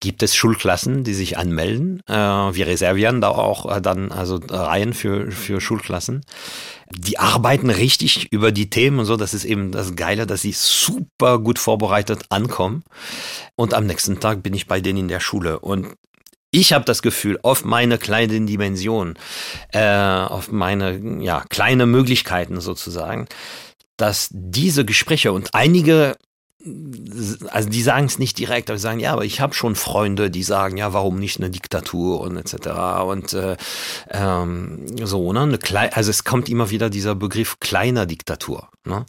gibt 0.00 0.20
es 0.24 0.34
Schulklassen, 0.34 1.04
die 1.04 1.14
sich 1.14 1.38
anmelden. 1.38 2.00
Äh, 2.08 2.14
wir 2.14 2.66
reservieren 2.66 3.20
da 3.20 3.28
auch 3.28 3.76
äh, 3.76 3.80
dann 3.80 4.10
also 4.10 4.40
Reihen 4.48 4.94
für, 4.94 5.30
für 5.30 5.60
Schulklassen. 5.60 6.24
Die 6.90 7.20
arbeiten 7.20 7.70
richtig 7.70 8.32
über 8.32 8.50
die 8.50 8.68
Themen 8.68 8.98
und 8.98 9.04
so. 9.04 9.16
Das 9.16 9.32
ist 9.32 9.44
eben 9.44 9.70
das 9.70 9.94
Geile, 9.94 10.26
dass 10.26 10.42
sie 10.42 10.52
super 10.52 11.38
gut 11.38 11.60
vorbereitet 11.60 12.24
ankommen. 12.30 12.82
Und 13.54 13.72
am 13.72 13.86
nächsten 13.86 14.18
Tag 14.18 14.42
bin 14.42 14.54
ich 14.54 14.66
bei 14.66 14.80
denen 14.80 14.98
in 14.98 15.08
der 15.08 15.20
Schule. 15.20 15.60
Und 15.60 15.94
ich 16.50 16.72
habe 16.72 16.84
das 16.84 17.02
Gefühl, 17.02 17.38
auf 17.42 17.64
meine 17.64 17.98
kleinen 17.98 18.46
Dimension, 18.48 19.14
äh, 19.72 19.88
auf 19.88 20.50
meine 20.50 21.20
ja, 21.20 21.44
kleine 21.48 21.86
Möglichkeiten 21.86 22.60
sozusagen, 22.60 23.26
dass 23.96 24.28
diese 24.30 24.84
Gespräche 24.84 25.32
und 25.32 25.54
einige 25.54 26.16
also 27.50 27.68
die 27.68 27.82
sagen 27.82 28.06
es 28.06 28.18
nicht 28.18 28.38
direkt, 28.38 28.70
aber 28.70 28.78
sie 28.78 28.82
sagen, 28.82 29.00
ja, 29.00 29.12
aber 29.12 29.24
ich 29.24 29.40
habe 29.40 29.54
schon 29.54 29.76
Freunde, 29.76 30.30
die 30.30 30.42
sagen, 30.42 30.78
ja, 30.78 30.94
warum 30.94 31.18
nicht 31.18 31.38
eine 31.38 31.50
Diktatur 31.50 32.20
und 32.20 32.36
etc. 32.38 32.68
Und 33.04 33.34
äh, 33.34 33.56
ähm, 34.10 34.86
so, 35.04 35.32
ne? 35.32 35.42
Eine 35.42 35.58
Klei 35.58 35.92
also 35.92 36.10
es 36.10 36.24
kommt 36.24 36.48
immer 36.48 36.70
wieder 36.70 36.88
dieser 36.88 37.14
Begriff 37.14 37.60
kleiner 37.60 38.06
Diktatur. 38.06 38.70
Ne? 38.86 39.04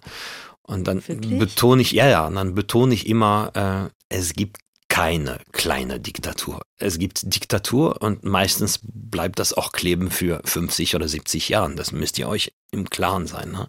Und 0.64 0.86
dann 0.88 1.08
Wirklich? 1.08 1.40
betone 1.40 1.82
ich, 1.82 1.92
ja, 1.92 2.08
ja, 2.08 2.28
und 2.28 2.36
dann 2.36 2.56
betone 2.56 2.94
ich 2.94 3.08
immer, 3.08 3.52
äh, 3.54 3.90
es 4.10 4.34
gibt 4.34 4.58
keine 4.90 5.40
kleine 5.52 6.00
Diktatur. 6.00 6.62
Es 6.78 7.00
gibt 7.00 7.34
Diktatur 7.34 8.02
und 8.02 8.24
meistens 8.24 8.80
bleibt 8.84 9.40
das 9.40 9.54
auch 9.54 9.72
kleben 9.72 10.12
für 10.12 10.42
50 10.46 10.96
oder 10.96 11.08
70 11.08 11.50
Jahren. 11.50 11.76
Das 11.76 11.92
müsst 11.92 12.20
ihr 12.20 12.28
euch 12.28 12.54
im 12.72 12.90
Klaren 12.90 13.28
sein. 13.28 13.52
Ne? 13.52 13.68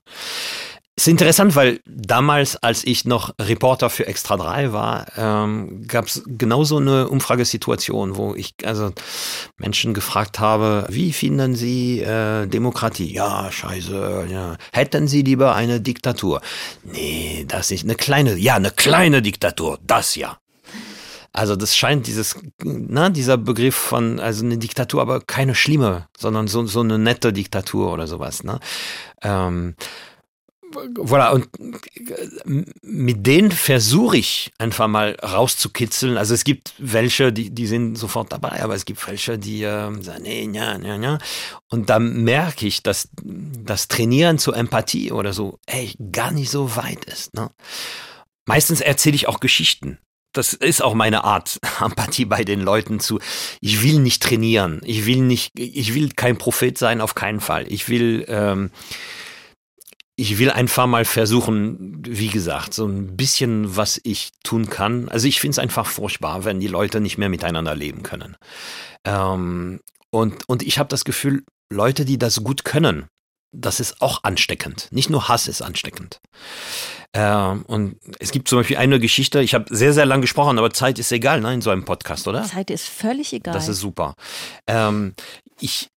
Ist 0.98 1.08
interessant, 1.08 1.54
weil 1.56 1.80
damals, 1.84 2.56
als 2.56 2.82
ich 2.82 3.04
noch 3.04 3.34
Reporter 3.38 3.90
für 3.90 4.06
Extra 4.06 4.38
3 4.38 4.72
war, 4.72 5.04
ähm, 5.18 5.86
gab 5.86 6.06
es 6.06 6.22
genauso 6.26 6.78
eine 6.78 7.08
Umfragesituation, 7.08 8.16
wo 8.16 8.34
ich 8.34 8.54
also 8.64 8.92
Menschen 9.58 9.92
gefragt 9.92 10.40
habe, 10.40 10.86
wie 10.88 11.12
finden 11.12 11.54
Sie 11.54 12.00
äh, 12.00 12.46
Demokratie? 12.46 13.12
Ja, 13.12 13.52
scheiße, 13.52 14.28
ja. 14.30 14.56
Hätten 14.72 15.06
Sie 15.06 15.20
lieber 15.20 15.54
eine 15.54 15.82
Diktatur? 15.82 16.40
Nee, 16.82 17.44
das 17.46 17.70
ist 17.70 17.84
eine 17.84 17.94
kleine, 17.94 18.34
ja, 18.36 18.54
eine 18.54 18.70
kleine 18.70 19.20
Diktatur, 19.20 19.78
das 19.86 20.16
ja. 20.16 20.38
Also 21.34 21.56
das 21.56 21.76
scheint 21.76 22.06
dieses, 22.06 22.36
na, 22.64 23.10
dieser 23.10 23.36
Begriff 23.36 23.74
von, 23.74 24.18
also 24.18 24.42
eine 24.42 24.56
Diktatur, 24.56 25.02
aber 25.02 25.20
keine 25.20 25.54
schlimme, 25.54 26.08
sondern 26.16 26.48
so, 26.48 26.64
so 26.64 26.80
eine 26.80 26.98
nette 26.98 27.34
Diktatur 27.34 27.92
oder 27.92 28.06
sowas. 28.06 28.42
Ne? 28.42 28.58
Ähm, 29.20 29.74
voilà, 30.72 31.30
und 31.30 31.48
mit 32.82 33.26
denen 33.26 33.50
versuche 33.50 34.16
ich 34.16 34.52
einfach 34.58 34.88
mal 34.88 35.16
rauszukitzeln. 35.22 36.16
Also 36.16 36.34
es 36.34 36.44
gibt 36.44 36.74
welche, 36.78 37.32
die, 37.32 37.50
die 37.50 37.66
sind 37.66 37.96
sofort 37.96 38.32
dabei, 38.32 38.62
aber 38.62 38.74
es 38.74 38.84
gibt 38.84 39.06
welche, 39.06 39.38
die 39.38 39.62
äh, 39.62 40.02
sagen, 40.02 40.22
nee, 40.22 40.48
ja, 40.52 40.78
ja, 40.78 40.96
ja. 40.96 41.18
Und 41.70 41.90
da 41.90 41.98
merke 41.98 42.66
ich, 42.66 42.82
dass 42.82 43.08
das 43.22 43.88
Trainieren 43.88 44.38
zur 44.38 44.56
Empathie 44.56 45.12
oder 45.12 45.32
so, 45.32 45.58
ey, 45.66 45.94
gar 46.12 46.30
nicht 46.30 46.50
so 46.50 46.76
weit 46.76 47.04
ist. 47.04 47.34
Ne? 47.34 47.50
Meistens 48.46 48.80
erzähle 48.80 49.16
ich 49.16 49.28
auch 49.28 49.40
Geschichten. 49.40 49.98
Das 50.32 50.52
ist 50.52 50.82
auch 50.82 50.94
meine 50.94 51.24
Art, 51.24 51.58
Empathie 51.80 52.26
bei 52.26 52.44
den 52.44 52.60
Leuten 52.60 53.00
zu. 53.00 53.18
Ich 53.60 53.82
will 53.82 54.00
nicht 54.00 54.22
trainieren. 54.22 54.80
Ich 54.84 55.06
will 55.06 55.22
nicht, 55.22 55.58
ich 55.58 55.94
will 55.94 56.10
kein 56.14 56.36
Prophet 56.36 56.76
sein, 56.76 57.00
auf 57.00 57.14
keinen 57.14 57.40
Fall. 57.40 57.64
Ich 57.72 57.88
will, 57.88 58.24
ähm, 58.28 58.70
ich 60.30 60.38
will 60.38 60.50
einfach 60.50 60.86
mal 60.86 61.04
versuchen, 61.04 62.02
wie 62.04 62.28
gesagt, 62.28 62.74
so 62.74 62.86
ein 62.86 63.16
bisschen, 63.16 63.76
was 63.76 64.00
ich 64.02 64.32
tun 64.42 64.68
kann. 64.68 65.08
Also 65.08 65.28
ich 65.28 65.40
finde 65.40 65.52
es 65.52 65.58
einfach 65.58 65.86
furchtbar, 65.86 66.44
wenn 66.44 66.58
die 66.58 66.66
Leute 66.66 67.00
nicht 67.00 67.16
mehr 67.16 67.28
miteinander 67.28 67.76
leben 67.76 68.02
können. 68.02 68.36
Ähm, 69.04 69.80
und, 70.10 70.48
und 70.48 70.62
ich 70.62 70.78
habe 70.78 70.88
das 70.88 71.04
Gefühl, 71.04 71.44
Leute, 71.70 72.04
die 72.04 72.18
das 72.18 72.42
gut 72.42 72.64
können, 72.64 73.06
das 73.52 73.78
ist 73.80 74.02
auch 74.02 74.24
ansteckend. 74.24 74.88
Nicht 74.90 75.10
nur 75.10 75.28
Hass 75.28 75.46
ist 75.46 75.62
ansteckend. 75.62 76.20
Ähm, 77.12 77.62
und 77.66 77.96
es 78.18 78.32
gibt 78.32 78.48
zum 78.48 78.58
Beispiel 78.58 78.76
eine 78.76 78.98
Geschichte, 78.98 79.40
ich 79.40 79.54
habe 79.54 79.74
sehr, 79.74 79.92
sehr 79.92 80.06
lang 80.06 80.20
gesprochen, 80.20 80.58
aber 80.58 80.72
Zeit 80.72 80.98
ist 80.98 81.12
egal, 81.12 81.40
ne, 81.40 81.54
in 81.54 81.62
so 81.62 81.70
einem 81.70 81.84
Podcast, 81.84 82.26
oder? 82.26 82.42
Zeit 82.42 82.70
ist 82.70 82.88
völlig 82.88 83.32
egal. 83.32 83.54
Das 83.54 83.68
ist 83.68 83.78
super. 83.78 84.14
Ähm, 84.66 85.14
ich 85.60 85.88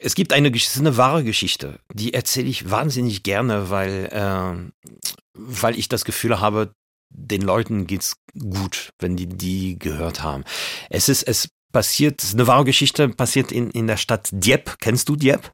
es 0.00 0.14
gibt 0.14 0.32
eine, 0.32 0.50
es 0.54 0.74
ist 0.74 0.78
eine 0.78 0.96
wahre 0.96 1.24
Geschichte, 1.24 1.78
die 1.92 2.14
erzähle 2.14 2.48
ich 2.48 2.70
wahnsinnig 2.70 3.22
gerne, 3.22 3.70
weil, 3.70 4.08
äh, 4.12 4.72
weil 5.34 5.78
ich 5.78 5.88
das 5.88 6.04
Gefühl 6.04 6.40
habe, 6.40 6.74
den 7.10 7.42
Leuten 7.42 7.86
geht's 7.86 8.16
gut, 8.38 8.92
wenn 8.98 9.16
die 9.16 9.26
die 9.26 9.78
gehört 9.78 10.22
haben. 10.22 10.44
Es 10.88 11.08
ist, 11.08 11.22
es 11.24 11.50
passiert, 11.72 12.22
es 12.22 12.30
ist 12.30 12.34
eine 12.34 12.46
wahre 12.46 12.64
Geschichte, 12.64 13.08
passiert 13.08 13.52
in, 13.52 13.70
in 13.70 13.86
der 13.86 13.96
Stadt 13.96 14.28
Dieppe. 14.32 14.72
Kennst 14.80 15.08
du 15.08 15.16
Dieppe? 15.16 15.50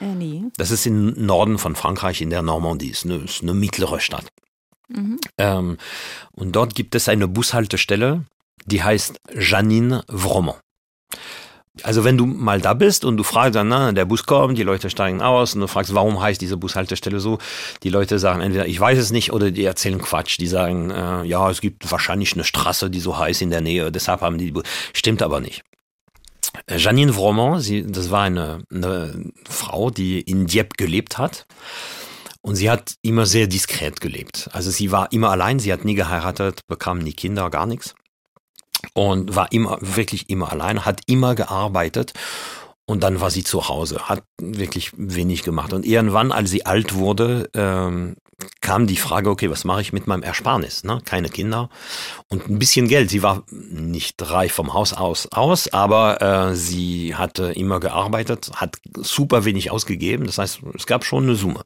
Äh, 0.00 0.14
nee. 0.14 0.44
Das 0.56 0.70
ist 0.70 0.86
im 0.86 1.12
Norden 1.24 1.58
von 1.58 1.76
Frankreich, 1.76 2.20
in 2.20 2.30
der 2.30 2.42
Normandie. 2.42 2.90
Ist 2.90 3.04
eine, 3.04 3.16
ist 3.16 3.42
eine 3.42 3.54
mittlere 3.54 4.00
Stadt. 4.00 4.26
Mhm. 4.88 5.18
Ähm, 5.38 5.76
und 6.32 6.52
dort 6.52 6.74
gibt 6.74 6.94
es 6.94 7.08
eine 7.08 7.28
Bushaltestelle, 7.28 8.24
die 8.66 8.82
heißt 8.82 9.20
Janine 9.34 10.04
Vromont. 10.08 10.58
Also 11.84 12.02
wenn 12.04 12.18
du 12.18 12.26
mal 12.26 12.60
da 12.60 12.74
bist 12.74 13.04
und 13.04 13.16
du 13.16 13.22
fragst 13.22 13.54
dann, 13.54 13.68
na, 13.68 13.92
der 13.92 14.04
Bus 14.04 14.24
kommt, 14.24 14.58
die 14.58 14.64
Leute 14.64 14.90
steigen 14.90 15.22
aus 15.22 15.54
und 15.54 15.60
du 15.60 15.68
fragst, 15.68 15.94
warum 15.94 16.20
heißt 16.20 16.40
diese 16.40 16.56
Bushaltestelle 16.56 17.20
so? 17.20 17.38
Die 17.84 17.90
Leute 17.90 18.18
sagen 18.18 18.40
entweder, 18.40 18.66
ich 18.66 18.78
weiß 18.78 18.98
es 18.98 19.12
nicht 19.12 19.32
oder 19.32 19.52
die 19.52 19.64
erzählen 19.64 20.00
Quatsch. 20.00 20.38
Die 20.40 20.48
sagen, 20.48 20.90
äh, 20.90 21.22
ja, 21.24 21.48
es 21.48 21.60
gibt 21.60 21.90
wahrscheinlich 21.90 22.34
eine 22.34 22.44
Straße, 22.44 22.90
die 22.90 22.98
so 22.98 23.16
heißt 23.16 23.40
in 23.42 23.50
der 23.50 23.60
Nähe, 23.60 23.92
deshalb 23.92 24.20
haben 24.20 24.38
die, 24.38 24.52
stimmt 24.92 25.22
aber 25.22 25.40
nicht. 25.40 25.62
Janine 26.68 27.12
Vromont, 27.14 27.62
sie, 27.62 27.86
das 27.86 28.10
war 28.10 28.22
eine, 28.22 28.64
eine 28.72 29.30
Frau, 29.48 29.90
die 29.90 30.20
in 30.20 30.46
Dieppe 30.46 30.74
gelebt 30.76 31.18
hat. 31.18 31.46
Und 32.42 32.56
sie 32.56 32.70
hat 32.70 32.94
immer 33.02 33.26
sehr 33.26 33.46
diskret 33.46 34.00
gelebt. 34.00 34.48
Also 34.52 34.70
sie 34.70 34.90
war 34.90 35.12
immer 35.12 35.30
allein, 35.30 35.58
sie 35.60 35.72
hat 35.72 35.84
nie 35.84 35.94
geheiratet, 35.94 36.66
bekam 36.66 36.98
nie 36.98 37.12
Kinder, 37.12 37.48
gar 37.50 37.66
nichts 37.66 37.94
und 38.94 39.34
war 39.34 39.52
immer, 39.52 39.78
wirklich 39.80 40.30
immer 40.30 40.52
allein, 40.52 40.84
hat 40.84 41.02
immer 41.06 41.34
gearbeitet 41.34 42.12
und 42.90 43.04
dann 43.04 43.20
war 43.20 43.30
sie 43.30 43.44
zu 43.44 43.68
Hause, 43.68 44.08
hat 44.08 44.24
wirklich 44.40 44.90
wenig 44.96 45.44
gemacht. 45.44 45.72
Und 45.72 45.86
irgendwann, 45.86 46.32
als 46.32 46.50
sie 46.50 46.66
alt 46.66 46.94
wurde, 46.94 47.48
ähm, 47.54 48.16
kam 48.60 48.88
die 48.88 48.96
Frage, 48.96 49.30
okay, 49.30 49.48
was 49.48 49.64
mache 49.64 49.80
ich 49.80 49.92
mit 49.92 50.08
meinem 50.08 50.24
Ersparnis? 50.24 50.82
Ne? 50.82 51.00
Keine 51.04 51.28
Kinder 51.28 51.68
und 52.28 52.48
ein 52.48 52.58
bisschen 52.58 52.88
Geld. 52.88 53.08
Sie 53.10 53.22
war 53.22 53.44
nicht 53.48 54.20
reich 54.28 54.52
vom 54.52 54.74
Haus 54.74 54.92
aus, 54.92 55.28
aus 55.30 55.72
aber 55.72 56.20
äh, 56.50 56.56
sie 56.56 57.14
hatte 57.14 57.52
immer 57.52 57.78
gearbeitet, 57.78 58.50
hat 58.56 58.78
super 58.96 59.44
wenig 59.44 59.70
ausgegeben. 59.70 60.26
Das 60.26 60.38
heißt, 60.38 60.60
es 60.74 60.86
gab 60.86 61.04
schon 61.04 61.24
eine 61.24 61.36
Summe 61.36 61.62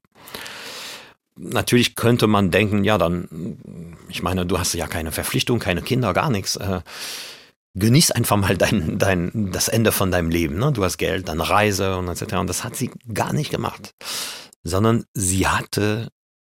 natürlich 1.37 1.97
könnte 1.97 2.27
man 2.27 2.51
denken, 2.51 2.85
ja, 2.85 2.99
dann, 2.99 3.59
ich 4.15 4.23
meine, 4.23 4.47
du 4.47 4.59
hast 4.61 4.73
ja 4.75 4.87
keine 4.87 5.11
Verpflichtung, 5.11 5.59
keine 5.59 5.83
Kinder, 5.83 6.15
gar 6.15 6.31
nichts. 6.31 6.55
Äh, 6.55 6.83
genieß 7.75 8.13
einfach 8.13 8.37
mal 8.37 8.57
dein, 8.57 8.97
dein, 8.97 9.51
das 9.51 9.67
Ende 9.67 9.91
von 9.91 10.13
deinem 10.13 10.31
Leben. 10.31 10.57
Ne? 10.57 10.73
Du 10.73 10.85
hast 10.85 10.99
Geld, 10.99 11.29
dann 11.29 11.41
Reise 11.41 11.97
und 11.97 12.07
etc. 12.07 12.35
Und 12.35 12.47
das 12.47 12.63
hat 12.63 12.77
sie 12.77 12.93
gar 13.13 13.33
nicht 13.33 13.51
gemacht, 13.51 13.91
sondern 14.63 15.05
sie 15.15 15.49
hatte 15.49 16.11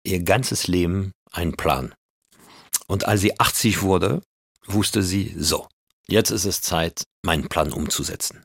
ihr 0.05 0.23
ganzes 0.23 0.67
Leben 0.67 1.11
einen 1.33 1.57
Plan. 1.57 1.93
Und 2.87 3.05
als 3.05 3.19
sie 3.19 3.37
80 3.37 3.81
wurde, 3.81 4.21
wusste 4.65 5.03
sie, 5.03 5.35
so, 5.37 5.67
jetzt 6.07 6.31
ist 6.31 6.45
es 6.45 6.61
Zeit, 6.61 7.03
meinen 7.23 7.49
Plan 7.49 7.73
umzusetzen. 7.73 8.41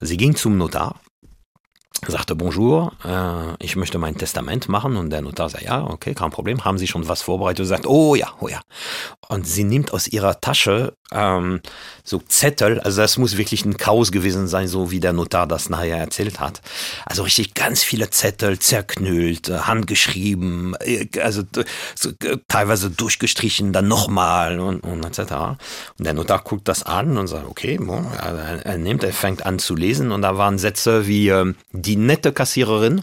Sie 0.00 0.16
ging 0.16 0.34
zum 0.34 0.56
Notar 0.56 0.98
sagte 2.06 2.34
Bonjour, 2.34 2.92
äh, 3.04 3.64
ich 3.64 3.76
möchte 3.76 3.98
mein 3.98 4.16
Testament 4.16 4.68
machen 4.68 4.96
und 4.96 5.10
der 5.10 5.22
Notar 5.22 5.48
sagt, 5.48 5.64
ja, 5.64 5.84
okay, 5.84 6.14
kein 6.14 6.30
Problem, 6.30 6.64
haben 6.64 6.78
Sie 6.78 6.86
schon 6.86 7.08
was 7.08 7.22
vorbereitet? 7.22 7.60
Und 7.60 7.66
sagt, 7.66 7.86
oh 7.86 8.14
ja, 8.14 8.32
oh 8.40 8.48
ja. 8.48 8.60
Und 9.28 9.46
sie 9.46 9.64
nimmt 9.64 9.92
aus 9.92 10.08
ihrer 10.08 10.40
Tasche 10.40 10.94
ähm, 11.12 11.60
so 12.04 12.18
Zettel, 12.18 12.80
also 12.80 13.00
das 13.00 13.16
muss 13.18 13.36
wirklich 13.36 13.64
ein 13.64 13.76
Chaos 13.76 14.12
gewesen 14.12 14.48
sein, 14.48 14.66
so 14.66 14.90
wie 14.90 15.00
der 15.00 15.12
Notar 15.12 15.46
das 15.46 15.70
nachher 15.70 15.98
erzählt 15.98 16.40
hat. 16.40 16.60
Also 17.06 17.22
richtig 17.22 17.54
ganz 17.54 17.82
viele 17.82 18.10
Zettel, 18.10 18.58
zerknüllt, 18.58 19.48
äh, 19.48 19.58
handgeschrieben, 19.60 20.76
äh, 20.80 21.06
also 21.20 21.42
so, 21.94 22.10
teilweise 22.48 22.90
durchgestrichen, 22.90 23.72
dann 23.72 23.88
nochmal 23.88 24.58
und, 24.58 24.80
und 24.80 25.04
etc. 25.04 25.32
Und 25.98 26.06
der 26.06 26.14
Notar 26.14 26.42
guckt 26.42 26.68
das 26.68 26.82
an 26.82 27.16
und 27.16 27.28
sagt, 27.28 27.46
okay, 27.46 27.78
er, 28.64 28.78
nimmt, 28.78 29.04
er 29.04 29.12
fängt 29.12 29.46
an 29.46 29.58
zu 29.58 29.74
lesen 29.74 30.12
und 30.12 30.22
da 30.22 30.36
waren 30.36 30.58
Sätze 30.58 31.06
wie, 31.06 31.28
äh, 31.28 31.54
die 31.82 31.96
nette 31.96 32.32
Kassiererin, 32.32 33.02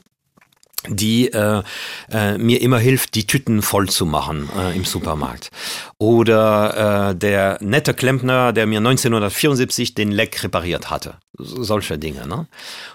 die 0.88 1.32
äh, 1.34 1.62
äh, 2.10 2.38
mir 2.38 2.62
immer 2.62 2.80
hilft, 2.80 3.16
die 3.16 3.28
Tüten 3.28 3.62
voll 3.62 3.90
zu 3.90 4.06
machen 4.06 4.50
äh, 4.58 4.76
im 4.76 4.86
Supermarkt. 4.86 5.50
Oder 5.98 7.10
äh, 7.10 7.16
der 7.16 7.58
nette 7.60 7.94
Klempner, 7.94 8.54
der 8.54 8.66
mir 8.66 8.78
1974 8.78 9.94
den 9.94 10.12
Leck 10.12 10.42
repariert 10.42 10.90
hatte. 10.90 11.18
Solche 11.38 11.98
Dinge. 11.98 12.26
Ne? 12.28 12.48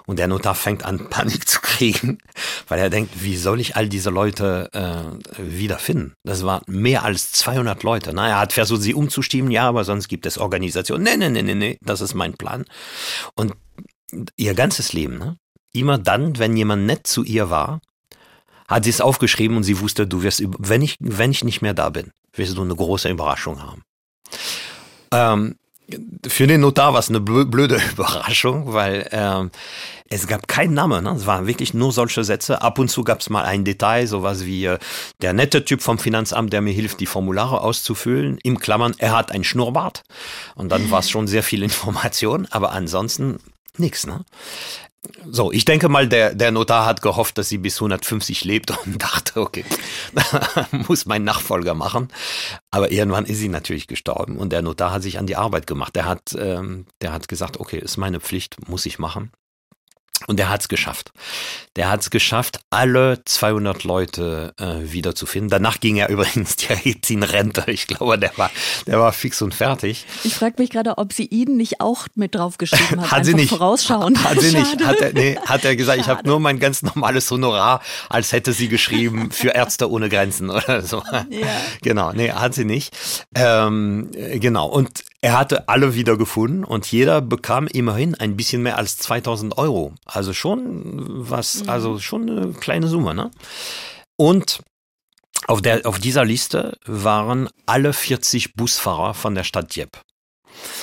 Und 0.07 0.18
der 0.18 0.28
Notar 0.28 0.55
fängt 0.55 0.85
an, 0.85 1.09
Panik 1.11 1.47
zu 1.47 1.61
kriegen, 1.61 2.18
weil 2.68 2.78
er 2.78 2.89
denkt, 2.89 3.22
wie 3.22 3.37
soll 3.37 3.61
ich 3.61 3.76
all 3.76 3.89
diese 3.89 4.11
Leute 4.11 4.70
äh, 4.72 5.39
wiederfinden? 5.39 6.14
Das 6.24 6.43
waren 6.43 6.62
mehr 6.66 7.05
als 7.05 7.32
200 7.32 7.82
Leute. 7.82 8.14
Ne? 8.14 8.22
Er 8.22 8.39
hat 8.39 8.55
versucht, 8.55 8.80
sie 8.80 8.95
umzustimmen, 8.95 9.51
ja, 9.51 9.68
aber 9.68 9.85
sonst 9.85 10.09
gibt 10.09 10.24
es 10.24 10.39
Organisationen. 10.39 11.05
Nee, 11.05 11.16
nee, 11.18 11.28
nee, 11.28 11.43
nee, 11.43 11.55
nee, 11.55 11.78
das 11.82 12.01
ist 12.01 12.14
mein 12.14 12.32
Plan. 12.32 12.64
Und 13.35 13.53
ihr 14.37 14.55
ganzes 14.55 14.95
Leben, 14.95 15.18
ne? 15.18 15.37
Immer 15.75 15.99
dann, 15.99 16.39
wenn 16.39 16.57
jemand 16.57 16.87
nett 16.87 17.07
zu 17.07 17.22
ihr 17.22 17.51
war, 17.51 17.81
hat 18.68 18.85
sie 18.85 18.91
es 18.91 19.01
aufgeschrieben 19.01 19.57
und 19.57 19.64
sie 19.64 19.81
wusste, 19.81 20.07
du 20.07 20.22
wirst, 20.22 20.43
wenn 20.59 20.83
ich, 20.83 20.97
wenn 21.01 21.31
ich 21.31 21.45
nicht 21.45 21.61
mehr 21.61 21.75
da 21.75 21.91
bin, 21.91 22.12
wirst 22.33 22.57
du 22.57 22.62
eine 22.62 22.75
große 22.75 23.11
Überraschung 23.11 23.62
haben. 23.62 23.83
Ähm, 25.11 25.57
für 26.27 26.47
den 26.47 26.62
Notar 26.62 26.95
war 26.95 27.01
es 27.01 27.11
eine 27.11 27.20
blöde 27.20 27.81
Überraschung, 27.93 28.72
weil 28.72 29.07
ähm, 29.12 29.51
es 30.09 30.27
gab 30.27 30.49
keinen 30.49 30.75
Namen. 30.75 31.05
Ne? 31.05 31.11
Es 31.11 31.27
waren 31.27 31.47
wirklich 31.47 31.75
nur 31.75 31.93
solche 31.93 32.25
Sätze. 32.25 32.62
Ab 32.62 32.79
und 32.79 32.89
zu 32.89 33.05
gab 33.05 33.20
es 33.20 33.31
mal 33.31 33.45
ein 33.45 33.64
Detail, 33.64 34.07
sowas 34.07 34.47
wie 34.47 34.64
äh, 34.64 34.79
der 35.20 35.33
nette 35.33 35.64
Typ 35.64 35.83
vom 35.83 35.99
Finanzamt, 35.99 36.53
der 36.53 36.61
mir 36.61 36.72
hilft, 36.72 37.01
die 37.01 37.07
Formulare 37.07 37.61
auszufüllen. 37.61 38.39
Im 38.43 38.59
Klammern, 38.59 38.95
er 38.99 39.16
hat 39.16 39.33
ein 39.33 39.45
Schnurrbart. 39.45 40.03
Und 40.55 40.70
dann 40.70 40.91
war 40.91 41.01
es 41.01 41.11
schon 41.11 41.27
sehr 41.27 41.43
viel 41.43 41.62
Information, 41.62 42.47
aber 42.51 42.72
ansonsten 42.72 43.39
nichts. 43.77 44.07
Ne? 44.07 44.25
So, 45.30 45.52
ich 45.52 45.64
denke 45.64 45.88
mal, 45.88 46.09
der, 46.09 46.34
der 46.34 46.50
Notar 46.50 46.86
hat 46.86 47.02
gehofft, 47.02 47.38
dass 47.38 47.48
sie 47.48 47.59
bis 47.59 47.76
150 47.76 48.44
lebt 48.44 48.70
und 48.86 49.02
dachte, 49.02 49.40
okay, 49.40 49.64
muss 50.88 51.07
mein 51.07 51.24
Nachfolger 51.24 51.74
machen. 51.74 52.09
Aber 52.70 52.90
irgendwann 52.90 53.26
ist 53.26 53.38
sie 53.38 53.48
natürlich 53.48 53.86
gestorben 53.86 54.36
und 54.36 54.52
der 54.52 54.62
Notar 54.62 54.92
hat 54.92 55.02
sich 55.02 55.18
an 55.18 55.26
die 55.26 55.36
Arbeit 55.36 55.66
gemacht. 55.66 55.94
Der 55.96 56.07
hat, 56.07 56.34
ähm, 56.38 56.86
der 57.00 57.12
hat 57.12 57.28
gesagt, 57.28 57.59
okay, 57.61 57.78
ist 57.78 57.96
meine 57.96 58.20
Pflicht, 58.20 58.68
muss 58.68 58.86
ich 58.86 58.98
machen. 58.98 59.30
Und 60.27 60.39
der 60.39 60.49
hat's 60.49 60.68
geschafft. 60.68 61.12
Der 61.77 61.91
hat's 61.91 62.09
geschafft, 62.09 62.61
alle 62.70 63.22
200 63.25 63.85
Leute 63.85 64.55
äh, 64.59 64.93
wiederzufinden. 64.93 65.51
Danach 65.51 65.81
ging 65.81 65.97
er 65.97 66.09
übrigens 66.11 66.57
direkt 66.57 67.11
in 67.11 67.22
Rente. 67.22 67.64
Ich 67.66 67.87
glaube, 67.87 68.18
der 68.18 68.37
war, 68.37 68.51
der 68.87 68.99
war 69.01 69.12
fix 69.12 69.43
und 69.43 69.55
fertig. 69.55 70.07
Ich 70.25 70.35
frage 70.35 70.55
mich 70.59 70.70
gerade, 70.70 70.99
ob 70.99 71.12
sie 71.12 71.27
ihn 71.27 71.57
nicht 71.57 71.81
auch 71.81 72.07
mit 72.14 72.35
draufgeschrieben 72.35 73.03
hat. 73.03 73.11
hat 73.11 73.25
sie 73.25 73.35
nicht. 73.35 73.51
Vorausschauen. 73.51 74.22
Hat 74.25 74.41
sie 74.41 74.57
nicht. 74.57 74.85
Hat 74.85 75.01
er, 75.01 75.12
nee, 75.12 75.37
hat 75.45 75.64
er 75.64 75.77
gesagt, 75.77 75.99
Schade. 75.99 76.01
ich 76.01 76.09
habe 76.09 76.29
nur 76.29 76.41
mein 76.41 76.59
ganz 76.59 76.83
normales 76.83 77.31
Honorar, 77.31 77.83
als 78.09 78.33
hätte 78.33 78.53
sie 78.53 78.68
geschrieben 78.68 79.31
für 79.31 79.49
Ärzte 79.51 79.91
ohne 79.91 80.09
Grenzen 80.09 80.51
oder 80.51 80.83
so. 80.83 81.03
Ja. 81.31 81.47
Genau, 81.83 82.12
nee, 82.12 82.31
hat 82.31 82.55
sie 82.55 82.64
nicht. 82.64 82.97
Ähm, 83.35 84.11
genau. 84.12 84.68
Und 84.68 85.05
er 85.25 85.39
hatte 85.39 85.70
alle 85.70 85.95
wieder 85.95 86.18
gefunden 86.18 86.64
und 86.64 86.93
jeder 86.93 87.22
bekam 87.22 87.66
immerhin 87.66 88.14
ein 88.14 88.37
bisschen 88.37 88.62
mehr 88.62 88.77
als 88.77 88.99
2000 88.99 89.57
Euro. 89.57 89.95
Also 90.05 90.35
schon 90.35 91.31
was, 91.31 91.62
mhm. 91.62 91.70
also 91.70 91.99
schon 91.99 92.29
eine 92.29 92.53
kleine 92.53 92.89
Summe, 92.89 93.14
ne? 93.14 93.31
Und 94.16 94.61
auf, 95.47 95.62
der, 95.62 95.87
auf 95.87 95.99
dieser 95.99 96.27
Liste 96.27 96.77
waren 96.85 97.49
alle 97.64 97.95
40 97.95 98.53
Busfahrer 98.53 99.14
von 99.14 99.35
der 99.35 99.45
Stadt 99.45 99.75
Dieppe. 99.75 99.99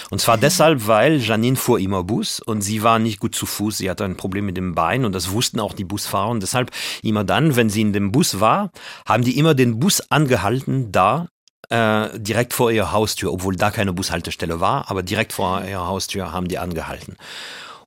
Und 0.10 0.20
zwar 0.20 0.38
mhm. 0.38 0.42
deshalb, 0.42 0.88
weil 0.88 1.20
Janine 1.20 1.56
fuhr 1.56 1.80
immer 1.80 2.04
Bus 2.04 2.40
und 2.40 2.64
sie 2.64 2.82
war 2.82 2.98
nicht 2.98 3.20
gut 3.20 3.36
zu 3.36 3.46
Fuß. 3.46 3.78
Sie 3.78 3.92
hatte 3.92 4.06
ein 4.06 4.18
Problem 4.18 4.48
mit 4.48 4.58
dem 4.58 4.74
Bein 4.74 5.06
und 5.06 5.14
das 5.14 5.30
wussten 5.30 5.60
auch 5.60 5.74
die 5.74 5.86
Busfahrer. 5.86 6.32
Und 6.32 6.42
deshalb 6.42 6.72
immer 7.04 7.24
dann, 7.24 7.56
wenn 7.56 7.70
sie 7.70 7.82
in 7.82 7.94
dem 7.94 8.12
Bus 8.12 8.40
war, 8.40 8.72
haben 9.06 9.24
die 9.24 9.38
immer 9.38 9.54
den 9.54 9.80
Bus 9.80 10.02
angehalten 10.10 10.92
da 10.92 11.28
äh, 11.72 12.20
direkt 12.20 12.54
vor 12.54 12.72
ihrer 12.72 12.92
Haustür, 12.92 13.32
obwohl 13.32 13.56
da 13.56 13.72
keine 13.72 13.94
Bushaltestelle 13.94 14.60
war, 14.60 14.90
aber 14.92 15.04
direkt 15.04 15.34
vor 15.34 15.64
ihrer 15.64 15.88
Haustür 15.88 16.32
haben 16.32 16.48
die 16.48 16.58
angehalten. 16.58 17.18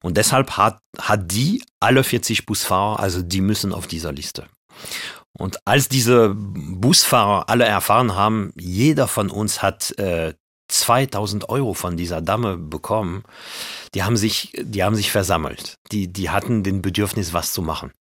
Und 0.03 0.17
deshalb 0.17 0.57
hat, 0.57 0.79
hat 0.99 1.31
die 1.33 1.63
alle 1.81 2.05
40 2.05 2.47
Busfahrer, 2.47 3.01
also 3.01 3.23
die 3.23 3.41
müssen 3.41 3.73
auf 3.73 3.87
dieser 3.87 4.13
Liste. 4.13 4.47
Und 5.37 5.59
als 5.65 5.89
diese 5.89 6.35
Busfahrer 6.35 7.49
alle 7.49 7.65
erfahren 7.65 8.15
haben, 8.15 8.53
jeder 8.57 9.09
von 9.09 9.31
uns 9.31 9.63
hat 9.63 9.99
äh, 9.99 10.35
2000 10.69 11.49
Euro 11.49 11.75
von 11.75 11.97
dieser 11.97 12.23
Dame 12.23 12.57
bekommen, 12.57 13.25
die 13.95 14.03
haben 14.03 14.17
sich, 14.17 14.53
die 14.61 14.83
haben 14.83 14.97
sich 14.97 15.11
versammelt. 15.11 15.77
Die, 15.93 16.13
die 16.13 16.31
hatten 16.31 16.63
den 16.63 16.83
Bedürfnis, 16.83 17.33
was 17.33 17.53
zu 17.53 17.63
machen. 17.63 17.93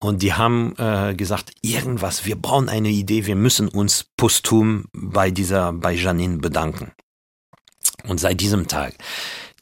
Und 0.00 0.22
die 0.22 0.32
haben 0.32 0.74
äh, 0.78 1.14
gesagt, 1.14 1.52
irgendwas, 1.60 2.24
wir 2.24 2.36
brauchen 2.36 2.70
eine 2.70 2.88
Idee, 2.88 3.26
wir 3.26 3.36
müssen 3.36 3.68
uns 3.68 4.06
posthum 4.16 4.86
bei 4.92 5.30
dieser, 5.30 5.74
bei 5.74 5.92
Janine 5.92 6.38
bedanken. 6.38 6.92
Und 8.04 8.18
seit 8.18 8.40
diesem 8.40 8.66
Tag 8.66 8.94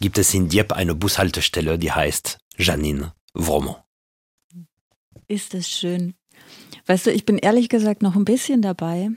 gibt 0.01 0.17
es 0.17 0.33
in 0.33 0.49
Dieppe 0.49 0.77
eine 0.77 0.95
Bushaltestelle, 0.95 1.77
die 1.77 1.91
heißt 1.91 2.39
Janine 2.57 3.13
Vromont. 3.35 3.79
Ist 5.27 5.55
es 5.55 5.69
schön. 5.69 6.15
Weißt 6.87 7.07
du, 7.07 7.13
ich 7.13 7.27
bin 7.27 7.39
ehrlich 7.39 7.69
gesagt 7.69 8.01
noch 8.01 8.15
ein 8.15 8.25
bisschen 8.25 8.63
dabei, 8.63 9.11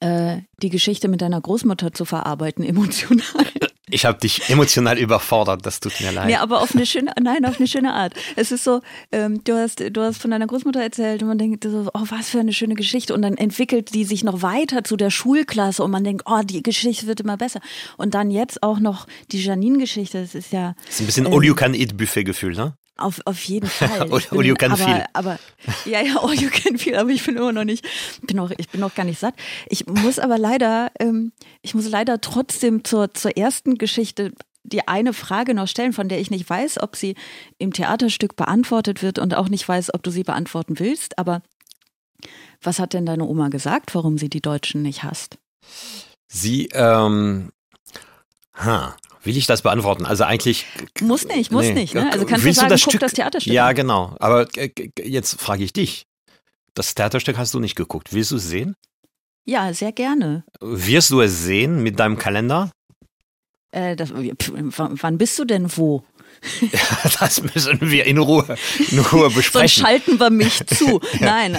äh, 0.00 0.40
die 0.62 0.70
Geschichte 0.70 1.08
mit 1.08 1.20
deiner 1.20 1.40
Großmutter 1.40 1.92
zu 1.92 2.04
verarbeiten, 2.06 2.64
emotional. 2.64 3.46
Ich 3.94 4.04
habe 4.04 4.18
dich 4.18 4.50
emotional 4.50 4.98
überfordert, 4.98 5.64
das 5.64 5.78
tut 5.78 6.00
mir 6.00 6.10
leid. 6.10 6.28
Ja, 6.28 6.40
aber 6.40 6.60
auf 6.60 6.74
eine 6.74 6.84
schöne, 6.84 7.12
nein, 7.22 7.44
auf 7.44 7.58
eine 7.58 7.68
schöne 7.68 7.94
Art. 7.94 8.12
Es 8.34 8.50
ist 8.50 8.64
so, 8.64 8.80
ähm, 9.12 9.44
du 9.44 9.54
hast, 9.54 9.78
du 9.88 10.00
hast 10.00 10.20
von 10.20 10.32
deiner 10.32 10.48
Großmutter 10.48 10.82
erzählt 10.82 11.22
und 11.22 11.28
man 11.28 11.38
denkt 11.38 11.62
so, 11.62 11.88
oh, 11.94 12.02
was 12.08 12.28
für 12.28 12.40
eine 12.40 12.52
schöne 12.52 12.74
Geschichte. 12.74 13.14
Und 13.14 13.22
dann 13.22 13.36
entwickelt 13.36 13.94
die 13.94 14.04
sich 14.04 14.24
noch 14.24 14.42
weiter 14.42 14.82
zu 14.82 14.96
der 14.96 15.10
Schulklasse 15.10 15.84
und 15.84 15.92
man 15.92 16.02
denkt, 16.02 16.24
oh, 16.26 16.40
die 16.42 16.64
Geschichte 16.64 17.06
wird 17.06 17.20
immer 17.20 17.36
besser. 17.36 17.60
Und 17.96 18.14
dann 18.14 18.32
jetzt 18.32 18.64
auch 18.64 18.80
noch 18.80 19.06
die 19.30 19.40
Janine-Geschichte, 19.40 20.20
das 20.22 20.34
ist 20.34 20.52
ja. 20.52 20.74
Das 20.86 20.96
ist 20.96 21.00
ein 21.02 21.06
bisschen 21.06 21.26
ähm, 21.26 21.32
All-You-Can-Eat-Buffet-Gefühl, 21.32 22.56
ne? 22.56 22.76
Auf, 22.96 23.20
auf 23.24 23.42
jeden 23.44 23.68
Fall. 23.70 24.02
all, 24.10 24.22
all 24.30 24.44
you 24.44 24.54
can 24.54 24.72
aber, 24.72 24.84
feel. 24.84 25.04
Aber, 25.12 25.38
ja, 25.84 26.00
ja, 26.00 26.16
all 26.18 26.34
you 26.34 26.48
can 26.50 26.78
feel, 26.78 26.96
aber 26.96 27.10
ich 27.10 27.24
bin 27.24 27.36
immer 27.36 27.52
noch 27.52 27.64
nicht, 27.64 27.84
bin 28.22 28.36
noch, 28.36 28.52
ich 28.56 28.68
bin 28.68 28.80
noch 28.80 28.94
gar 28.94 29.04
nicht 29.04 29.18
satt. 29.18 29.34
Ich 29.68 29.86
muss 29.86 30.18
aber 30.18 30.38
leider, 30.38 30.92
ähm, 31.00 31.32
ich 31.62 31.74
muss 31.74 31.88
leider 31.88 32.20
trotzdem 32.20 32.84
zur, 32.84 33.12
zur 33.12 33.36
ersten 33.36 33.78
Geschichte 33.78 34.32
die 34.64 34.88
eine 34.88 35.12
Frage 35.12 35.54
noch 35.54 35.68
stellen, 35.68 35.92
von 35.92 36.08
der 36.08 36.20
ich 36.20 36.30
nicht 36.30 36.48
weiß, 36.48 36.82
ob 36.82 36.96
sie 36.96 37.16
im 37.58 37.72
Theaterstück 37.72 38.34
beantwortet 38.34 39.02
wird 39.02 39.18
und 39.18 39.34
auch 39.34 39.48
nicht 39.48 39.68
weiß, 39.68 39.92
ob 39.92 40.02
du 40.02 40.10
sie 40.10 40.24
beantworten 40.24 40.78
willst. 40.78 41.18
Aber 41.18 41.42
was 42.62 42.78
hat 42.78 42.94
denn 42.94 43.04
deine 43.04 43.26
Oma 43.26 43.48
gesagt, 43.48 43.94
warum 43.94 44.16
sie 44.16 44.30
die 44.30 44.40
Deutschen 44.40 44.80
nicht 44.80 45.02
hasst? 45.02 45.36
Sie, 46.28 46.70
ähm, 46.72 47.52
ha, 48.54 48.96
Will 49.24 49.36
ich 49.36 49.46
das 49.46 49.62
beantworten? 49.62 50.04
Also 50.04 50.24
eigentlich. 50.24 50.66
Muss 51.00 51.26
nicht, 51.26 51.50
muss 51.50 51.64
nee. 51.66 51.74
nicht. 51.74 51.94
Ne? 51.94 52.12
Also 52.12 52.26
kannst 52.26 52.44
Willst 52.44 52.58
du 52.58 52.60
sagen, 52.60 52.70
das 52.70 52.82
guck 52.82 52.92
Stück, 52.92 53.00
das 53.00 53.12
Theaterstück 53.12 53.52
Ja, 53.52 53.72
genau. 53.72 54.14
Aber 54.20 54.46
jetzt 55.02 55.40
frage 55.40 55.64
ich 55.64 55.72
dich. 55.72 56.06
Das 56.74 56.94
Theaterstück 56.94 57.38
hast 57.38 57.54
du 57.54 57.60
nicht 57.60 57.74
geguckt. 57.74 58.12
Willst 58.12 58.32
du 58.32 58.36
es 58.36 58.48
sehen? 58.48 58.76
Ja, 59.46 59.72
sehr 59.72 59.92
gerne. 59.92 60.44
Wirst 60.60 61.10
du 61.10 61.20
es 61.20 61.42
sehen 61.42 61.82
mit 61.82 61.98
deinem 61.98 62.18
Kalender? 62.18 62.70
Äh, 63.70 63.96
das, 63.96 64.12
wann 64.12 65.18
bist 65.18 65.38
du 65.38 65.44
denn 65.44 65.76
wo? 65.76 66.04
das 67.20 67.42
müssen 67.42 67.78
wir 67.80 68.06
in 68.06 68.18
Ruhe, 68.18 68.56
in 68.90 68.98
Ruhe 68.98 69.30
besprechen. 69.30 69.68
Sonst 69.68 69.74
schalten 69.74 70.20
wir 70.20 70.30
mich 70.30 70.64
zu. 70.66 71.00
Nein. 71.20 71.56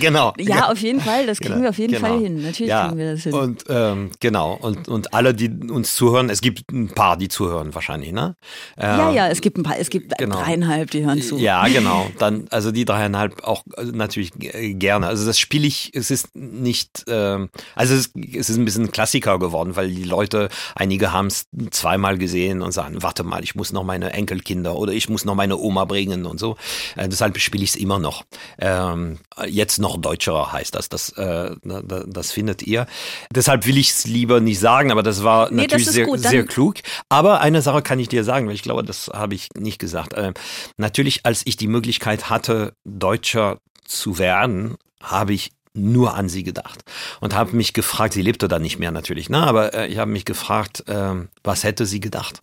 genau. 0.00 0.32
Ja, 0.38 0.70
auf 0.70 0.78
jeden 0.78 1.00
Fall. 1.00 1.26
Das 1.26 1.38
kriegen 1.38 1.54
genau. 1.54 1.64
wir 1.64 1.70
auf 1.70 1.78
jeden 1.78 1.94
genau. 1.94 2.06
Fall 2.06 2.20
hin. 2.20 2.42
Natürlich 2.42 2.70
ja. 2.70 2.86
kriegen 2.86 2.98
wir 2.98 3.12
das 3.12 3.22
hin. 3.22 3.32
Und 3.32 3.64
ähm, 3.68 4.10
genau. 4.20 4.54
Und, 4.60 4.88
und 4.88 5.14
alle, 5.14 5.34
die 5.34 5.48
uns 5.48 5.94
zuhören, 5.94 6.30
es 6.30 6.40
gibt 6.40 6.70
ein 6.72 6.88
paar, 6.88 7.16
die 7.16 7.28
zuhören 7.28 7.74
wahrscheinlich, 7.74 8.12
ne? 8.12 8.36
Äh, 8.76 8.86
ja, 8.86 9.12
ja, 9.12 9.28
es 9.28 9.40
gibt 9.40 9.58
ein 9.58 9.62
paar, 9.62 9.78
es 9.78 9.90
gibt 9.90 10.16
genau. 10.18 10.36
dreieinhalb, 10.36 10.90
die 10.90 11.04
hören 11.04 11.22
zu. 11.22 11.38
Ja, 11.38 11.66
genau. 11.68 12.10
Dann, 12.18 12.46
also 12.50 12.72
die 12.72 12.84
dreieinhalb 12.84 13.44
auch 13.44 13.64
also 13.76 13.92
natürlich 13.92 14.32
gerne. 14.36 15.06
Also 15.06 15.26
das 15.26 15.38
spiele 15.38 15.66
ich, 15.66 15.90
es 15.94 16.10
ist 16.10 16.34
nicht, 16.34 17.08
äh, 17.08 17.46
also 17.74 17.94
es, 17.94 18.10
es 18.34 18.50
ist 18.50 18.56
ein 18.56 18.64
bisschen 18.64 18.84
ein 18.84 18.92
Klassiker 18.92 19.38
geworden, 19.38 19.76
weil 19.76 19.90
die 19.90 20.04
Leute, 20.04 20.48
einige 20.74 21.12
haben 21.12 21.26
es 21.26 21.46
zweimal 21.70 22.18
gesehen 22.18 22.62
und 22.62 22.72
sagen, 22.72 23.02
warte 23.02 23.24
mal, 23.24 23.42
ich 23.42 23.54
muss 23.54 23.72
noch 23.72 23.84
meine 23.84 24.09
Enkelkinder 24.14 24.76
oder 24.76 24.92
ich 24.92 25.08
muss 25.08 25.24
noch 25.24 25.34
meine 25.34 25.56
Oma 25.56 25.84
bringen 25.84 26.26
und 26.26 26.38
so. 26.38 26.56
Äh, 26.96 27.08
deshalb 27.08 27.38
spiele 27.38 27.64
ich 27.64 27.70
es 27.70 27.76
immer 27.76 27.98
noch. 27.98 28.24
Ähm, 28.58 29.18
jetzt 29.46 29.78
noch 29.78 29.96
deutscherer 29.96 30.52
heißt 30.52 30.74
das. 30.74 30.88
Das, 30.88 31.10
äh, 31.10 31.54
das, 31.62 32.32
findet 32.32 32.62
ihr. 32.62 32.86
Deshalb 33.34 33.66
will 33.66 33.78
ich 33.78 33.90
es 33.90 34.06
lieber 34.06 34.40
nicht 34.40 34.58
sagen, 34.58 34.90
aber 34.92 35.02
das 35.02 35.22
war 35.24 35.50
nee, 35.50 35.62
natürlich 35.62 35.86
das 35.86 35.94
sehr, 35.94 36.06
gut. 36.06 36.20
sehr 36.20 36.44
klug. 36.44 36.76
Aber 37.08 37.40
eine 37.40 37.62
Sache 37.62 37.82
kann 37.82 37.98
ich 37.98 38.08
dir 38.08 38.24
sagen, 38.24 38.46
weil 38.46 38.54
ich 38.54 38.62
glaube, 38.62 38.84
das 38.84 39.10
habe 39.12 39.34
ich 39.34 39.48
nicht 39.56 39.78
gesagt. 39.78 40.14
Äh, 40.14 40.32
natürlich, 40.76 41.26
als 41.26 41.42
ich 41.44 41.56
die 41.56 41.68
Möglichkeit 41.68 42.30
hatte, 42.30 42.74
Deutscher 42.84 43.58
zu 43.84 44.18
werden, 44.18 44.76
habe 45.02 45.32
ich 45.32 45.52
nur 45.72 46.14
an 46.14 46.28
sie 46.28 46.42
gedacht 46.42 46.82
und 47.20 47.34
habe 47.34 47.56
mich 47.56 47.72
gefragt, 47.72 48.14
sie 48.14 48.22
lebte 48.22 48.48
da 48.48 48.58
nicht 48.58 48.78
mehr 48.78 48.90
natürlich, 48.90 49.30
ne? 49.30 49.38
aber 49.38 49.74
äh, 49.74 49.86
ich 49.86 49.98
habe 49.98 50.10
mich 50.10 50.24
gefragt, 50.24 50.84
äh, 50.88 51.14
was 51.44 51.64
hätte 51.64 51.86
sie 51.86 52.00
gedacht? 52.00 52.42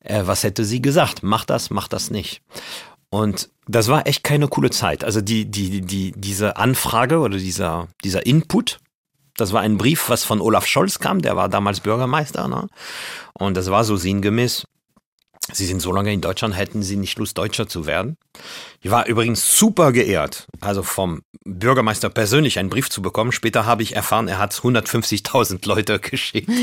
Äh, 0.00 0.22
was 0.24 0.42
hätte 0.44 0.64
sie 0.64 0.82
gesagt? 0.82 1.22
Mach 1.22 1.44
das, 1.44 1.70
mach 1.70 1.88
das 1.88 2.10
nicht. 2.10 2.42
Und 3.10 3.50
das 3.66 3.88
war 3.88 4.06
echt 4.06 4.22
keine 4.24 4.48
coole 4.48 4.70
Zeit. 4.70 5.04
Also 5.04 5.20
die, 5.20 5.44
die, 5.44 5.80
die, 5.80 6.12
diese 6.16 6.56
Anfrage 6.56 7.18
oder 7.18 7.38
dieser, 7.38 7.88
dieser 8.04 8.24
Input, 8.24 8.78
das 9.36 9.52
war 9.52 9.60
ein 9.62 9.78
Brief, 9.78 10.08
was 10.08 10.24
von 10.24 10.40
Olaf 10.40 10.66
Scholz 10.66 10.98
kam, 10.98 11.22
der 11.22 11.36
war 11.36 11.48
damals 11.48 11.80
Bürgermeister, 11.80 12.46
ne? 12.46 12.68
Und 13.32 13.56
das 13.56 13.70
war 13.70 13.84
so 13.84 13.96
sinngemäß, 13.96 14.64
Sie 15.52 15.66
sind 15.66 15.80
so 15.80 15.92
lange 15.92 16.12
in 16.12 16.20
Deutschland, 16.20 16.56
hätten 16.56 16.82
Sie 16.82 16.96
nicht 16.96 17.18
Lust, 17.18 17.36
Deutscher 17.36 17.66
zu 17.66 17.86
werden? 17.86 18.16
Ich 18.82 18.90
war 18.90 19.06
übrigens 19.06 19.58
super 19.58 19.92
geehrt, 19.92 20.46
also 20.60 20.82
vom 20.82 21.22
Bürgermeister 21.44 22.10
persönlich 22.10 22.58
einen 22.58 22.70
Brief 22.70 22.88
zu 22.90 23.02
bekommen. 23.02 23.32
Später 23.32 23.66
habe 23.66 23.82
ich 23.82 23.96
erfahren, 23.96 24.28
er 24.28 24.38
hat 24.38 24.52
150.000 24.54 25.66
Leute 25.66 25.98
geschickt. 26.00 26.50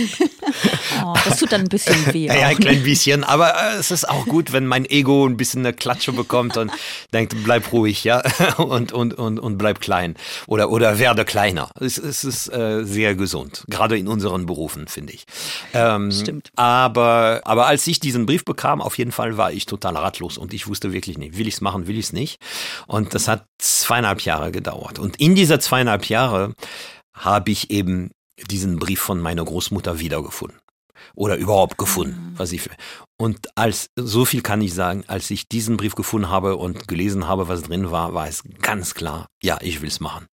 Oh, 1.03 1.13
das 1.25 1.39
tut 1.39 1.51
dann 1.51 1.61
ein 1.61 1.67
bisschen 1.67 2.13
weh. 2.13 2.25
ja, 2.25 2.47
ein 2.47 2.57
klein 2.57 2.81
bisschen, 2.83 3.23
aber 3.23 3.53
äh, 3.53 3.75
es 3.77 3.91
ist 3.91 4.09
auch 4.09 4.25
gut, 4.25 4.51
wenn 4.51 4.65
mein 4.65 4.85
Ego 4.85 5.27
ein 5.27 5.37
bisschen 5.37 5.65
eine 5.65 5.73
Klatsche 5.73 6.11
bekommt 6.11 6.57
und 6.57 6.71
denkt, 7.13 7.35
bleib 7.43 7.71
ruhig, 7.71 8.03
ja, 8.03 8.23
und, 8.57 8.93
und, 8.93 9.13
und, 9.13 9.39
und 9.39 9.57
bleib 9.57 9.79
klein 9.79 10.15
oder, 10.47 10.71
oder 10.71 10.97
werde 10.97 11.23
kleiner. 11.25 11.69
Es, 11.79 11.97
es 11.97 12.23
ist 12.23 12.51
äh, 12.51 12.83
sehr 12.83 13.15
gesund, 13.15 13.63
gerade 13.67 13.97
in 13.97 14.07
unseren 14.07 14.45
Berufen, 14.45 14.87
finde 14.87 15.13
ich. 15.13 15.25
Ähm, 15.73 16.11
Stimmt. 16.11 16.51
Aber, 16.55 17.41
aber 17.43 17.67
als 17.67 17.85
ich 17.85 17.99
diesen 17.99 18.25
Brief 18.25 18.43
bekam, 18.43 18.81
auf 18.81 18.97
jeden 18.97 19.11
Fall 19.11 19.37
war 19.37 19.51
ich 19.51 19.65
total 19.65 19.97
ratlos 19.97 20.37
und 20.37 20.53
ich 20.53 20.67
wusste 20.67 20.93
wirklich 20.93 21.17
nicht, 21.17 21.37
will 21.37 21.47
ich 21.47 21.55
es 21.55 21.61
machen, 21.61 21.66
will 21.75 21.97
ich 21.97 22.07
es 22.07 22.13
nicht. 22.13 22.39
Und 22.87 23.13
das 23.13 23.27
hat 23.27 23.45
zweieinhalb 23.57 24.21
Jahre 24.21 24.51
gedauert. 24.51 24.99
Und 24.99 25.17
in 25.17 25.35
dieser 25.35 25.59
zweieinhalb 25.59 26.05
Jahre 26.05 26.53
habe 27.13 27.51
ich 27.51 27.69
eben 27.71 28.11
diesen 28.49 28.79
Brief 28.79 28.99
von 28.99 29.19
meiner 29.19 29.43
Großmutter 29.43 29.99
wiedergefunden 29.99 30.59
oder 31.15 31.35
überhaupt 31.35 31.77
gefunden, 31.77 32.33
was 32.37 32.51
ich 32.51 32.69
und 33.19 33.47
als 33.57 33.89
so 33.95 34.25
viel 34.25 34.41
kann 34.41 34.61
ich 34.61 34.73
sagen, 34.73 35.03
als 35.07 35.31
ich 35.31 35.47
diesen 35.47 35.77
Brief 35.77 35.95
gefunden 35.95 36.29
habe 36.29 36.55
und 36.55 36.87
gelesen 36.87 37.27
habe, 37.27 37.47
was 37.47 37.63
drin 37.63 37.89
war, 37.89 38.13
war 38.13 38.27
es 38.27 38.43
ganz 38.61 38.93
klar, 38.93 39.27
ja, 39.41 39.57
ich 39.61 39.81
will 39.81 39.87
es 39.87 39.99
machen. 39.99 40.27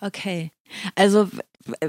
Okay. 0.00 0.50
Also 0.94 1.28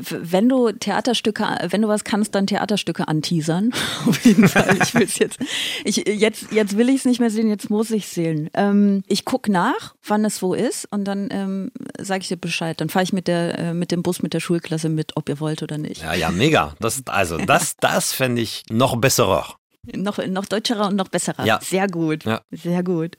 wenn 0.10 0.50
du 0.50 0.72
Theaterstücke, 0.72 1.46
wenn 1.70 1.82
du 1.82 1.88
was 1.88 2.04
kannst, 2.04 2.36
dann 2.36 2.48
Theaterstücke 2.48 3.08
anteasern. 3.08 3.72
Auf 4.08 4.24
jeden 4.26 4.48
Fall. 4.48 4.78
Ich 4.82 4.94
will 4.94 5.04
es 5.04 5.20
jetzt. 5.20 5.40
Ich, 5.84 5.98
jetzt, 6.08 6.52
jetzt 6.52 6.78
will 6.78 6.90
ich 6.90 6.98
es 6.98 7.06
nicht 7.06 7.20
mehr 7.20 7.30
sehen, 7.30 7.50
jetzt 7.50 7.70
muss 7.70 7.92
ich 7.92 8.08
sehen. 8.08 8.50
Ähm, 8.54 9.04
ich 9.08 9.26
guck 9.26 9.50
nach, 9.50 9.96
wann 10.06 10.26
es 10.26 10.42
wo 10.42 10.54
ist 10.54 10.86
und 10.92 11.06
dann 11.06 11.30
ähm, 11.32 11.72
sage 12.00 12.22
ich 12.22 12.28
dir 12.28 12.38
Bescheid. 12.38 12.80
Dann 12.82 12.90
fahre 12.90 13.04
ich 13.04 13.14
mit 13.14 13.28
der, 13.28 13.58
äh, 13.60 13.74
mit 13.74 13.92
dem 13.92 14.04
Bus 14.04 14.22
mit 14.22 14.34
der 14.34 14.40
Schulklasse 14.40 14.90
mit, 14.90 15.16
ob 15.16 15.30
ihr 15.30 15.40
wollt 15.40 15.64
oder 15.64 15.78
nicht. 15.78 16.02
Ja, 16.02 16.14
ja, 16.14 16.32
mega. 16.32 16.76
Das, 16.80 17.04
also, 17.06 17.38
das, 17.38 17.78
das 17.78 18.14
fände 18.14 18.42
ich 18.42 18.64
noch 18.70 18.98
besserer. 18.98 19.56
Noch, 19.96 20.18
noch 20.28 20.46
deutscherer 20.46 20.88
und 20.88 20.96
noch 20.96 21.08
besserer. 21.08 21.46
Ja. 21.46 21.60
Sehr 21.62 21.88
gut. 21.88 22.26
Ja. 22.26 22.42
Sehr 22.52 22.84
gut. 22.84 23.18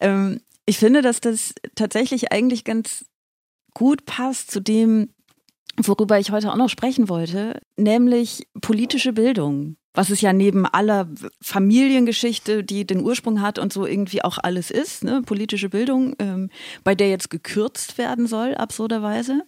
Ähm, 0.00 0.40
ich 0.66 0.78
finde, 0.78 1.02
dass 1.02 1.20
das 1.20 1.54
tatsächlich 1.74 2.32
eigentlich 2.32 2.64
ganz 2.64 3.04
gut 3.74 4.04
passt 4.04 4.50
zu 4.50 4.60
dem, 4.60 5.10
worüber 5.76 6.18
ich 6.18 6.30
heute 6.30 6.52
auch 6.52 6.56
noch 6.56 6.68
sprechen 6.68 7.08
wollte, 7.08 7.60
nämlich 7.76 8.46
politische 8.60 9.12
Bildung. 9.12 9.76
Was 9.94 10.08
es 10.08 10.22
ja 10.22 10.32
neben 10.32 10.64
aller 10.64 11.06
Familiengeschichte, 11.42 12.64
die 12.64 12.86
den 12.86 13.02
Ursprung 13.02 13.42
hat 13.42 13.58
und 13.58 13.74
so 13.74 13.84
irgendwie 13.84 14.24
auch 14.24 14.38
alles 14.38 14.70
ist, 14.70 15.04
ne? 15.04 15.20
politische 15.20 15.68
Bildung, 15.68 16.14
ähm, 16.18 16.48
bei 16.82 16.94
der 16.94 17.10
jetzt 17.10 17.28
gekürzt 17.28 17.98
werden 17.98 18.26
soll, 18.26 18.54
absurderweise. 18.54 19.42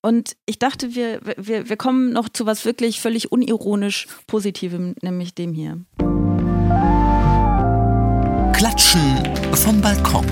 Und 0.00 0.36
ich 0.46 0.60
dachte, 0.60 0.94
wir, 0.94 1.20
wir, 1.36 1.68
wir 1.68 1.76
kommen 1.76 2.12
noch 2.12 2.28
zu 2.28 2.46
was 2.46 2.64
wirklich 2.64 3.00
völlig 3.00 3.32
unironisch 3.32 4.06
Positivem, 4.28 4.94
nämlich 5.02 5.34
dem 5.34 5.52
hier. 5.52 5.80
Klatschen 8.52 9.00
vom 9.54 9.80
Balkon. 9.80 10.26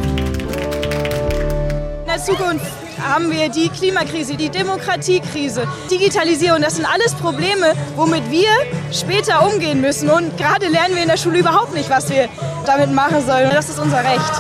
Der 2.07 2.19
Zukunft 2.19 2.86
haben 3.01 3.31
wir 3.31 3.49
die 3.49 3.69
Klimakrise, 3.69 4.37
die 4.37 4.49
Demokratiekrise, 4.49 5.67
Digitalisierung. 5.91 6.61
Das 6.63 6.77
sind 6.77 6.87
alles 6.87 7.15
Probleme, 7.15 7.75
womit 7.95 8.31
wir 8.31 8.49
später 8.93 9.47
umgehen 9.47 9.81
müssen. 9.81 10.11
Und 10.11 10.37
gerade 10.37 10.69
lernen 10.69 10.95
wir 10.95 11.03
in 11.03 11.09
der 11.09 11.17
Schule 11.17 11.39
überhaupt 11.39 11.75
nicht, 11.75 11.91
was 11.91 12.09
wir 12.11 12.29
damit 12.65 12.93
machen 12.93 13.25
sollen. 13.27 13.51
Das 13.51 13.69
ist 13.69 13.79
unser 13.79 14.03
Recht. 14.05 14.33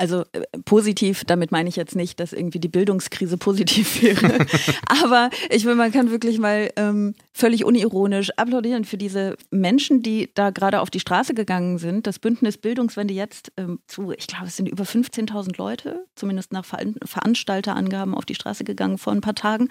Also 0.00 0.24
äh, 0.32 0.40
positiv, 0.64 1.24
damit 1.26 1.52
meine 1.52 1.68
ich 1.68 1.76
jetzt 1.76 1.94
nicht, 1.94 2.20
dass 2.20 2.32
irgendwie 2.32 2.58
die 2.58 2.68
Bildungskrise 2.68 3.36
positiv 3.36 4.00
wäre. 4.00 4.46
Aber 5.02 5.28
ich 5.50 5.66
will, 5.66 5.74
man 5.74 5.92
kann 5.92 6.10
wirklich 6.10 6.38
mal 6.38 6.70
ähm, 6.76 7.14
völlig 7.34 7.66
unironisch 7.66 8.30
applaudieren 8.38 8.86
für 8.86 8.96
diese 8.96 9.36
Menschen, 9.50 10.02
die 10.02 10.30
da 10.32 10.48
gerade 10.48 10.80
auf 10.80 10.88
die 10.88 11.00
Straße 11.00 11.34
gegangen 11.34 11.76
sind. 11.76 12.06
Das 12.06 12.18
Bündnis 12.18 12.56
Bildungswende 12.56 13.12
jetzt 13.12 13.52
ähm, 13.58 13.80
zu, 13.88 14.12
ich 14.12 14.26
glaube, 14.26 14.46
es 14.46 14.56
sind 14.56 14.70
über 14.70 14.84
15.000 14.84 15.58
Leute, 15.58 16.06
zumindest 16.14 16.50
nach 16.54 16.64
Ver 16.64 16.80
Veranstalterangaben, 17.04 18.14
auf 18.14 18.24
die 18.24 18.34
Straße 18.34 18.64
gegangen 18.64 18.96
vor 18.96 19.12
ein 19.12 19.20
paar 19.20 19.34
Tagen 19.34 19.68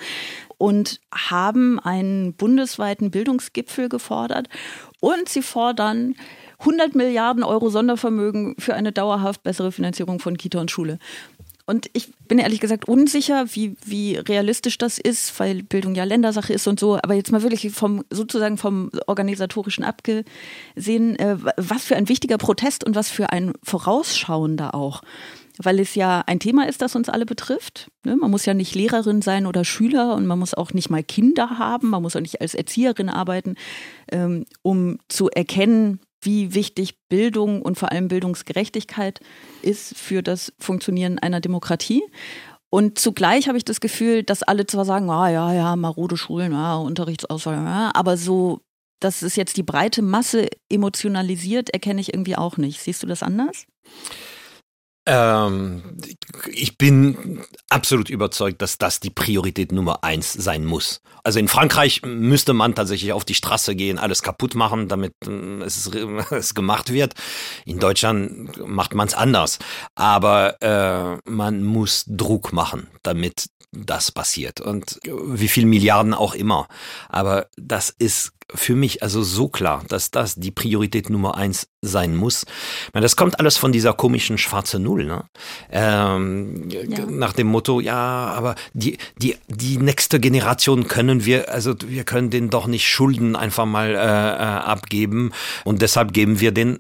und 0.60 1.02
haben 1.12 1.80
einen 1.80 2.36
bundesweiten 2.36 3.10
Bildungsgipfel 3.10 3.90
gefordert. 3.90 4.48
Und 5.00 5.28
sie 5.28 5.42
fordern 5.42 6.14
100 6.60 6.96
Milliarden 6.96 7.44
Euro 7.44 7.70
Sondervermögen 7.70 8.56
für 8.60 8.76
eine 8.76 8.92
dauerhaft 8.92 9.44
bessere 9.44 9.72
Finanzierung 9.72 10.20
von 10.20 10.38
Kita 10.38 10.60
und 10.60 10.72
Schule. 10.72 11.00
Und 11.70 11.88
ich 11.94 12.12
bin 12.28 12.40
ehrlich 12.40 12.62
gesagt 12.62 12.88
unsicher, 12.88 13.46
wie, 13.54 13.76
wie 13.86 14.16
realistisch 14.16 14.80
das 14.80 14.98
ist, 14.98 15.40
weil 15.40 15.62
Bildung 15.62 15.94
ja 15.94 16.04
Ländersache 16.04 16.52
ist 16.52 16.68
und 16.68 16.80
so. 16.80 16.96
Aber 16.96 17.14
jetzt 17.14 17.32
mal 17.32 17.44
wirklich 17.44 17.72
vom 17.72 18.04
sozusagen 18.10 18.58
vom 18.58 18.90
organisatorischen 19.06 19.84
abgesehen, 19.84 21.16
äh, 21.20 21.38
was 21.58 21.84
für 21.84 21.96
ein 21.96 22.10
wichtiger 22.10 22.40
Protest 22.40 22.84
und 22.84 22.96
was 22.96 23.10
für 23.10 23.32
ein 23.32 23.54
vorausschauender 23.64 24.74
auch 24.74 25.04
weil 25.62 25.80
es 25.82 25.94
ja 25.94 26.24
ein 26.26 26.40
Thema 26.40 26.70
ist, 26.70 26.82
das 26.82 26.96
uns 26.96 27.10
alle 27.10 27.26
betrifft. 27.26 27.92
Ne? 28.06 28.16
Man 28.16 28.32
muss 28.32 28.46
ja 28.46 28.54
nicht 28.54 28.76
Lehrerin 28.76 29.22
sein 29.22 29.46
oder 29.46 29.66
Schüler 29.66 30.16
und 30.16 30.26
man 30.26 30.40
muss 30.40 30.54
auch 30.54 30.74
nicht 30.74 30.90
mal 30.90 31.04
Kinder 31.04 31.60
haben, 31.60 31.90
man 31.90 32.02
muss 32.02 32.16
auch 32.16 32.22
nicht 32.22 32.40
als 32.40 32.56
Erzieherin 32.56 33.10
arbeiten, 33.10 33.56
ähm, 34.10 34.46
um 34.62 35.00
zu 35.10 35.30
erkennen, 35.30 36.00
wie 36.22 36.54
wichtig 36.54 36.96
Bildung 37.10 37.62
und 37.62 37.78
vor 37.78 37.92
allem 37.92 38.08
Bildungsgerechtigkeit 38.08 39.20
ist 39.62 39.98
für 39.98 40.22
das 40.22 40.54
Funktionieren 40.60 41.20
einer 41.20 41.40
Demokratie. 41.40 42.04
Und 42.70 43.00
zugleich 43.00 43.48
habe 43.48 43.58
ich 43.58 43.66
das 43.66 43.80
Gefühl, 43.80 44.24
dass 44.24 44.44
alle 44.44 44.68
zwar 44.68 44.86
sagen, 44.86 45.10
ah 45.10 45.30
ja, 45.30 45.54
ja, 45.54 45.76
marode 45.76 46.18
Schulen, 46.18 46.52
ja, 46.52 46.76
Unterrichtsauswahl, 46.76 47.56
ja, 47.56 47.92
aber 47.96 48.16
so, 48.16 48.62
dass 49.00 49.22
es 49.22 49.36
jetzt 49.36 49.58
die 49.58 49.64
breite 49.64 50.02
Masse 50.02 50.48
emotionalisiert, 50.70 51.72
erkenne 51.72 52.02
ich 52.02 52.14
irgendwie 52.14 52.36
auch 52.36 52.58
nicht. 52.58 52.80
Siehst 52.80 53.02
du 53.02 53.08
das 53.08 53.24
anders? 53.24 53.66
Ähm, 55.10 55.82
ich 56.52 56.78
bin 56.78 57.44
absolut 57.70 58.12
überzeugt, 58.12 58.62
dass 58.62 58.78
das 58.78 59.00
die 59.00 59.10
Priorität 59.10 59.72
Nummer 59.72 60.04
eins 60.04 60.32
sein 60.34 60.66
muss. 60.66 61.02
Also 61.24 61.40
in 61.40 61.48
Frankreich 61.48 62.04
müsste 62.04 62.54
man 62.54 62.76
tatsächlich 62.76 63.12
auf 63.12 63.26
die 63.26 63.34
Straße 63.34 63.76
gehen, 63.76 63.98
alles 63.98 64.22
kaputt 64.22 64.54
machen, 64.54 64.88
damit 64.88 65.14
äh, 65.26 65.64
es, 65.64 65.88
es 66.32 66.54
gemacht 66.54 66.94
wird. 66.94 67.16
In 67.66 67.80
Deutschland 67.80 68.56
macht 68.68 68.94
man 68.94 69.08
es 69.08 69.16
anders. 69.16 69.58
Aber 69.96 70.62
äh, 70.62 71.18
man 71.30 71.64
muss 71.64 72.06
Druck 72.08 72.54
machen, 72.54 72.88
damit 73.02 73.50
das 73.72 74.12
passiert. 74.12 74.62
Und 74.62 75.00
wie 75.04 75.48
viel 75.48 75.66
Milliarden 75.66 76.14
auch 76.14 76.36
immer. 76.36 76.68
Aber 77.08 77.48
das 77.58 77.90
ist 77.98 78.34
für 78.54 78.76
mich 78.76 79.04
also 79.04 79.22
so 79.22 79.48
klar, 79.48 79.84
dass 79.88 80.12
das 80.12 80.36
die 80.36 80.52
Priorität 80.52 81.10
Nummer 81.10 81.36
eins 81.36 81.68
sein 81.82 82.16
muss. 82.16 82.44
Ich 82.88 82.94
meine, 82.94 83.06
das 83.06 83.16
kommt 83.16 83.40
alles 83.40 83.58
von 83.58 83.72
dieser 83.72 83.94
komischen 83.94 84.38
schwarze 84.38 84.80
Null, 84.80 85.06
ne? 85.06 85.26
Ähm, 85.72 86.70
ja. 86.70 87.06
Nach 87.06 87.34
dem 87.34 87.48
Motto, 87.48 87.80
ja, 87.80 87.96
aber 87.96 88.56
die, 88.74 88.98
die, 89.18 89.38
die 89.48 89.78
nächste 89.78 90.20
Generation 90.20 90.88
können 90.88 91.26
wir, 91.26 91.52
also 91.54 91.76
wir 91.86 92.04
können 92.04 92.30
denen 92.30 92.50
doch 92.50 92.68
nicht 92.68 92.88
Schulden 92.88 93.36
einfach 93.36 93.66
mal 93.66 93.90
äh, 93.90 93.94
äh 93.96 94.60
abgeben 94.60 95.32
und 95.64 95.82
deshalb 95.82 96.14
geben 96.14 96.40
wir 96.40 96.52
den 96.52 96.80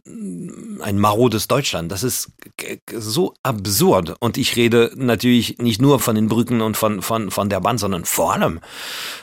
ein 0.81 0.97
marodes 0.97 1.47
Deutschland. 1.47 1.91
Das 1.91 2.03
ist 2.03 2.31
so 2.93 3.33
absurd. 3.43 4.15
Und 4.19 4.37
ich 4.37 4.55
rede 4.55 4.91
natürlich 4.95 5.57
nicht 5.59 5.81
nur 5.81 5.99
von 5.99 6.15
den 6.15 6.27
Brücken 6.27 6.61
und 6.61 6.77
von, 6.77 7.01
von, 7.01 7.31
von 7.31 7.49
der 7.49 7.61
Bahn, 7.61 7.77
sondern 7.77 8.05
vor 8.05 8.33
allem 8.33 8.59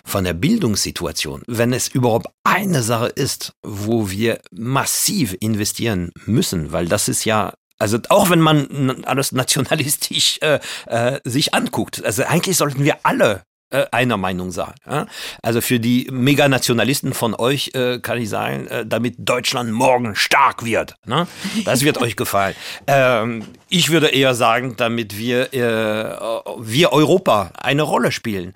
von 0.05 0.24
der 0.24 0.34
Bildungssituation. 0.34 1.42
Wenn 1.47 1.72
es 1.72 1.88
überhaupt 1.88 2.28
eine 2.47 2.82
Sache 2.82 3.09
ist, 3.09 3.53
wo 3.62 4.11
wir 4.11 4.40
massiv 4.51 5.36
investieren 5.40 6.12
müssen, 6.24 6.72
weil 6.72 6.86
das 6.86 7.09
ist 7.09 7.24
ja 7.24 7.53
also 7.78 7.99
auch 8.09 8.30
wenn 8.30 8.40
man 8.40 9.05
alles 9.05 9.32
nationalistisch 9.32 10.38
äh, 10.40 10.61
äh, 10.86 11.20
sich 11.24 11.53
anguckt, 11.53 12.03
also 12.05 12.24
eigentlich 12.24 12.57
sollten 12.57 12.84
wir 12.84 12.97
alle 13.03 13.42
äh, 13.70 13.84
einer 13.90 14.16
Meinung 14.16 14.53
sein. 14.53 14.74
Ja? 14.88 15.07
Also 15.42 15.61
für 15.61 15.80
die 15.80 16.09
Meganationalisten 16.11 17.14
von 17.14 17.34
euch 17.34 17.72
äh, 17.74 17.99
kann 17.99 18.18
ich 18.18 18.28
sagen, 18.28 18.68
äh, 18.68 18.86
damit 18.86 19.16
Deutschland 19.18 19.72
morgen 19.72 20.14
stark 20.14 20.64
wird. 20.64 20.94
Ne? 21.05 21.26
Das 21.64 21.82
wird 21.82 21.99
euch 22.01 22.14
gefallen. 22.14 22.55
Ähm, 22.86 23.44
ich 23.68 23.90
würde 23.90 24.07
eher 24.07 24.36
sagen, 24.36 24.76
damit 24.76 25.18
wir, 25.18 25.53
äh, 25.53 26.16
wir 26.61 26.92
Europa 26.92 27.51
eine 27.59 27.82
Rolle 27.82 28.12
spielen 28.12 28.55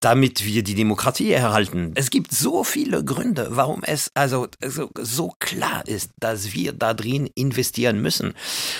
damit 0.00 0.44
wir 0.44 0.62
die 0.62 0.74
Demokratie 0.74 1.32
erhalten. 1.32 1.92
Es 1.94 2.10
gibt 2.10 2.32
so 2.32 2.62
viele 2.64 3.04
Gründe, 3.04 3.48
warum 3.50 3.82
es 3.82 4.10
also 4.14 4.46
so, 4.64 4.90
so 5.00 5.34
klar 5.38 5.86
ist, 5.86 6.10
dass 6.20 6.52
wir 6.52 6.72
da 6.72 6.94
drin 6.94 7.28
investieren 7.34 8.00
müssen. 8.00 8.34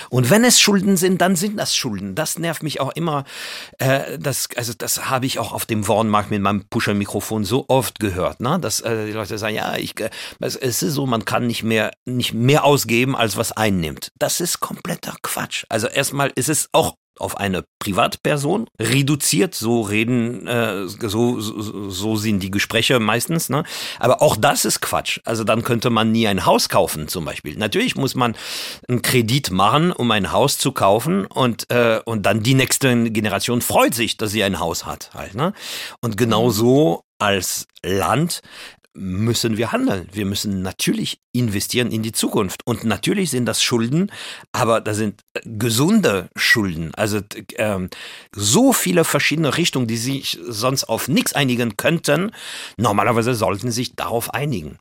Und 0.09 0.29
wenn 0.29 0.43
es 0.43 0.59
Schulden 0.59 0.97
sind, 0.97 1.21
dann 1.21 1.35
sind 1.35 1.57
das 1.57 1.75
Schulden. 1.75 2.15
Das 2.15 2.39
nervt 2.39 2.63
mich 2.63 2.79
auch 2.79 2.91
immer. 2.93 3.25
Äh, 3.79 4.17
das, 4.17 4.47
also 4.55 4.73
das 4.77 5.09
habe 5.09 5.25
ich 5.25 5.39
auch 5.39 5.51
auf 5.51 5.65
dem 5.65 5.87
Wornmarkt 5.87 6.31
mit 6.31 6.41
meinem 6.41 6.65
Pusher-Mikrofon 6.69 7.43
so 7.43 7.65
oft 7.67 7.99
gehört, 7.99 8.39
ne? 8.39 8.59
dass 8.59 8.79
äh, 8.79 9.07
die 9.07 9.11
Leute 9.11 9.37
sagen, 9.37 9.55
ja, 9.55 9.75
ich, 9.75 9.99
äh, 9.99 10.09
es 10.39 10.55
ist 10.55 10.79
so, 10.79 11.05
man 11.05 11.25
kann 11.25 11.47
nicht 11.47 11.63
mehr 11.63 11.91
nicht 12.05 12.33
mehr 12.33 12.63
ausgeben, 12.63 13.15
als 13.15 13.37
was 13.37 13.51
einnimmt. 13.51 14.11
Das 14.17 14.39
ist 14.39 14.59
kompletter 14.59 15.15
Quatsch. 15.21 15.65
Also 15.69 15.87
erstmal 15.87 16.31
ist 16.35 16.49
es 16.49 16.69
auch 16.71 16.95
auf 17.19 17.37
eine 17.37 17.63
Privatperson 17.79 18.67
reduziert. 18.79 19.55
So 19.55 19.81
reden, 19.81 20.47
äh, 20.47 20.87
so, 20.87 21.39
so, 21.39 21.89
so 21.89 22.15
sind 22.15 22.41
die 22.41 22.51
Gespräche 22.51 22.99
meistens. 22.99 23.49
Ne? 23.49 23.63
Aber 23.99 24.21
auch 24.21 24.35
das 24.35 24.65
ist 24.65 24.81
Quatsch. 24.81 25.19
Also 25.25 25.43
dann 25.43 25.63
könnte 25.63 25.89
man 25.89 26.11
nie 26.11 26.27
ein 26.27 26.45
Haus 26.45 26.69
kaufen 26.69 27.07
zum 27.07 27.25
Beispiel. 27.25 27.57
Natürlich 27.57 27.95
muss 27.95 28.15
man 28.15 28.35
einen 28.87 29.01
Kredit 29.01 29.51
machen, 29.51 29.91
um 29.91 30.09
ein 30.11 30.31
Haus 30.31 30.57
zu 30.57 30.71
kaufen 30.71 31.25
und, 31.25 31.69
äh, 31.69 32.01
und 32.05 32.25
dann 32.25 32.43
die 32.43 32.53
nächste 32.53 33.11
Generation 33.11 33.61
freut 33.61 33.93
sich, 33.93 34.17
dass 34.17 34.31
sie 34.31 34.43
ein 34.43 34.59
Haus 34.59 34.85
hat. 34.85 35.11
Halt, 35.13 35.35
ne? 35.35 35.53
Und 36.01 36.17
genau 36.17 36.47
mhm. 36.47 36.51
so 36.51 37.03
als 37.19 37.67
Land 37.83 38.41
müssen 38.93 39.57
wir 39.57 39.71
handeln. 39.71 40.09
Wir 40.11 40.25
müssen 40.25 40.61
natürlich 40.61 41.19
investieren 41.31 41.91
in 41.91 42.03
die 42.03 42.11
Zukunft. 42.11 42.61
Und 42.65 42.83
natürlich 42.83 43.29
sind 43.29 43.45
das 43.45 43.61
Schulden, 43.61 44.11
aber 44.51 44.81
das 44.81 44.97
sind 44.97 45.21
äh, 45.33 45.41
gesunde 45.45 46.29
Schulden. 46.35 46.93
Also 46.95 47.21
ähm, 47.57 47.89
so 48.35 48.73
viele 48.73 49.03
verschiedene 49.03 49.57
Richtungen, 49.57 49.87
die 49.87 49.97
sich 49.97 50.39
sonst 50.41 50.85
auf 50.85 51.07
nichts 51.07 51.33
einigen 51.33 51.77
könnten. 51.77 52.31
Normalerweise 52.77 53.35
sollten 53.35 53.71
sich 53.71 53.95
darauf 53.95 54.33
einigen 54.33 54.77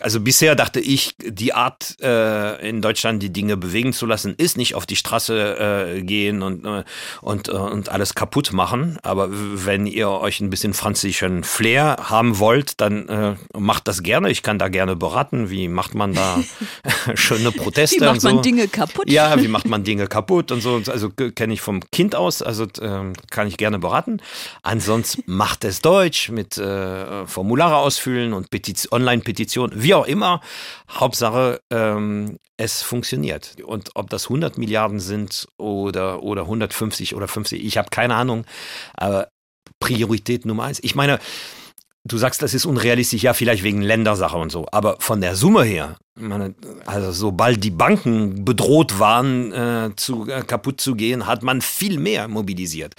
also 0.00 0.20
bisher 0.20 0.54
dachte 0.54 0.80
ich, 0.80 1.14
die 1.18 1.54
Art 1.54 1.96
äh, 2.00 2.68
in 2.68 2.82
Deutschland 2.82 3.22
die 3.22 3.32
Dinge 3.32 3.56
bewegen 3.56 3.92
zu 3.92 4.06
lassen, 4.06 4.34
ist 4.36 4.56
nicht 4.56 4.74
auf 4.74 4.86
die 4.86 4.96
Straße 4.96 5.96
äh, 5.96 6.02
gehen 6.02 6.42
und, 6.42 6.64
äh, 6.64 6.84
und, 7.22 7.48
äh, 7.48 7.52
und 7.52 7.88
alles 7.88 8.14
kaputt 8.14 8.52
machen. 8.52 8.98
Aber 9.02 9.28
wenn 9.30 9.86
ihr 9.86 10.10
euch 10.10 10.40
ein 10.40 10.50
bisschen 10.50 10.74
französischen 10.74 11.44
Flair 11.44 11.96
haben 12.02 12.38
wollt, 12.38 12.80
dann 12.80 13.08
äh, 13.08 13.34
macht 13.58 13.88
das 13.88 14.02
gerne. 14.02 14.30
Ich 14.30 14.42
kann 14.42 14.58
da 14.58 14.68
gerne 14.68 14.96
beraten. 14.96 15.50
Wie 15.50 15.68
macht 15.68 15.94
man 15.94 16.12
da 16.14 16.40
schöne 17.14 17.52
Proteste? 17.52 18.00
Wie 18.00 18.04
macht 18.04 18.20
so. 18.20 18.28
man 18.28 18.42
Dinge 18.42 18.68
kaputt? 18.68 19.10
Ja, 19.10 19.40
wie 19.40 19.48
macht 19.48 19.66
man 19.66 19.84
Dinge 19.84 20.06
kaputt 20.08 20.52
und 20.52 20.60
so. 20.60 20.82
Also 20.86 21.10
kenne 21.10 21.54
ich 21.54 21.60
vom 21.60 21.80
Kind 21.90 22.14
aus, 22.14 22.42
also 22.42 22.64
äh, 22.64 23.12
kann 23.30 23.48
ich 23.48 23.56
gerne 23.56 23.78
beraten. 23.78 24.20
Ansonsten 24.62 25.22
macht 25.26 25.64
es 25.64 25.80
Deutsch 25.80 26.28
mit 26.28 26.58
äh, 26.58 27.26
Formulare 27.26 27.76
ausfüllen 27.76 28.32
und 28.32 28.48
Online-Petitionen 28.90 29.53
Koalition, 29.54 29.70
wie 29.74 29.94
auch 29.94 30.06
immer. 30.06 30.40
Hauptsache, 30.90 31.60
ähm, 31.70 32.38
es 32.56 32.82
funktioniert. 32.82 33.56
Und 33.64 33.90
ob 33.94 34.10
das 34.10 34.24
100 34.24 34.58
Milliarden 34.58 35.00
sind 35.00 35.46
oder, 35.58 36.22
oder 36.22 36.42
150 36.42 37.14
oder 37.14 37.28
50, 37.28 37.64
ich 37.64 37.78
habe 37.78 37.88
keine 37.90 38.14
Ahnung. 38.14 38.44
Aber 38.94 39.28
Priorität 39.80 40.44
Nummer 40.44 40.64
eins. 40.64 40.80
Ich 40.82 40.94
meine, 40.94 41.18
Du 42.06 42.18
sagst, 42.18 42.42
das 42.42 42.52
ist 42.52 42.66
unrealistisch, 42.66 43.22
ja, 43.22 43.32
vielleicht 43.32 43.62
wegen 43.62 43.80
Ländersache 43.80 44.36
und 44.36 44.52
so. 44.52 44.66
Aber 44.70 44.96
von 44.98 45.22
der 45.22 45.36
Summe 45.36 45.64
her, 45.64 45.96
meine, 46.16 46.54
also 46.86 47.12
sobald 47.12 47.62
die 47.64 47.70
Banken 47.70 48.44
bedroht 48.44 48.98
waren, 48.98 49.52
äh, 49.52 49.90
zu, 49.96 50.28
äh, 50.28 50.42
kaputt 50.42 50.80
zu 50.80 50.94
gehen, 50.94 51.26
hat 51.26 51.42
man 51.42 51.60
viel 51.60 51.98
mehr 51.98 52.28
mobilisiert. 52.28 52.94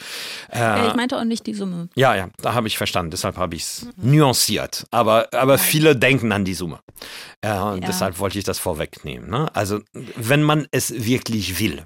Äh, 0.49 0.59
ja, 0.59 0.87
ich 0.87 0.95
meinte 0.95 1.17
auch 1.17 1.23
nicht 1.23 1.47
die 1.47 1.53
Summe. 1.53 1.89
Ja, 1.95 2.15
ja, 2.15 2.29
da 2.41 2.53
habe 2.53 2.67
ich 2.67 2.77
verstanden. 2.77 3.11
Deshalb 3.11 3.37
habe 3.37 3.55
ich 3.55 3.63
es 3.63 3.87
mhm. 3.97 4.17
nuanciert. 4.17 4.85
Aber, 4.91 5.27
aber 5.33 5.57
viele 5.57 5.95
denken 5.95 6.31
an 6.31 6.43
die 6.43 6.53
Summe. 6.53 6.79
Äh, 7.41 7.47
ja. 7.47 7.77
deshalb 7.77 8.19
wollte 8.19 8.37
ich 8.37 8.43
das 8.43 8.59
vorwegnehmen. 8.59 9.29
Ne? 9.29 9.47
Also, 9.55 9.79
wenn 10.15 10.43
man 10.43 10.67
es 10.71 11.05
wirklich 11.05 11.59
will, 11.59 11.85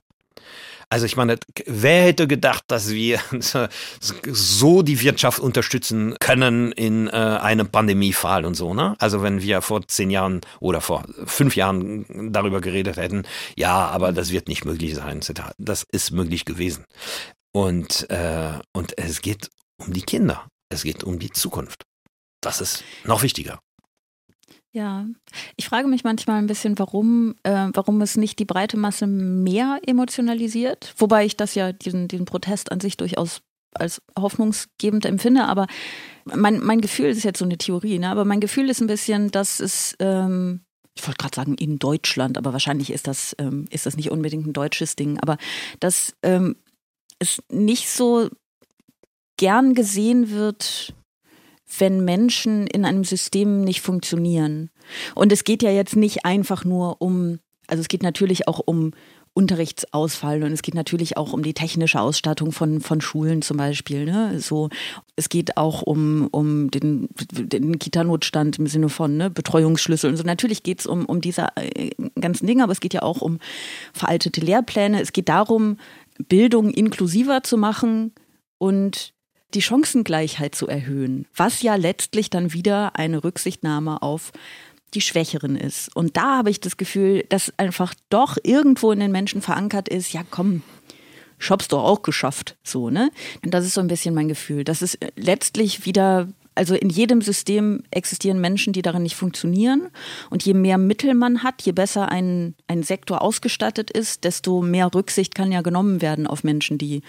also 0.89 1.05
ich 1.05 1.15
meine, 1.15 1.37
wer 1.65 2.03
hätte 2.05 2.27
gedacht, 2.27 2.63
dass 2.67 2.89
wir 2.89 3.19
so 3.99 4.81
die 4.81 5.01
Wirtschaft 5.01 5.39
unterstützen 5.39 6.15
können 6.19 6.71
in 6.71 7.07
äh, 7.07 7.11
einem 7.11 7.69
Pandemiefall 7.69 8.43
und 8.43 8.55
so, 8.55 8.73
ne? 8.73 8.95
Also 8.97 9.21
wenn 9.21 9.41
wir 9.41 9.61
vor 9.61 9.87
zehn 9.87 10.09
Jahren 10.09 10.41
oder 10.59 10.81
vor 10.81 11.03
fünf 11.25 11.55
Jahren 11.55 12.31
darüber 12.33 12.59
geredet 12.59 12.97
hätten, 12.97 13.23
ja, 13.55 13.87
aber 13.87 14.11
das 14.11 14.31
wird 14.31 14.47
nicht 14.47 14.65
möglich 14.65 14.95
sein, 14.95 15.21
das 15.59 15.85
ist 15.91 16.11
möglich 16.11 16.45
gewesen. 16.45 16.85
Und, 17.51 18.09
äh, 18.09 18.59
und 18.73 18.97
es 18.97 19.21
geht 19.21 19.49
um 19.77 19.93
die 19.93 20.01
Kinder, 20.01 20.47
es 20.69 20.83
geht 20.83 21.03
um 21.03 21.19
die 21.19 21.31
Zukunft. 21.31 21.83
Das 22.41 22.61
ist 22.61 22.83
noch 23.03 23.21
wichtiger. 23.21 23.59
Ja, 24.71 25.07
ich 25.55 25.67
frage 25.67 25.87
mich 25.87 26.03
manchmal 26.03 26.37
ein 26.37 26.47
bisschen, 26.47 26.77
warum, 26.77 27.35
äh, 27.43 27.69
warum 27.73 28.01
es 28.01 28.17
nicht 28.17 28.37
die 28.37 28.45
breite 28.45 28.77
Masse 28.77 29.07
mehr 29.07 29.79
emotionalisiert. 29.85 30.93
Wobei 30.97 31.25
ich 31.25 31.35
das 31.35 31.55
ja, 31.55 31.71
diesen, 31.71 32.07
diesen 32.07 32.25
Protest 32.25 32.71
an 32.71 32.79
sich 32.79 32.95
durchaus 32.95 33.41
als 33.73 34.01
hoffnungsgebend 34.17 35.05
empfinde. 35.05 35.45
Aber 35.45 35.67
mein, 36.25 36.59
mein 36.59 36.81
Gefühl, 36.81 37.07
ist 37.07 37.23
jetzt 37.23 37.39
so 37.39 37.45
eine 37.45 37.57
Theorie, 37.57 37.97
ne? 37.99 38.09
aber 38.09 38.25
mein 38.25 38.39
Gefühl 38.39 38.69
ist 38.69 38.81
ein 38.81 38.87
bisschen, 38.87 39.31
dass 39.31 39.59
es 39.59 39.95
ähm, 39.99 40.61
ich 40.99 41.07
wollte 41.07 41.17
gerade 41.17 41.35
sagen 41.35 41.55
in 41.55 41.79
Deutschland, 41.79 42.37
aber 42.37 42.51
wahrscheinlich 42.51 42.91
ist 42.91 43.07
das, 43.07 43.35
ähm, 43.39 43.65
ist 43.69 43.85
das 43.85 43.95
nicht 43.95 44.11
unbedingt 44.11 44.45
ein 44.45 44.53
deutsches 44.53 44.97
Ding, 44.97 45.17
aber 45.19 45.37
dass 45.79 46.13
ähm, 46.23 46.57
es 47.19 47.41
nicht 47.49 47.89
so 47.89 48.29
gern 49.37 49.73
gesehen 49.73 50.29
wird, 50.29 50.93
wenn 51.77 52.03
Menschen 52.03 52.67
in 52.67 52.85
einem 52.85 53.03
System 53.03 53.61
nicht 53.61 53.81
funktionieren. 53.81 54.69
Und 55.15 55.31
es 55.31 55.43
geht 55.43 55.61
ja 55.61 55.71
jetzt 55.71 55.95
nicht 55.95 56.25
einfach 56.25 56.65
nur 56.65 57.01
um, 57.01 57.39
also 57.67 57.81
es 57.81 57.87
geht 57.87 58.03
natürlich 58.03 58.47
auch 58.47 58.59
um 58.65 58.91
Unterrichtsausfall 59.33 60.43
und 60.43 60.51
es 60.51 60.63
geht 60.63 60.73
natürlich 60.73 61.15
auch 61.15 61.31
um 61.31 61.43
die 61.43 61.53
technische 61.53 62.01
Ausstattung 62.01 62.51
von, 62.51 62.81
von 62.81 62.99
Schulen 62.99 63.41
zum 63.41 63.57
Beispiel. 63.57 64.05
Ne? 64.05 64.39
So, 64.39 64.69
es 65.15 65.29
geht 65.29 65.55
auch 65.55 65.81
um, 65.81 66.27
um 66.31 66.71
den, 66.71 67.07
den 67.31 67.79
Kita-Notstand 67.79 68.59
im 68.59 68.67
Sinne 68.67 68.89
von 68.89 69.15
ne, 69.15 69.29
Betreuungsschlüssel 69.29 70.09
und 70.09 70.17
so. 70.17 70.23
Natürlich 70.23 70.63
geht 70.63 70.81
es 70.81 70.87
um, 70.87 71.05
um 71.05 71.21
diese 71.21 71.47
äh, 71.55 71.91
ganzen 72.19 72.47
Dinge, 72.47 72.63
aber 72.63 72.73
es 72.73 72.81
geht 72.81 72.93
ja 72.93 73.03
auch 73.03 73.21
um 73.21 73.39
veraltete 73.93 74.41
Lehrpläne. 74.41 74.99
Es 74.99 75.13
geht 75.13 75.29
darum, 75.29 75.77
Bildung 76.27 76.69
inklusiver 76.71 77.43
zu 77.43 77.57
machen 77.57 78.11
und 78.57 79.13
die 79.53 79.61
Chancengleichheit 79.61 80.55
zu 80.55 80.67
erhöhen, 80.67 81.25
was 81.35 81.61
ja 81.61 81.75
letztlich 81.75 82.29
dann 82.29 82.53
wieder 82.53 82.95
eine 82.95 83.23
Rücksichtnahme 83.23 84.01
auf 84.01 84.31
die 84.93 85.01
Schwächeren 85.01 85.55
ist. 85.55 85.95
Und 85.95 86.17
da 86.17 86.37
habe 86.37 86.49
ich 86.49 86.59
das 86.59 86.77
Gefühl, 86.77 87.25
dass 87.29 87.53
einfach 87.57 87.93
doch 88.09 88.37
irgendwo 88.43 88.91
in 88.91 88.99
den 88.99 89.11
Menschen 89.11 89.41
verankert 89.41 89.89
ist, 89.89 90.13
ja 90.13 90.23
komm, 90.29 90.63
ich 91.39 91.49
hab's 91.49 91.67
doch 91.67 91.83
auch 91.83 92.01
geschafft, 92.01 92.57
so, 92.63 92.89
ne? 92.89 93.11
Und 93.43 93.53
das 93.53 93.65
ist 93.65 93.75
so 93.75 93.81
ein 93.81 93.87
bisschen 93.87 94.13
mein 94.13 94.27
Gefühl. 94.27 94.63
Das 94.63 94.81
ist 94.81 94.97
letztlich 95.15 95.85
wieder 95.85 96.27
also 96.59 96.75
in 96.75 96.89
jedem 96.89 97.21
System 97.21 97.83
existieren 97.89 98.41
Menschen, 98.41 98.73
die 98.73 98.81
darin 98.81 99.03
nicht 99.03 99.15
funktionieren. 99.15 99.87
Und 100.29 100.43
je 100.43 100.53
mehr 100.53 100.77
Mittel 100.77 101.13
man 101.13 101.41
hat, 101.41 101.61
je 101.61 101.71
besser 101.71 102.09
ein, 102.09 102.53
ein 102.67 102.83
Sektor 102.83 103.21
ausgestattet 103.21 103.89
ist, 103.89 104.25
desto 104.25 104.61
mehr 104.61 104.93
Rücksicht 104.93 105.33
kann 105.33 105.53
ja 105.53 105.61
genommen 105.61 106.01
werden 106.01 106.27
auf 106.27 106.43
Menschen, 106.43 106.77
die, 106.77 107.01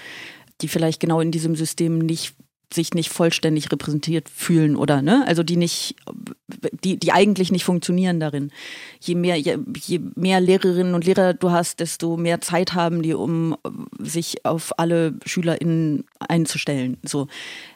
die 0.63 0.69
vielleicht 0.69 1.01
genau 1.01 1.21
in 1.21 1.31
diesem 1.31 1.57
System 1.57 1.99
nicht 1.99 2.35
sich 2.73 2.95
nicht 2.95 3.11
vollständig 3.11 3.73
repräsentiert 3.73 4.29
fühlen 4.29 4.77
oder 4.77 5.03
ne, 5.03 5.25
also 5.27 5.43
die 5.43 5.57
nicht, 5.57 5.97
die, 6.85 6.99
die 6.99 7.13
eigentlich 7.13 7.51
nicht 7.51 7.65
funktionieren 7.65 8.21
darin. 8.21 8.53
Je 9.01 9.17
mehr, 9.17 9.37
je, 9.37 9.59
je 9.77 10.01
mehr 10.15 10.41
Lehrerinnen 10.41 10.95
und 10.95 11.05
Lehrer 11.05 11.35
du 11.35 11.51
hast, 11.51 11.81
desto 11.81 12.17
mehr 12.17 12.41
Zeit 12.41 12.75
haben 12.75 13.03
die, 13.03 13.15
um 13.15 13.57
sich 13.99 14.45
auf 14.45 14.79
alle 14.79 15.15
SchülerInnen 15.27 16.05
einzustellen. 16.21 16.99
So. 17.03 17.27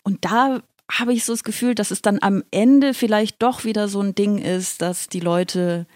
Und 0.05 0.25
da 0.25 0.63
habe 0.91 1.13
ich 1.13 1.25
so 1.25 1.33
das 1.33 1.45
Gefühl, 1.45 1.75
dass 1.75 1.91
es 1.91 2.03
dann 2.03 2.19
am 2.21 2.45
Ende 2.51 2.95
vielleicht 2.95 3.43
doch 3.43 3.65
wieder 3.65 3.89
so 3.89 4.01
ein 4.01 4.15
Ding 4.15 4.39
ist, 4.39 4.81
dass 4.81 5.09
die 5.09 5.21
Leute 5.21 5.87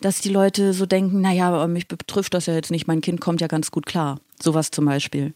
dass 0.00 0.20
die 0.20 0.30
Leute 0.30 0.72
so 0.72 0.86
denken, 0.86 1.20
naja, 1.20 1.48
aber 1.48 1.68
mich 1.68 1.88
betrifft 1.88 2.34
das 2.34 2.46
ja 2.46 2.54
jetzt 2.54 2.70
nicht, 2.70 2.86
mein 2.86 3.00
Kind 3.00 3.20
kommt 3.20 3.40
ja 3.40 3.46
ganz 3.46 3.70
gut 3.70 3.86
klar. 3.86 4.20
Sowas 4.40 4.70
zum 4.70 4.86
Beispiel. 4.86 5.34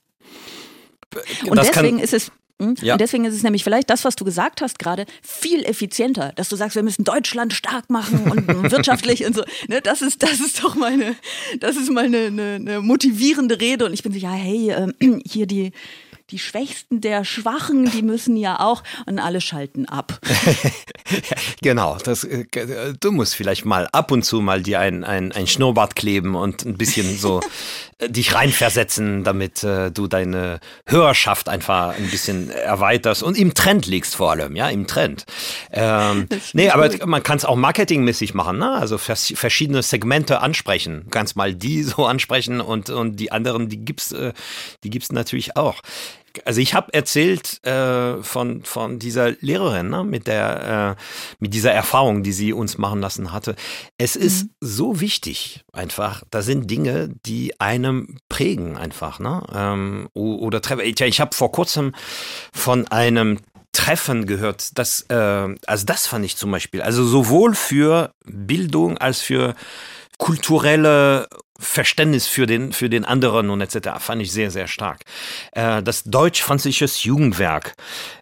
Und 1.48 1.56
das 1.56 1.70
deswegen 1.70 1.98
ist 1.98 2.12
es 2.12 2.32
hm? 2.60 2.74
ja. 2.80 2.94
Und 2.94 3.00
deswegen 3.00 3.26
ist 3.26 3.34
es 3.34 3.42
nämlich 3.42 3.64
vielleicht 3.64 3.90
das, 3.90 4.04
was 4.04 4.16
du 4.16 4.24
gesagt 4.24 4.62
hast 4.62 4.78
gerade, 4.78 5.04
viel 5.22 5.64
effizienter, 5.64 6.32
dass 6.36 6.48
du 6.48 6.56
sagst, 6.56 6.74
wir 6.74 6.82
müssen 6.82 7.04
Deutschland 7.04 7.52
stark 7.52 7.90
machen 7.90 8.30
und 8.30 8.48
wirtschaftlich 8.70 9.26
und 9.26 9.36
so. 9.36 9.44
Ne, 9.68 9.82
das 9.82 10.00
ist, 10.00 10.22
das 10.22 10.40
ist 10.40 10.64
doch 10.64 10.74
meine, 10.74 11.16
das 11.60 11.76
ist 11.76 11.90
mal 11.90 12.04
eine, 12.04 12.26
eine, 12.26 12.54
eine 12.54 12.80
motivierende 12.80 13.60
Rede. 13.60 13.84
Und 13.84 13.92
ich 13.92 14.02
bin 14.02 14.12
so, 14.12 14.18
ja, 14.18 14.32
hey, 14.32 14.70
äh, 14.70 15.20
hier 15.26 15.46
die, 15.46 15.72
die 16.30 16.40
Schwächsten 16.40 17.00
der 17.00 17.24
Schwachen, 17.24 17.88
die 17.88 18.02
müssen 18.02 18.36
ja 18.36 18.58
auch 18.58 18.82
und 19.06 19.20
alle 19.20 19.40
schalten 19.40 19.86
ab. 19.86 20.18
genau, 21.62 21.98
das, 22.02 22.24
äh, 22.24 22.46
du 22.98 23.12
musst 23.12 23.36
vielleicht 23.36 23.64
mal 23.64 23.88
ab 23.92 24.10
und 24.10 24.24
zu 24.24 24.40
mal 24.40 24.60
dir 24.60 24.80
ein, 24.80 25.04
ein, 25.04 25.30
ein 25.30 25.46
Schnurrbart 25.46 25.94
kleben 25.94 26.34
und 26.34 26.64
ein 26.64 26.76
bisschen 26.76 27.16
so 27.16 27.40
äh, 27.98 28.10
dich 28.10 28.34
reinversetzen, 28.34 29.22
damit 29.22 29.62
äh, 29.62 29.92
du 29.92 30.08
deine 30.08 30.58
Hörerschaft 30.86 31.48
einfach 31.48 31.96
ein 31.96 32.10
bisschen 32.10 32.50
erweiterst 32.50 33.22
und 33.22 33.38
im 33.38 33.54
Trend 33.54 33.86
liegst 33.86 34.16
vor 34.16 34.32
allem, 34.32 34.56
ja, 34.56 34.68
im 34.68 34.88
Trend. 34.88 35.26
Ähm, 35.70 36.28
nee, 36.52 36.70
aber 36.70 36.88
gut. 36.88 37.06
man 37.06 37.22
kann 37.22 37.38
es 37.38 37.44
auch 37.44 37.56
marketingmäßig 37.56 38.34
machen, 38.34 38.58
ne? 38.58 38.72
also 38.72 38.98
vers 38.98 39.32
verschiedene 39.36 39.82
Segmente 39.82 40.40
ansprechen. 40.40 41.06
Kannst 41.10 41.36
mal 41.36 41.54
die 41.54 41.82
so 41.84 42.04
ansprechen 42.04 42.60
und, 42.60 42.90
und 42.90 43.14
die 43.20 43.30
anderen, 43.30 43.68
die 43.68 43.84
gibt's, 43.84 44.10
äh, 44.10 44.32
die 44.82 44.90
gibt's 44.90 45.12
natürlich 45.12 45.56
auch 45.56 45.82
also 46.44 46.60
ich 46.60 46.74
habe 46.74 46.92
erzählt 46.92 47.64
äh, 47.64 48.22
von 48.22 48.64
von 48.64 48.98
dieser 48.98 49.32
Lehrerin 49.40 49.90
ne, 49.90 50.04
mit 50.04 50.26
der 50.26 50.96
äh, 50.98 51.02
mit 51.38 51.54
dieser 51.54 51.72
Erfahrung, 51.72 52.22
die 52.22 52.32
sie 52.32 52.52
uns 52.52 52.78
machen 52.78 53.00
lassen 53.00 53.32
hatte. 53.32 53.56
Es 53.98 54.16
ist 54.16 54.44
mhm. 54.44 54.50
so 54.60 55.00
wichtig 55.00 55.64
einfach. 55.72 56.22
Da 56.30 56.42
sind 56.42 56.70
Dinge, 56.70 57.08
die 57.24 57.60
einem 57.60 58.18
prägen 58.28 58.76
einfach. 58.76 59.18
Ne? 59.18 59.42
Ähm, 59.54 60.08
oder 60.14 60.60
ich, 60.82 61.00
ich 61.00 61.20
habe 61.20 61.34
vor 61.34 61.52
kurzem 61.52 61.94
von 62.52 62.86
einem 62.88 63.38
Treffen 63.72 64.26
gehört. 64.26 64.78
Das, 64.78 65.02
äh, 65.08 65.54
also 65.66 65.86
das 65.86 66.06
fand 66.06 66.24
ich 66.24 66.36
zum 66.36 66.50
Beispiel. 66.50 66.82
Also 66.82 67.04
sowohl 67.04 67.54
für 67.54 68.14
Bildung 68.24 68.98
als 68.98 69.20
für 69.20 69.54
kulturelle 70.18 71.28
Verständnis 71.58 72.26
für 72.26 72.46
den, 72.46 72.72
für 72.72 72.88
den 72.88 73.04
anderen 73.04 73.50
und 73.50 73.60
etc. 73.60 73.88
fand 73.98 74.22
ich 74.22 74.32
sehr, 74.32 74.50
sehr 74.50 74.68
stark. 74.68 75.02
Äh, 75.52 75.82
das 75.82 76.04
Deutsch-Französisches 76.04 77.04
Jugendwerk, 77.04 77.74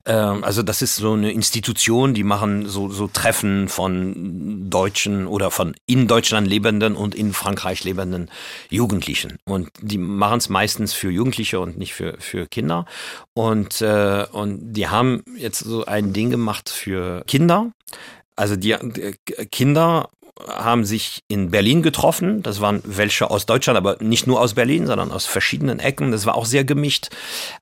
äh, 0.05 0.13
also 0.13 0.63
das 0.63 0.83
ist 0.83 0.97
so 0.97 1.13
eine 1.13 1.33
Institution, 1.33 2.15
die 2.15 2.25
machen 2.25 2.69
so, 2.69 2.89
so 2.91 3.09
Treffen 3.09 3.69
von 3.69 4.71
Deutschen 4.71 5.27
oder 5.27 5.51
von 5.51 5.75
in 5.87 6.07
Deutschland 6.07 6.47
lebenden 6.47 6.97
und 6.97 7.15
in 7.15 7.33
Frankreich 7.33 7.85
lebenden 7.85 8.31
Jugendlichen. 8.71 9.39
Und 9.45 9.71
die 9.81 9.99
machen 9.99 10.39
es 10.39 10.49
meistens 10.49 10.93
für 10.93 11.11
Jugendliche 11.11 11.61
und 11.61 11.79
nicht 11.79 11.95
für, 11.95 12.17
für 12.19 12.47
Kinder. 12.47 12.87
Und, 13.35 13.81
äh, 13.81 14.27
und 14.33 14.73
die 14.73 14.89
haben 14.89 15.23
jetzt 15.37 15.61
so 15.61 15.85
ein 15.85 16.13
Ding 16.13 16.31
gemacht 16.31 16.71
für 16.71 17.25
Kinder. 17.27 17.73
Also 18.37 18.57
die, 18.57 18.77
die 18.83 19.17
Kinder 19.47 20.11
haben 20.41 20.85
sich 20.85 21.23
in 21.29 21.51
Berlin 21.51 21.83
getroffen. 21.83 22.43
Das 22.43 22.61
waren 22.61 22.83
welche 22.85 23.31
aus 23.31 23.47
Deutschland, 23.47 23.77
aber 23.77 23.97
nicht 24.01 24.27
nur 24.27 24.41
aus 24.41 24.55
Berlin, 24.55 24.87
sondern 24.87 25.13
aus 25.13 25.27
verschiedenen 25.27 25.79
Ecken. 25.79 26.11
Das 26.11 26.27
war 26.27 26.35
auch 26.35 26.47
sehr 26.47 26.65
gemischt. 26.65 27.09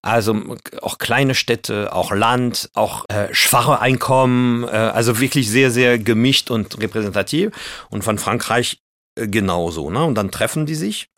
Also 0.01 0.57
auch 0.81 0.99
kleine 0.99 1.35
Städte, 1.35 1.93
auch 1.93 2.13
Land, 2.13 2.71
auch 2.75 3.05
äh, 3.09 3.29
schwache 3.33 3.81
Einkommen. 3.81 4.65
Äh, 4.65 4.69
also 4.69 5.21
wirklich 5.21 5.51
sehr, 5.51 5.71
sehr 5.71 5.99
gemischt 5.99 6.51
und 6.51 6.81
repräsentativ. 6.81 7.53
Und 7.91 8.05
von 8.05 8.19
Frankreich 8.19 8.79
äh, 9.17 9.29
genauso. 9.29 9.91
Ne? 9.91 10.05
Und 10.05 10.15
dann 10.15 10.31
treffen 10.31 10.67
die 10.67 10.75
sich. 10.75 11.09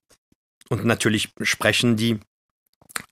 Und 0.71 0.85
natürlich 0.85 1.29
sprechen 1.43 1.97
die 1.97 2.19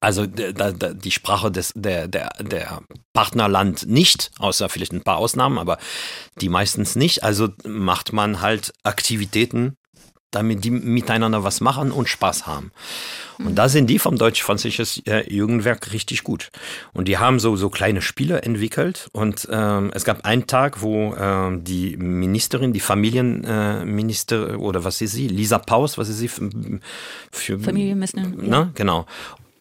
also 0.00 0.26
die 0.26 1.10
Sprache 1.10 1.50
des, 1.50 1.72
der, 1.74 2.08
der, 2.08 2.30
der 2.40 2.82
Partnerland 3.12 3.86
nicht, 3.86 4.30
außer 4.38 4.68
vielleicht 4.68 4.92
ein 4.92 5.02
paar 5.02 5.18
Ausnahmen, 5.18 5.58
aber 5.58 5.78
die 6.40 6.48
meistens 6.48 6.96
nicht. 6.96 7.22
Also 7.22 7.48
macht 7.64 8.12
man 8.12 8.40
halt 8.40 8.72
Aktivitäten, 8.82 9.76
damit 10.32 10.64
die 10.64 10.70
miteinander 10.70 11.44
was 11.44 11.60
machen 11.60 11.92
und 11.92 12.08
Spaß 12.08 12.46
haben. 12.46 12.72
Und 13.38 13.56
da 13.56 13.68
sind 13.68 13.88
die 13.88 13.98
vom 13.98 14.16
deutsch-französischen 14.16 15.04
äh, 15.06 15.30
Jugendwerk 15.30 15.92
richtig 15.92 16.24
gut. 16.24 16.50
Und 16.94 17.06
die 17.06 17.18
haben 17.18 17.38
so, 17.38 17.54
so 17.56 17.68
kleine 17.68 18.00
Spiele 18.00 18.42
entwickelt. 18.42 19.08
Und 19.12 19.46
ähm, 19.50 19.90
es 19.94 20.04
gab 20.04 20.24
einen 20.24 20.46
Tag, 20.46 20.80
wo 20.80 21.14
ähm, 21.14 21.64
die 21.64 21.96
Ministerin, 21.96 22.72
die 22.72 22.80
Familienminister 22.80 24.50
äh, 24.50 24.54
oder 24.54 24.84
was 24.84 25.00
ist 25.00 25.12
sie, 25.12 25.28
Lisa 25.28 25.58
Paus, 25.58 25.98
was 25.98 26.08
ist 26.08 26.18
sie 26.18 26.28
für, 26.28 26.48
für 27.30 27.58
Familienministerin? 27.58 28.48
Ne? 28.48 28.70
Genau 28.74 29.06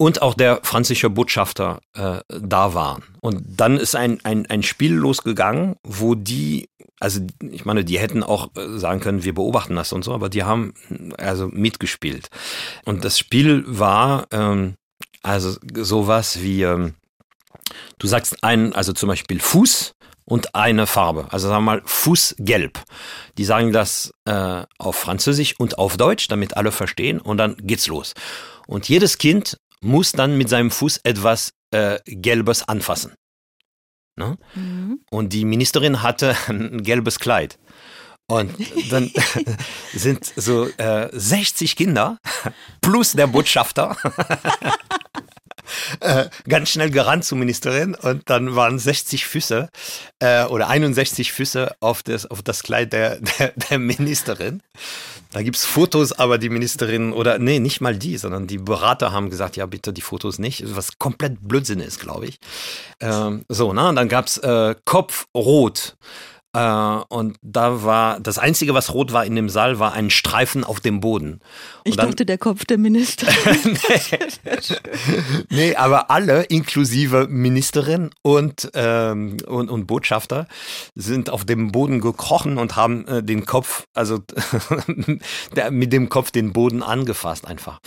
und 0.02 0.24
auch 0.24 0.34
der 0.34 0.62
französische 0.64 1.12
Botschafter 1.12 1.80
äh, 1.94 2.22
da 2.28 2.74
waren. 2.74 3.04
Und 3.22 3.44
dann 3.46 3.78
ist 3.78 3.96
ein, 3.96 4.20
ein, 4.24 4.48
ein 4.48 4.64
Spiel 4.64 4.96
losgegangen, 4.96 5.76
wo 5.84 6.16
die, 6.16 6.70
also 7.00 7.22
ich 7.52 7.66
meine, 7.66 7.86
die 7.86 8.00
hätten 8.00 8.24
auch 8.24 8.50
äh, 8.56 8.80
sagen 8.80 9.00
können, 9.00 9.24
wir 9.24 9.36
beobachten 9.36 9.76
das 9.76 9.94
und 9.94 10.04
so, 10.04 10.12
aber 10.12 10.30
die 10.30 10.44
haben 10.44 10.74
also 11.20 11.50
mitgespielt. 11.50 12.30
Und 12.84 13.06
das 13.06 13.20
Spiel 13.20 13.64
war 13.68 14.26
ähm, 14.32 14.74
also 15.22 15.56
sowas 15.76 16.42
wie, 16.42 16.64
ähm, 16.64 16.96
du 18.00 18.08
sagst 18.08 18.44
einen, 18.44 18.74
also 18.74 18.94
zum 18.94 19.08
Beispiel 19.08 19.40
Fuß 19.40 19.94
und 20.26 20.56
eine 20.56 20.88
Farbe. 20.88 21.28
Also 21.30 21.48
sagen 21.48 21.64
wir 21.64 21.74
mal 21.74 21.82
Fußgelb. 21.86 22.80
Die 23.38 23.46
sagen 23.46 23.72
das 23.72 24.16
äh, 24.26 24.64
auf 24.80 24.96
Französisch 24.96 25.60
und 25.60 25.78
auf 25.78 25.96
Deutsch, 25.96 26.28
damit 26.28 26.58
alle 26.58 26.72
verstehen 26.72 27.22
und 27.22 27.38
dann 27.38 27.56
geht's 27.58 27.86
los. 27.86 28.16
Und 28.66 28.90
jedes 28.90 29.20
Kind 29.20 29.60
muss 29.84 30.12
dann 30.12 30.38
mit 30.38 30.50
seinem 30.50 30.72
Fuß 30.72 31.02
etwas 31.04 31.52
äh, 31.72 32.00
Gelbes 32.06 32.68
anfassen. 32.68 33.14
Ne? 34.18 34.38
Mhm. 34.56 35.00
Und 35.10 35.34
die 35.34 35.46
Ministerin 35.46 36.02
hatte 36.02 36.36
ein 36.48 36.84
gelbes 36.84 37.20
Kleid. 37.20 37.58
Und 38.28 38.54
dann 38.90 39.12
sind 39.94 40.26
so 40.36 40.68
äh, 40.78 41.10
60 41.12 41.76
Kinder 41.76 42.18
plus 42.80 43.12
der 43.12 43.28
Botschafter 43.28 43.98
äh, 46.00 46.30
ganz 46.48 46.70
schnell 46.70 46.92
gerannt 46.92 47.26
zur 47.26 47.38
Ministerin 47.38 47.94
und 47.94 48.30
dann 48.30 48.56
waren 48.56 48.80
60 48.80 49.26
Füße 49.26 49.70
äh, 50.20 50.46
oder 50.46 50.70
61 50.70 51.34
Füße 51.34 51.76
auf 51.82 52.04
das, 52.04 52.26
auf 52.26 52.42
das 52.42 52.64
Kleid 52.64 52.94
der, 52.94 53.20
der, 53.20 53.54
der 53.70 53.80
Ministerin. 53.80 54.62
Da 55.32 55.42
gibt's 55.44 55.66
Fotos, 55.66 56.12
aber 56.12 56.38
die 56.38 56.50
Ministerin 56.50 57.14
oder 57.14 57.40
nee, 57.40 57.60
nicht 57.60 57.80
mal 57.80 57.96
die, 57.96 58.18
sondern 58.18 58.48
die 58.48 58.58
Berater 58.58 59.14
haben 59.14 59.30
gesagt, 59.30 59.56
ja 59.56 59.66
bitte 59.66 59.94
die 59.94 60.02
Fotos 60.02 60.40
nicht, 60.40 60.76
was 60.76 60.98
komplett 61.00 61.48
Blödsinn 61.48 61.80
ist, 61.80 62.00
glaube 62.00 62.26
ich. 62.28 62.40
Ähm, 63.00 63.46
so, 63.48 63.72
ne? 63.72 63.90
Und 63.90 63.96
dann 63.96 64.10
gab's 64.10 64.38
äh, 64.40 64.76
Kopfrot. 64.84 65.96
Äh, 66.54 67.00
und 67.08 67.38
da 67.42 67.84
war 67.84 68.20
das 68.20 68.38
Einzige, 68.38 68.74
was 68.74 68.94
rot 68.94 69.14
war 69.14 69.26
in 69.26 69.36
dem 69.36 69.50
Saal, 69.50 69.80
war 69.80 69.94
ein 69.94 70.10
Streifen 70.10 70.64
auf 70.64 70.82
dem 70.82 71.00
Boden. 71.00 71.34
Und 71.34 71.42
Ich 71.86 71.96
dann, 71.96 72.08
dachte, 72.08 72.26
der 72.26 72.38
Kopf 72.38 72.66
der 72.66 72.78
Minister. 72.78 73.28
nee, 75.50 75.76
aber 75.76 76.12
alle, 76.12 76.44
inklusive 76.44 77.28
Ministerin 77.30 78.10
und, 78.22 78.70
ähm, 78.74 79.38
und, 79.48 79.70
und 79.70 79.88
Botschafter, 79.88 80.48
sind 80.96 81.30
auf 81.30 81.46
dem 81.46 81.72
Boden 81.72 82.02
gekrochen 82.02 82.58
und 82.58 82.76
haben 82.76 83.08
äh, 83.08 83.24
den 83.24 83.46
Kopf, 83.46 83.86
also 83.94 84.20
der, 85.56 85.72
mit 85.72 85.94
dem 85.94 86.10
Kopf 86.10 86.32
den 86.32 86.52
Boden 86.52 86.84
angefasst 86.84 87.48
einfach. 87.48 87.80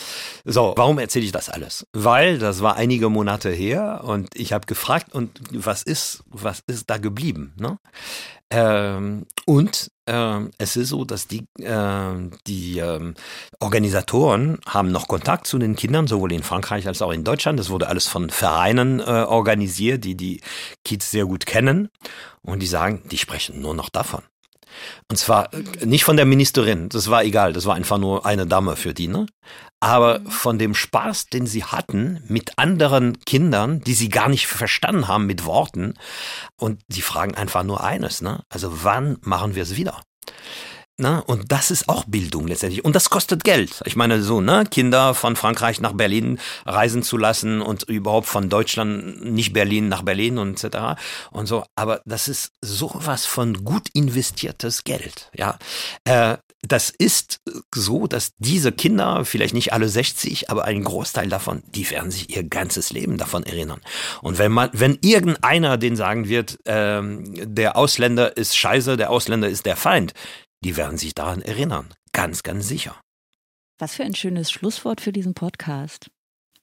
So, 0.45 0.73
warum 0.77 0.99
erzähle 0.99 1.27
ich 1.27 1.33
das 1.33 1.51
alles? 1.51 1.87
Weil 1.93 2.39
das 2.39 2.63
war 2.63 2.77
einige 2.77 3.11
Monate 3.11 3.51
her 3.51 4.03
und 4.05 4.31
ich 4.35 4.53
habe 4.53 4.67
gefragt, 4.67 5.13
und 5.13 5.39
was 5.53 5.83
ist, 5.83 6.25
was 6.29 6.63
ist 6.67 6.89
da 6.89 6.97
geblieben? 6.97 7.53
Ne? 7.59 7.79
Ähm, 8.51 9.27
und 9.47 9.91
ähm, 10.07 10.51
es 10.59 10.77
ist 10.77 10.91
so, 10.91 11.05
dass 11.05 11.27
die, 11.27 11.47
ähm, 11.61 12.33
die 12.47 12.79
ähm, 12.79 13.15
Organisatoren 13.59 14.59
haben 14.67 14.93
noch 14.93 15.09
Kontakt 15.09 15.47
zu 15.47 15.59
den 15.59 15.77
Kindern, 15.77 16.07
sowohl 16.07 16.33
in 16.33 16.43
Frankreich 16.43 16.87
als 16.87 17.01
auch 17.03 17.11
in 17.11 17.25
Deutschland. 17.25 17.59
Das 17.59 17.71
wurde 17.71 17.89
alles 17.89 18.07
von 18.07 18.31
Vereinen 18.31 19.01
äh, 19.01 19.05
organisiert, 19.05 20.05
die 20.05 20.15
die 20.15 20.41
Kids 20.85 21.11
sehr 21.11 21.25
gut 21.27 21.47
kennen. 21.47 21.89
Und 22.43 22.61
die 22.61 22.67
sagen, 22.67 23.03
die 23.11 23.19
sprechen 23.19 23.61
nur 23.61 23.75
noch 23.75 23.89
davon. 23.89 24.23
Und 25.11 25.17
zwar 25.17 25.53
äh, 25.53 25.85
nicht 25.85 26.05
von 26.05 26.17
der 26.17 26.27
Ministerin, 26.27 26.89
das 26.89 27.11
war 27.11 27.25
egal, 27.25 27.53
das 27.53 27.67
war 27.67 27.75
einfach 27.75 27.99
nur 27.99 28.27
eine 28.27 28.47
Dame 28.47 28.77
für 28.77 28.95
die, 28.95 29.09
ne? 29.09 29.27
Aber 29.81 30.23
von 30.29 30.59
dem 30.59 30.75
Spaß, 30.75 31.27
den 31.27 31.47
sie 31.47 31.65
hatten 31.65 32.23
mit 32.27 32.59
anderen 32.59 33.21
Kindern, 33.21 33.81
die 33.81 33.93
sie 33.93 34.09
gar 34.09 34.29
nicht 34.29 34.47
verstanden 34.47 35.09
haben 35.09 35.27
mit 35.27 35.45
Worten. 35.45 35.95
Und 36.57 36.81
die 36.89 37.03
fragen 37.03 37.35
einfach 37.35 37.65
nur 37.65 37.85
eines, 37.85 38.23
ne? 38.23 38.45
Also 38.49 38.83
wann 38.83 39.19
machen 39.21 39.55
wir 39.55 39.63
es 39.63 39.77
wieder? 39.77 40.01
Na, 40.97 41.19
und 41.19 41.51
das 41.51 41.73
ist 41.73 41.89
auch 41.89 42.05
Bildung 42.05 42.47
letztendlich. 42.47 42.85
Und 42.85 42.95
das 42.95 43.11
kostet 43.11 43.43
Geld. 43.43 43.83
Ich 43.85 43.97
meine, 43.97 44.23
so, 44.23 44.41
ne, 44.41 44.65
Kinder 44.71 45.15
von 45.15 45.35
Frankreich 45.35 45.81
nach 45.81 45.93
Berlin 45.93 46.39
reisen 46.67 47.03
zu 47.03 47.17
lassen 47.17 47.61
und 47.61 47.83
überhaupt 47.83 48.29
von 48.29 48.49
Deutschland, 48.49 49.25
nicht 49.25 49.53
Berlin 49.53 49.89
nach 49.89 50.03
Berlin 50.03 50.39
und 50.39 50.63
etc. 50.63 51.01
und 51.33 51.47
so. 51.47 51.65
Aber 51.75 52.01
das 52.05 52.29
ist 52.29 52.53
sowas 52.61 53.27
von 53.27 53.65
gut 53.65 53.89
investiertes 53.93 54.85
Geld, 54.85 55.31
ja. 55.35 55.59
Äh, 56.05 56.37
das 56.67 56.91
ist 56.91 57.41
so, 57.75 58.07
dass 58.07 58.33
diese 58.39 58.73
Kinder, 58.73 59.25
vielleicht 59.25 59.55
nicht 59.55 59.73
alle 59.73 59.89
60, 59.89 60.51
aber 60.51 60.65
ein 60.65 60.83
Großteil 60.83 61.29
davon, 61.29 61.63
die 61.75 61.91
werden 61.91 62.11
sich 62.11 62.35
ihr 62.35 62.43
ganzes 62.43 62.91
Leben 62.91 63.19
davon 63.19 63.45
erinnern. 63.45 63.81
Und 64.23 64.39
wenn 64.39 64.53
man, 64.53 64.71
wenn 64.73 64.99
irgendeiner 65.03 65.77
den 65.77 65.97
sagen 65.97 66.29
wird, 66.29 66.59
ähm, 66.65 67.35
der 67.55 67.77
Ausländer 67.77 68.37
ist 68.37 68.57
scheiße, 68.57 68.97
der 68.97 69.11
Ausländer 69.11 69.49
ist 69.49 69.67
der 69.67 69.77
Feind, 69.77 70.15
die 70.65 70.77
werden 70.77 70.99
sich 70.99 71.15
daran 71.15 71.43
erinnern. 71.43 71.95
Ganz, 72.13 72.43
ganz 72.43 72.67
sicher. 72.67 73.01
Was 73.79 73.95
für 73.95 74.05
ein 74.05 74.15
schönes 74.15 74.51
Schlusswort 74.51 75.01
für 75.01 75.13
diesen 75.13 75.35
Podcast. 75.35 76.11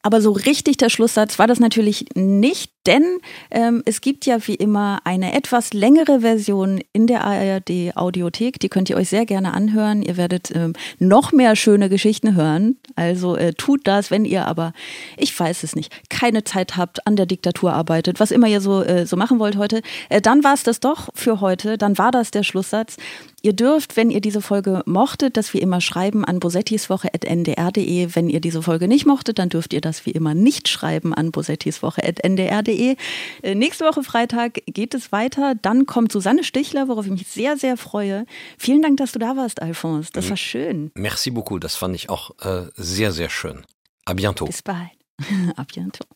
Aber 0.02 0.22
so 0.22 0.32
richtig 0.32 0.78
der 0.78 0.90
Schlusssatz 0.90 1.38
war 1.38 1.48
das 1.48 1.60
natürlich 1.60 2.06
nicht, 2.16 2.74
denn 2.88 3.04
ähm, 3.52 3.84
es 3.86 4.02
gibt 4.02 4.26
ja 4.26 4.38
wie 4.48 4.56
immer 4.56 5.00
eine 5.04 5.34
etwas 5.34 5.74
längere 5.74 6.22
Version 6.22 6.82
in 6.94 7.06
der 7.06 7.24
ARD 7.24 7.96
Audiothek. 7.96 8.60
Die 8.60 8.70
könnt 8.70 8.90
ihr 8.90 8.98
euch 8.98 9.10
sehr 9.10 9.26
gerne 9.28 9.54
anhören. 9.54 10.02
Ihr 10.02 10.18
werdet 10.18 10.50
ähm, 10.56 10.74
noch 10.98 11.32
mehr 11.32 11.56
schöne 11.56 11.90
Geschichten 11.90 12.36
hören. 12.36 12.78
Also 12.96 13.36
äh, 13.36 13.54
tut 13.54 13.82
das, 13.86 14.10
wenn 14.10 14.26
ihr 14.26 14.48
aber, 14.48 14.74
ich 15.18 15.38
weiß 15.38 15.64
es 15.64 15.76
nicht, 15.76 15.94
keine 16.10 16.44
Zeit 16.44 16.76
habt, 16.76 17.06
an 17.06 17.16
der 17.16 17.28
Diktatur 17.28 17.74
arbeitet, 17.74 18.20
was 18.20 18.32
immer 18.32 18.48
ihr 18.48 18.62
so, 18.62 18.82
äh, 18.82 19.06
so 19.06 19.16
machen 19.16 19.38
wollt 19.38 19.58
heute. 19.58 19.82
Äh, 20.10 20.22
dann 20.22 20.44
war 20.44 20.56
es 20.56 20.64
das 20.64 20.80
doch 20.80 21.10
für 21.14 21.40
heute. 21.40 21.78
Dann 21.78 22.00
war 22.00 22.12
das 22.12 22.32
der 22.32 22.44
Schlusssatz. 22.44 22.98
Ihr 23.44 23.54
dürft, 23.54 23.98
wenn 23.98 24.12
ihr 24.12 24.22
diese 24.22 24.42
Folge 24.42 24.84
mochtet, 24.86 25.38
das 25.38 25.54
wie 25.54 25.60
immer 25.60 25.82
schreiben 25.82 26.26
an 26.26 26.40
bosettiswoche.ndr.de. 26.40 28.10
Wenn 28.14 28.30
ihr 28.30 28.40
diese 28.40 28.62
Folge 28.62 28.88
nicht 28.88 29.06
mochtet, 29.06 29.40
dann 29.40 29.50
dürft 29.50 29.74
ihr 29.74 29.82
das 29.82 30.06
wie 30.06 30.12
immer 30.12 30.34
nicht 30.34 30.68
schreiben 30.68 31.14
an 31.14 31.32
bosettiswoche.ndr.de. 31.32 32.71
Äh, 32.72 33.56
nächste 33.56 33.86
Woche 33.86 34.04
Freitag 34.04 34.62
geht 34.66 34.94
es 34.94 35.12
weiter. 35.12 35.56
Dann 35.62 35.86
kommt 35.86 36.12
Susanne 36.12 36.44
Stichler, 36.44 36.88
worauf 36.88 37.06
ich 37.06 37.12
mich 37.12 37.28
sehr, 37.28 37.58
sehr 37.58 37.78
freue. 37.78 38.26
Vielen 38.58 38.82
Dank, 38.82 38.98
dass 38.98 39.12
du 39.12 39.20
da 39.20 39.36
warst, 39.38 39.62
Alphonse. 39.62 40.10
Das 40.14 40.30
war 40.30 40.38
schön. 40.38 40.92
Merci 40.96 41.32
beaucoup. 41.32 41.62
Das 41.62 41.76
fand 41.76 41.96
ich 41.96 42.10
auch 42.10 42.32
äh, 42.42 42.68
sehr, 42.76 43.12
sehr 43.12 43.30
schön. 43.30 43.66
À 44.06 44.14
bientôt. 44.14 44.48
Bis 44.48 44.62
bald. 44.62 44.90
A 45.56 45.64
bientôt. 45.64 46.08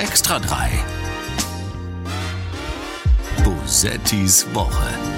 Extra 0.00 0.38
3. 0.38 0.70
Bosettis 3.42 4.46
Woche. 4.54 5.17